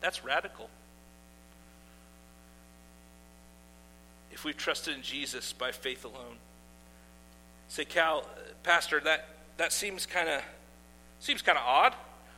That's 0.00 0.24
radical. 0.24 0.68
If 4.32 4.44
we've 4.44 4.56
trusted 4.56 4.94
in 4.94 5.02
Jesus 5.02 5.52
by 5.52 5.70
faith 5.70 6.04
alone. 6.04 6.36
Say, 7.68 7.84
Cal, 7.84 8.18
uh, 8.18 8.22
Pastor, 8.64 9.00
that, 9.00 9.28
that 9.56 9.72
seems 9.72 10.04
kind 10.04 10.28
of 10.28 10.42
seems 11.20 11.40
kind 11.40 11.56
of 11.56 11.64
odd. 11.64 11.94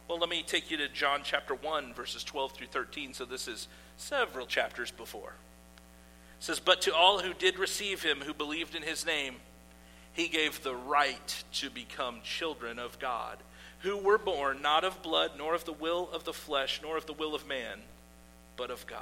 Well, 0.09 0.19
let 0.19 0.29
me 0.29 0.43
take 0.43 0.71
you 0.71 0.77
to 0.79 0.89
John 0.89 1.21
chapter 1.25 1.55
1, 1.55 1.95
verses 1.95 2.25
12 2.25 2.53
through 2.53 2.67
13. 2.67 3.15
So 3.15 3.25
this 3.25 3.49
is 3.49 3.69
several 3.97 4.47
chapters 4.47 4.91
before 4.91 5.33
It 6.39 6.45
says, 6.45 6.61
But 6.61 6.83
to 6.83 6.95
all 6.95 7.21
who 7.21 7.33
did 7.33 7.59
receive 7.59 8.03
him, 8.03 8.21
who 8.21 8.35
believed 8.35 8.75
in 8.75 8.83
his 8.83 9.07
name, 9.07 9.37
he 10.13 10.29
gave 10.29 10.63
the 10.63 10.75
right 10.75 11.45
to 11.55 11.71
become 11.71 12.21
children 12.23 12.79
of 12.79 12.99
God, 12.99 13.39
who 13.81 13.97
were 13.97 14.19
born 14.19 14.61
not 14.61 14.85
of 14.85 15.03
blood, 15.03 15.33
nor 15.39 15.55
of 15.55 15.65
the 15.65 15.73
will 15.73 16.09
of 16.13 16.25
the 16.25 16.33
flesh, 16.33 16.81
nor 16.83 16.97
of 16.99 17.07
the 17.07 17.13
will 17.13 17.35
of 17.35 17.49
man, 17.49 17.81
but 18.57 18.71
of 18.71 18.87
God. 18.87 19.01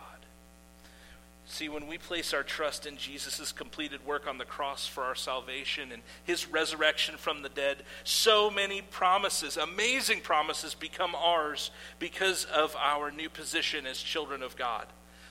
See, 1.53 1.69
when 1.69 1.87
we 1.87 1.99
place 1.99 2.33
our 2.33 2.43
trust 2.43 2.87
in 2.87 2.97
Jesus' 2.97 3.53
completed 3.53 4.07
work 4.07 4.27
on 4.27 4.39
the 4.39 4.45
cross 4.47 4.87
for 4.87 5.05
our 5.05 5.15
salvation 5.15 5.93
and 5.93 6.03
his 6.25 6.49
resurrection 6.49 7.19
from 7.19 7.43
the 7.43 7.51
dead, 7.51 7.83
so 8.05 8.51
many 8.51 8.81
promises, 8.81 9.59
amazing 9.59 10.23
promises, 10.23 10.73
become 10.73 11.15
ours 11.15 11.71
because 11.99 12.47
of 12.47 12.75
our 12.77 13.11
new 13.11 13.29
position 13.29 13.85
as 13.85 14.01
children 14.01 14.43
of 14.43 14.57
God 14.57 14.87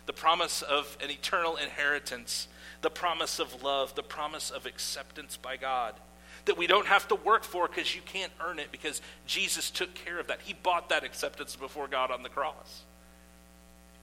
the 0.06 0.14
promise 0.14 0.62
of 0.62 0.96
an 1.02 1.10
eternal 1.10 1.56
inheritance, 1.56 2.48
the 2.82 2.90
promise 2.90 3.40
of 3.40 3.64
love, 3.64 3.96
the 3.96 4.04
promise 4.04 4.52
of 4.52 4.68
acceptance 4.68 5.38
by 5.38 5.58
God. 5.58 5.96
That 6.46 6.58
we 6.58 6.68
don't 6.68 6.88
have 6.88 7.08
to 7.08 7.16
work 7.16 7.44
for 7.44 7.68
because 7.68 7.96
you 7.96 8.02
can't 8.06 8.32
earn 8.46 8.60
it 8.60 8.72
because 8.72 9.02
Jesus 9.26 9.72
took 9.72 9.96
care 9.96 10.20
of 10.20 10.28
that. 10.28 10.42
He 10.42 10.54
bought 10.54 10.90
that 10.90 11.04
acceptance 11.04 11.56
before 11.56 11.88
God 11.88 12.12
on 12.12 12.24
the 12.24 12.30
cross. 12.30 12.84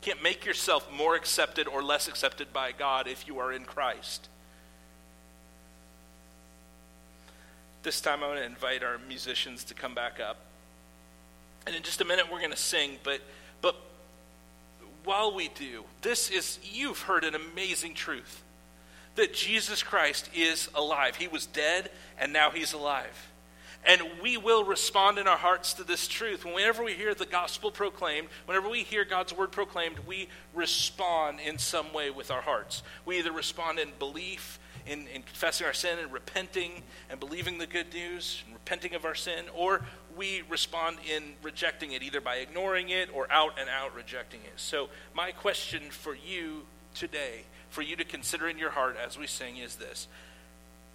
Can't 0.00 0.22
make 0.22 0.44
yourself 0.44 0.90
more 0.92 1.14
accepted 1.14 1.66
or 1.66 1.82
less 1.82 2.08
accepted 2.08 2.52
by 2.52 2.72
God 2.72 3.08
if 3.08 3.26
you 3.26 3.38
are 3.38 3.52
in 3.52 3.64
Christ. 3.64 4.28
This 7.82 8.00
time 8.00 8.22
I 8.22 8.28
want 8.28 8.38
to 8.38 8.44
invite 8.44 8.82
our 8.82 8.98
musicians 8.98 9.64
to 9.64 9.74
come 9.74 9.94
back 9.94 10.20
up. 10.20 10.38
And 11.66 11.74
in 11.74 11.82
just 11.82 12.00
a 12.00 12.04
minute 12.04 12.26
we're 12.30 12.38
going 12.38 12.50
to 12.50 12.56
sing, 12.56 12.98
but 13.02 13.20
but 13.60 13.76
while 15.04 15.34
we 15.34 15.48
do, 15.48 15.84
this 16.02 16.30
is, 16.30 16.58
you've 16.62 17.00
heard 17.00 17.24
an 17.24 17.34
amazing 17.34 17.94
truth 17.94 18.42
that 19.16 19.32
Jesus 19.32 19.82
Christ 19.82 20.28
is 20.34 20.68
alive. 20.74 21.16
He 21.16 21.28
was 21.28 21.46
dead, 21.46 21.90
and 22.18 22.32
now 22.32 22.50
he's 22.50 22.72
alive. 22.72 23.30
And 23.86 24.02
we 24.22 24.36
will 24.36 24.64
respond 24.64 25.18
in 25.18 25.26
our 25.26 25.36
hearts 25.36 25.74
to 25.74 25.84
this 25.84 26.08
truth. 26.08 26.44
Whenever 26.44 26.82
we 26.82 26.92
hear 26.92 27.14
the 27.14 27.24
gospel 27.24 27.70
proclaimed, 27.70 28.28
whenever 28.46 28.68
we 28.68 28.82
hear 28.82 29.04
God's 29.04 29.32
word 29.32 29.52
proclaimed, 29.52 30.00
we 30.06 30.28
respond 30.52 31.38
in 31.40 31.58
some 31.58 31.92
way 31.92 32.10
with 32.10 32.30
our 32.30 32.42
hearts. 32.42 32.82
We 33.06 33.18
either 33.18 33.32
respond 33.32 33.78
in 33.78 33.90
belief, 33.98 34.58
in, 34.86 35.06
in 35.08 35.22
confessing 35.22 35.66
our 35.66 35.72
sin 35.72 35.98
and 35.98 36.12
repenting 36.12 36.82
and 37.08 37.20
believing 37.20 37.58
the 37.58 37.66
good 37.66 37.92
news 37.92 38.42
and 38.46 38.54
repenting 38.54 38.94
of 38.94 39.04
our 39.04 39.14
sin, 39.14 39.44
or 39.54 39.82
we 40.16 40.42
respond 40.50 40.98
in 41.08 41.22
rejecting 41.42 41.92
it, 41.92 42.02
either 42.02 42.20
by 42.20 42.36
ignoring 42.36 42.90
it 42.90 43.08
or 43.14 43.30
out 43.30 43.58
and 43.58 43.68
out 43.68 43.94
rejecting 43.94 44.40
it. 44.40 44.54
So, 44.56 44.88
my 45.14 45.30
question 45.30 45.82
for 45.90 46.14
you 46.14 46.62
today, 46.94 47.44
for 47.70 47.82
you 47.82 47.96
to 47.96 48.04
consider 48.04 48.48
in 48.48 48.58
your 48.58 48.70
heart 48.70 48.96
as 49.02 49.16
we 49.16 49.26
sing, 49.26 49.58
is 49.58 49.76
this 49.76 50.08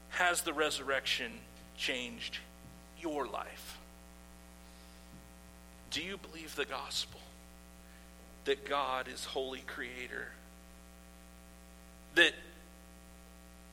Has 0.09 0.41
the 0.41 0.53
resurrection 0.53 1.31
changed 1.77 2.39
your 3.03 3.27
life? 3.27 3.77
Do 5.91 6.01
you 6.01 6.17
believe 6.17 6.55
the 6.55 6.65
gospel? 6.65 7.19
That 8.45 8.67
God 8.67 9.07
is 9.07 9.23
holy 9.23 9.59
creator? 9.59 10.29
That 12.15 12.33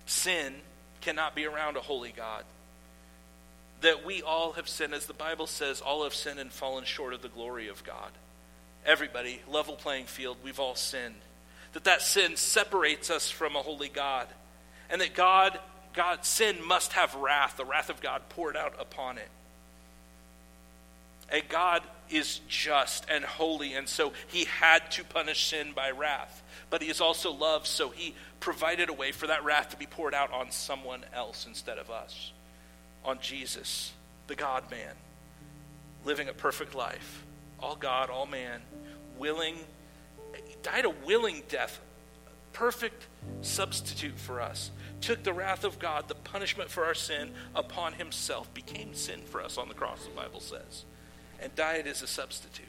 sin 0.04 0.54
cannot 1.00 1.34
be 1.34 1.46
around 1.46 1.78
a 1.78 1.80
holy 1.80 2.12
God? 2.14 2.44
that 3.80 4.04
we 4.04 4.22
all 4.22 4.52
have 4.52 4.68
sinned, 4.68 4.94
as 4.94 5.06
the 5.06 5.14
Bible 5.14 5.46
says, 5.46 5.80
all 5.80 6.04
have 6.04 6.14
sinned 6.14 6.38
and 6.38 6.52
fallen 6.52 6.84
short 6.84 7.14
of 7.14 7.22
the 7.22 7.28
glory 7.28 7.68
of 7.68 7.84
God. 7.84 8.10
Everybody, 8.84 9.40
level 9.48 9.74
playing 9.74 10.06
field, 10.06 10.36
we've 10.44 10.60
all 10.60 10.74
sinned. 10.74 11.16
That 11.72 11.84
that 11.84 12.02
sin 12.02 12.36
separates 12.36 13.10
us 13.10 13.30
from 13.30 13.56
a 13.56 13.60
holy 13.60 13.88
God. 13.88 14.26
And 14.88 15.00
that 15.00 15.14
God 15.14 15.58
God, 15.92 16.24
sin 16.24 16.64
must 16.64 16.92
have 16.92 17.14
wrath, 17.14 17.56
the 17.56 17.64
wrath 17.64 17.90
of 17.90 18.00
God 18.00 18.22
poured 18.28 18.56
out 18.56 18.74
upon 18.78 19.18
it. 19.18 19.28
And 21.30 21.48
God 21.48 21.82
is 22.10 22.40
just 22.48 23.06
and 23.08 23.24
holy, 23.24 23.74
and 23.74 23.88
so 23.88 24.12
he 24.26 24.44
had 24.44 24.90
to 24.92 25.04
punish 25.04 25.46
sin 25.46 25.72
by 25.74 25.90
wrath. 25.90 26.42
But 26.70 26.82
he 26.82 26.88
is 26.88 27.00
also 27.00 27.32
love, 27.32 27.66
so 27.66 27.90
he 27.90 28.14
provided 28.40 28.88
a 28.88 28.92
way 28.92 29.12
for 29.12 29.28
that 29.28 29.44
wrath 29.44 29.70
to 29.70 29.76
be 29.76 29.86
poured 29.86 30.14
out 30.14 30.32
on 30.32 30.50
someone 30.50 31.04
else 31.14 31.46
instead 31.46 31.78
of 31.78 31.90
us, 31.90 32.32
on 33.04 33.20
Jesus, 33.20 33.92
the 34.26 34.34
God 34.34 34.70
man, 34.70 34.94
living 36.04 36.28
a 36.28 36.32
perfect 36.32 36.74
life, 36.74 37.24
all 37.60 37.76
God, 37.76 38.10
all 38.10 38.26
man, 38.26 38.60
willing, 39.18 39.56
died 40.62 40.84
a 40.84 40.90
willing 40.90 41.42
death, 41.48 41.80
perfect 42.52 43.06
substitute 43.42 44.18
for 44.18 44.40
us, 44.40 44.70
took 45.00 45.22
the 45.22 45.32
wrath 45.32 45.64
of 45.64 45.78
God, 45.78 46.08
the 46.08 46.14
punishment 46.14 46.70
for 46.70 46.84
our 46.84 46.94
sin, 46.94 47.30
upon 47.54 47.94
himself, 47.94 48.52
became 48.54 48.94
sin 48.94 49.20
for 49.24 49.40
us 49.40 49.58
on 49.58 49.68
the 49.68 49.74
cross, 49.74 50.04
the 50.04 50.10
Bible 50.10 50.40
says 50.40 50.84
and 51.42 51.54
died 51.54 51.86
as 51.86 52.02
a 52.02 52.06
substitute? 52.06 52.66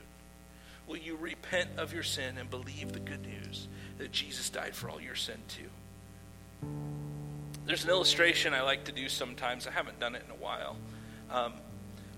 Will 0.87 0.97
you 0.97 1.15
repent 1.15 1.69
of 1.77 1.93
your 1.93 2.03
sin 2.03 2.37
and 2.37 2.49
believe 2.49 2.93
the 2.93 2.99
good 2.99 3.21
news 3.21 3.67
that 3.97 4.11
Jesus 4.11 4.49
died 4.49 4.75
for 4.75 4.89
all 4.89 4.99
your 4.99 5.15
sin 5.15 5.37
too? 5.47 6.67
There's 7.65 7.83
an 7.83 7.89
illustration 7.89 8.53
I 8.53 8.61
like 8.61 8.85
to 8.85 8.91
do 8.91 9.07
sometimes. 9.07 9.67
I 9.67 9.71
haven't 9.71 9.99
done 9.99 10.15
it 10.15 10.23
in 10.25 10.31
a 10.31 10.41
while. 10.41 10.75
Um, 11.29 11.53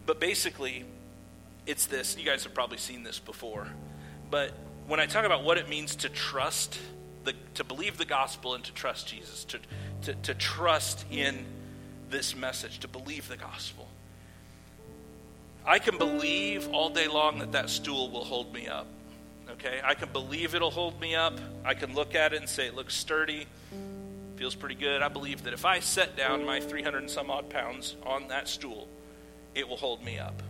but 0.05 0.19
basically, 0.19 0.85
it's 1.65 1.85
this. 1.85 2.17
You 2.17 2.25
guys 2.25 2.43
have 2.45 2.53
probably 2.53 2.77
seen 2.77 3.03
this 3.03 3.19
before. 3.19 3.67
But 4.31 4.53
when 4.87 4.99
I 4.99 5.05
talk 5.05 5.25
about 5.25 5.43
what 5.43 5.57
it 5.57 5.69
means 5.69 5.97
to 5.97 6.09
trust, 6.09 6.79
the, 7.23 7.33
to 7.55 7.63
believe 7.63 7.97
the 7.97 8.05
gospel 8.05 8.55
and 8.55 8.63
to 8.63 8.73
trust 8.73 9.07
Jesus, 9.07 9.45
to, 9.45 9.59
to, 10.03 10.13
to 10.15 10.33
trust 10.33 11.05
in 11.11 11.45
this 12.09 12.35
message, 12.35 12.79
to 12.79 12.87
believe 12.87 13.27
the 13.27 13.37
gospel, 13.37 13.87
I 15.65 15.79
can 15.79 15.97
believe 15.97 16.69
all 16.73 16.89
day 16.89 17.07
long 17.07 17.39
that 17.39 17.53
that 17.53 17.69
stool 17.69 18.09
will 18.11 18.25
hold 18.25 18.53
me 18.53 18.67
up. 18.67 18.87
Okay? 19.51 19.79
I 19.83 19.93
can 19.93 20.09
believe 20.11 20.55
it'll 20.55 20.71
hold 20.71 20.99
me 20.99 21.15
up. 21.15 21.39
I 21.63 21.73
can 21.73 21.93
look 21.93 22.15
at 22.15 22.33
it 22.33 22.39
and 22.39 22.49
say 22.49 22.67
it 22.67 22.75
looks 22.75 22.95
sturdy, 22.95 23.47
feels 24.35 24.55
pretty 24.55 24.75
good. 24.75 25.01
I 25.01 25.07
believe 25.07 25.43
that 25.43 25.53
if 25.53 25.65
I 25.65 25.79
set 25.79 26.17
down 26.17 26.45
my 26.45 26.59
300 26.59 26.97
and 26.99 27.09
some 27.09 27.29
odd 27.29 27.49
pounds 27.49 27.95
on 28.05 28.27
that 28.27 28.47
stool, 28.47 28.87
it 29.55 29.67
will 29.67 29.77
hold 29.77 30.03
me 30.03 30.19
up. 30.19 30.41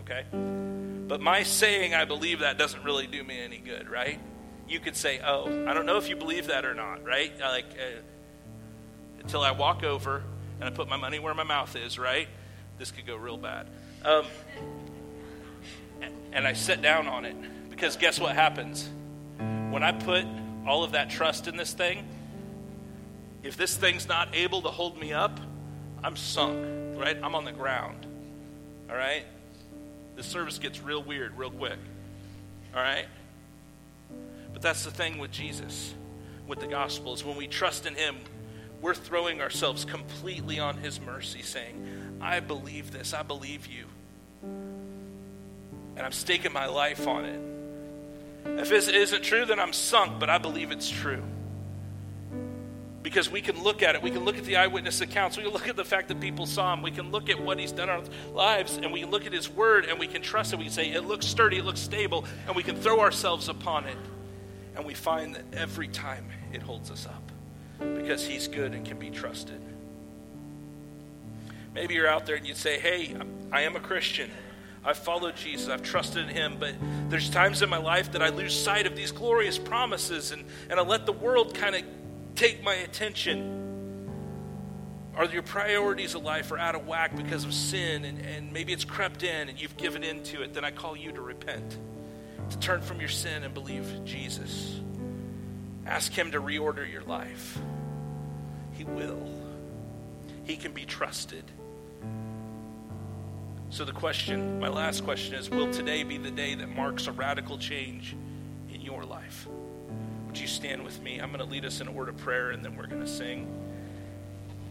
Okay? 0.00 0.24
But 1.08 1.20
my 1.20 1.42
saying 1.42 1.94
I 1.94 2.04
believe 2.04 2.40
that 2.40 2.58
doesn't 2.58 2.82
really 2.82 3.06
do 3.06 3.22
me 3.22 3.40
any 3.40 3.58
good, 3.58 3.88
right? 3.88 4.18
You 4.68 4.80
could 4.80 4.96
say, 4.96 5.20
"Oh, 5.24 5.66
I 5.66 5.72
don't 5.72 5.86
know 5.86 5.96
if 5.96 6.08
you 6.08 6.16
believe 6.16 6.48
that 6.48 6.64
or 6.64 6.74
not," 6.74 7.04
right? 7.04 7.32
Like 7.40 7.66
uh, 7.72 8.00
until 9.20 9.42
I 9.42 9.52
walk 9.52 9.82
over 9.82 10.22
and 10.60 10.68
I 10.68 10.70
put 10.70 10.88
my 10.88 10.96
money 10.96 11.18
where 11.18 11.34
my 11.34 11.44
mouth 11.44 11.74
is, 11.76 11.98
right? 11.98 12.28
This 12.78 12.90
could 12.90 13.06
go 13.06 13.16
real 13.16 13.36
bad. 13.36 13.68
Um, 14.04 14.26
and 16.32 16.46
I 16.46 16.52
sit 16.52 16.82
down 16.82 17.06
on 17.08 17.24
it 17.24 17.36
because 17.70 17.96
guess 17.96 18.20
what 18.20 18.34
happens? 18.34 18.88
When 19.70 19.82
I 19.82 19.92
put 19.92 20.24
all 20.66 20.84
of 20.84 20.92
that 20.92 21.10
trust 21.10 21.48
in 21.48 21.56
this 21.56 21.72
thing, 21.72 22.06
if 23.42 23.56
this 23.56 23.76
thing's 23.76 24.08
not 24.08 24.34
able 24.34 24.62
to 24.62 24.68
hold 24.68 24.98
me 24.98 25.12
up, 25.12 25.40
I'm 26.02 26.16
sunk, 26.16 26.98
right? 26.98 27.16
I'm 27.22 27.34
on 27.34 27.44
the 27.44 27.52
ground, 27.52 28.06
all 28.90 28.96
right? 28.96 29.24
The 30.16 30.22
service 30.22 30.58
gets 30.58 30.80
real 30.80 31.02
weird 31.02 31.36
real 31.38 31.50
quick, 31.50 31.78
all 32.74 32.82
right? 32.82 33.06
But 34.58 34.62
that's 34.62 34.84
the 34.84 34.90
thing 34.90 35.18
with 35.18 35.30
Jesus, 35.30 35.94
with 36.48 36.58
the 36.58 36.66
gospel, 36.66 37.14
is 37.14 37.24
when 37.24 37.36
we 37.36 37.46
trust 37.46 37.86
in 37.86 37.94
Him, 37.94 38.16
we're 38.80 38.92
throwing 38.92 39.40
ourselves 39.40 39.84
completely 39.84 40.58
on 40.58 40.78
His 40.78 41.00
mercy, 41.00 41.42
saying, 41.42 42.18
I 42.20 42.40
believe 42.40 42.90
this, 42.90 43.14
I 43.14 43.22
believe 43.22 43.66
you 43.66 43.84
and 45.98 46.06
I'm 46.06 46.12
staking 46.12 46.52
my 46.52 46.66
life 46.66 47.08
on 47.08 47.24
it. 47.24 47.40
If 48.60 48.70
it 48.70 48.94
isn't 48.94 49.24
true, 49.24 49.44
then 49.44 49.58
I'm 49.58 49.72
sunk, 49.72 50.20
but 50.20 50.30
I 50.30 50.38
believe 50.38 50.70
it's 50.70 50.88
true. 50.88 51.24
Because 53.02 53.28
we 53.28 53.40
can 53.40 53.60
look 53.64 53.82
at 53.82 53.96
it. 53.96 54.02
We 54.02 54.12
can 54.12 54.24
look 54.24 54.38
at 54.38 54.44
the 54.44 54.56
eyewitness 54.56 55.00
accounts. 55.00 55.36
We 55.36 55.42
can 55.42 55.52
look 55.52 55.66
at 55.66 55.74
the 55.74 55.84
fact 55.84 56.06
that 56.08 56.20
people 56.20 56.46
saw 56.46 56.72
him. 56.72 56.82
We 56.82 56.92
can 56.92 57.10
look 57.10 57.28
at 57.28 57.40
what 57.40 57.58
he's 57.58 57.72
done 57.72 57.88
in 57.88 57.96
our 57.96 58.02
lives, 58.32 58.76
and 58.76 58.92
we 58.92 59.00
can 59.00 59.10
look 59.10 59.26
at 59.26 59.32
his 59.32 59.50
word, 59.50 59.86
and 59.86 59.98
we 59.98 60.06
can 60.06 60.22
trust 60.22 60.52
it. 60.52 60.58
We 60.60 60.66
can 60.66 60.72
say, 60.72 60.92
it 60.92 61.04
looks 61.04 61.26
sturdy, 61.26 61.58
it 61.58 61.64
looks 61.64 61.80
stable, 61.80 62.24
and 62.46 62.54
we 62.54 62.62
can 62.62 62.76
throw 62.76 63.00
ourselves 63.00 63.48
upon 63.48 63.84
it. 63.86 63.96
And 64.78 64.86
we 64.86 64.94
find 64.94 65.34
that 65.34 65.44
every 65.52 65.88
time 65.88 66.24
it 66.52 66.62
holds 66.62 66.90
us 66.90 67.06
up 67.06 67.32
because 67.96 68.24
he's 68.24 68.48
good 68.48 68.72
and 68.72 68.86
can 68.86 68.98
be 68.98 69.10
trusted. 69.10 69.60
Maybe 71.74 71.94
you're 71.94 72.08
out 72.08 72.26
there 72.26 72.36
and 72.36 72.46
you 72.46 72.54
say, 72.54 72.78
hey, 72.78 73.14
I 73.52 73.62
am 73.62 73.76
a 73.76 73.80
Christian. 73.80 74.30
I've 74.84 74.96
followed 74.96 75.36
Jesus, 75.36 75.68
I've 75.68 75.82
trusted 75.82 76.28
in 76.28 76.34
Him, 76.34 76.56
but 76.58 76.74
there's 77.08 77.28
times 77.28 77.62
in 77.62 77.68
my 77.68 77.78
life 77.78 78.12
that 78.12 78.22
I 78.22 78.30
lose 78.30 78.58
sight 78.58 78.86
of 78.86 78.96
these 78.96 79.12
glorious 79.12 79.58
promises 79.58 80.30
and, 80.30 80.44
and 80.70 80.78
I 80.78 80.82
let 80.82 81.04
the 81.04 81.12
world 81.12 81.54
kind 81.54 81.74
of 81.74 81.82
take 82.36 82.62
my 82.62 82.74
attention. 82.74 84.08
Are 85.16 85.24
your 85.26 85.42
priorities 85.42 86.14
of 86.14 86.22
life 86.22 86.52
are 86.52 86.58
out 86.58 86.76
of 86.76 86.86
whack 86.86 87.16
because 87.16 87.44
of 87.44 87.52
sin 87.52 88.04
and, 88.04 88.24
and 88.24 88.52
maybe 88.52 88.72
it's 88.72 88.84
crept 88.84 89.24
in 89.24 89.48
and 89.48 89.60
you've 89.60 89.76
given 89.76 90.04
into 90.04 90.42
it? 90.42 90.54
Then 90.54 90.64
I 90.64 90.70
call 90.70 90.96
you 90.96 91.10
to 91.12 91.20
repent, 91.20 91.76
to 92.50 92.58
turn 92.58 92.80
from 92.80 93.00
your 93.00 93.08
sin 93.08 93.44
and 93.44 93.54
believe 93.54 94.04
Jesus. 94.04 94.80
Ask 95.86 96.12
Him 96.12 96.32
to 96.32 96.40
reorder 96.40 96.90
your 96.90 97.02
life. 97.02 97.58
He 98.72 98.84
will. 98.84 99.26
He 100.44 100.56
can 100.56 100.72
be 100.72 100.84
trusted. 100.84 101.44
So, 103.70 103.84
the 103.84 103.92
question, 103.92 104.58
my 104.60 104.68
last 104.68 105.04
question 105.04 105.34
is 105.34 105.50
Will 105.50 105.70
today 105.70 106.02
be 106.02 106.16
the 106.16 106.30
day 106.30 106.54
that 106.54 106.68
marks 106.68 107.06
a 107.06 107.12
radical 107.12 107.58
change 107.58 108.16
in 108.72 108.80
your 108.80 109.04
life? 109.04 109.46
Would 110.26 110.38
you 110.38 110.46
stand 110.46 110.84
with 110.84 111.02
me? 111.02 111.18
I'm 111.18 111.28
going 111.28 111.44
to 111.44 111.50
lead 111.50 111.64
us 111.64 111.80
in 111.80 111.88
a 111.88 111.92
word 111.92 112.08
of 112.08 112.16
prayer 112.18 112.50
and 112.50 112.64
then 112.64 112.76
we're 112.76 112.86
going 112.86 113.02
to 113.02 113.08
sing. 113.08 113.46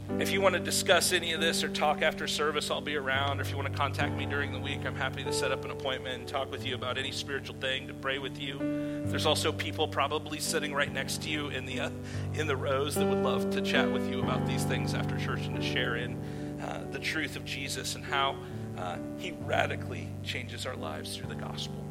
If 0.10 0.32
you 0.32 0.41
want 0.41 0.55
to 0.55 0.60
discuss 0.60 1.12
any 1.12 1.34
of 1.34 1.41
this 1.41 1.64
or 1.64 1.70
talk 1.70 2.01
after 2.01 2.28
service, 2.28 2.72
I'll 2.72 2.82
be 2.82 2.95
around. 2.95 3.39
Or 3.39 3.41
if 3.41 3.51
you 3.51 3.58
want 3.58 3.72
to 3.72 3.78
contact 3.78 4.16
me 4.16 4.26
during 4.26 4.51
the 4.51 4.60
week, 4.60 4.80
I'm 4.86 4.95
happy 4.95 5.24
to 5.24 5.34
set 5.34 5.51
up 5.51 5.64
an 5.66 5.70
appointment 5.70 6.20
and 6.20 6.28
talk 6.28 6.49
with 6.49 6.66
you 6.66 6.76
about 6.76 6.97
any 6.97 7.12
spiritual 7.12 7.55
thing, 7.58 7.88
to 7.88 7.93
pray 7.93 8.18
with 8.18 8.39
you. 8.39 8.58
There's 9.05 9.26
also 9.26 9.51
people 9.51 9.88
probably 9.88 10.39
sitting 10.39 10.74
right 10.74 10.91
next 10.91 11.22
to 11.24 11.30
you 11.30 11.49
in 11.49 11.66
the, 11.66 11.82
uh, 11.82 11.89
in 12.34 12.47
the 12.47 12.55
rows 12.55 12.95
that 12.95 13.05
would 13.05 13.22
love 13.22 13.51
to 13.51 13.62
chat 13.62 13.91
with 13.91 14.10
you 14.10 14.24
about 14.24 14.47
these 14.47 14.64
things 14.64 14.93
after 14.93 15.18
church 15.18 15.41
and 15.41 15.55
to 15.55 15.62
share 15.62 15.97
in 15.97 16.16
uh, 16.62 16.86
the 16.89 16.99
truth 16.99 17.36
of 17.36 17.45
Jesus 17.45 17.95
and 17.95 18.03
how 18.03 18.38
uh, 18.78 18.97
He 19.20 19.34
radically 19.41 20.08
changes 20.24 20.66
our 20.66 20.76
lives 20.76 21.16
through 21.16 21.30
the 21.30 21.36
gospel. 21.36 21.84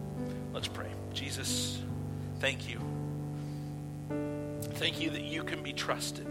Let's 0.53 0.69
pray. 0.69 0.91
Jesus, 1.13 1.81
thank 2.41 2.69
you. 2.69 2.81
Thank 4.75 5.01
you 5.01 5.11
that 5.11 5.23
you 5.23 5.45
can 5.45 5.63
be 5.63 5.73
trusted, 5.73 6.27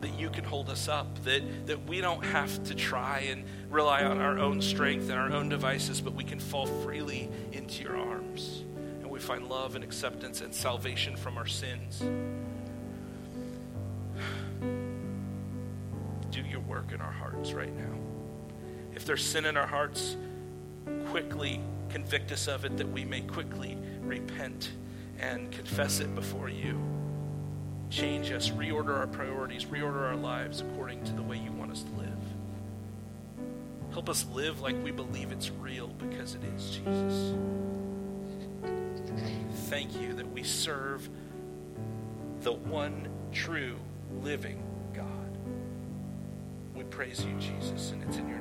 that 0.00 0.18
you 0.18 0.30
can 0.30 0.44
hold 0.44 0.70
us 0.70 0.88
up, 0.88 1.22
that, 1.24 1.66
that 1.66 1.86
we 1.86 2.00
don't 2.00 2.24
have 2.24 2.62
to 2.64 2.74
try 2.74 3.26
and 3.30 3.44
rely 3.68 4.04
on 4.04 4.18
our 4.18 4.38
own 4.38 4.62
strength 4.62 5.10
and 5.10 5.18
our 5.18 5.32
own 5.32 5.48
devices, 5.48 6.00
but 6.00 6.14
we 6.14 6.24
can 6.24 6.40
fall 6.40 6.66
freely 6.66 7.28
into 7.52 7.82
your 7.82 7.96
arms. 7.96 8.64
And 9.00 9.10
we 9.10 9.20
find 9.20 9.48
love 9.48 9.74
and 9.74 9.84
acceptance 9.84 10.40
and 10.40 10.54
salvation 10.54 11.16
from 11.16 11.36
our 11.36 11.46
sins. 11.46 12.00
Do 16.30 16.40
your 16.42 16.60
work 16.60 16.92
in 16.92 17.00
our 17.00 17.12
hearts 17.12 17.52
right 17.52 17.76
now. 17.76 17.98
If 18.94 19.04
there's 19.04 19.24
sin 19.24 19.44
in 19.44 19.56
our 19.56 19.66
hearts, 19.66 20.16
quickly 21.08 21.60
convict 21.90 22.32
us 22.32 22.48
of 22.48 22.64
it 22.64 22.76
that 22.76 22.88
we 22.88 23.04
may 23.04 23.20
quickly 23.20 23.76
repent 24.00 24.70
and 25.18 25.50
confess 25.50 26.00
it 26.00 26.14
before 26.14 26.48
you. 26.48 26.80
Change 27.90 28.30
us, 28.30 28.50
reorder 28.50 28.96
our 28.96 29.08
priorities, 29.08 29.64
reorder 29.64 30.08
our 30.08 30.16
lives 30.16 30.60
according 30.60 31.02
to 31.04 31.12
the 31.12 31.22
way 31.22 31.36
you 31.36 31.50
want 31.50 31.72
us 31.72 31.82
to 31.82 31.90
live. 31.92 32.08
Help 33.90 34.08
us 34.08 34.24
live 34.32 34.60
like 34.60 34.80
we 34.84 34.92
believe 34.92 35.32
it's 35.32 35.50
real 35.50 35.88
because 35.88 36.36
it 36.36 36.44
is, 36.54 36.70
Jesus. 36.70 37.34
Thank 39.68 40.00
you 40.00 40.14
that 40.14 40.30
we 40.30 40.44
serve 40.44 41.08
the 42.42 42.52
one 42.52 43.08
true 43.32 43.76
living 44.22 44.62
God. 44.94 45.06
We 46.76 46.84
praise 46.84 47.24
you, 47.24 47.34
Jesus, 47.40 47.90
and 47.90 48.04
it's 48.04 48.18
in 48.18 48.28
your 48.28 48.40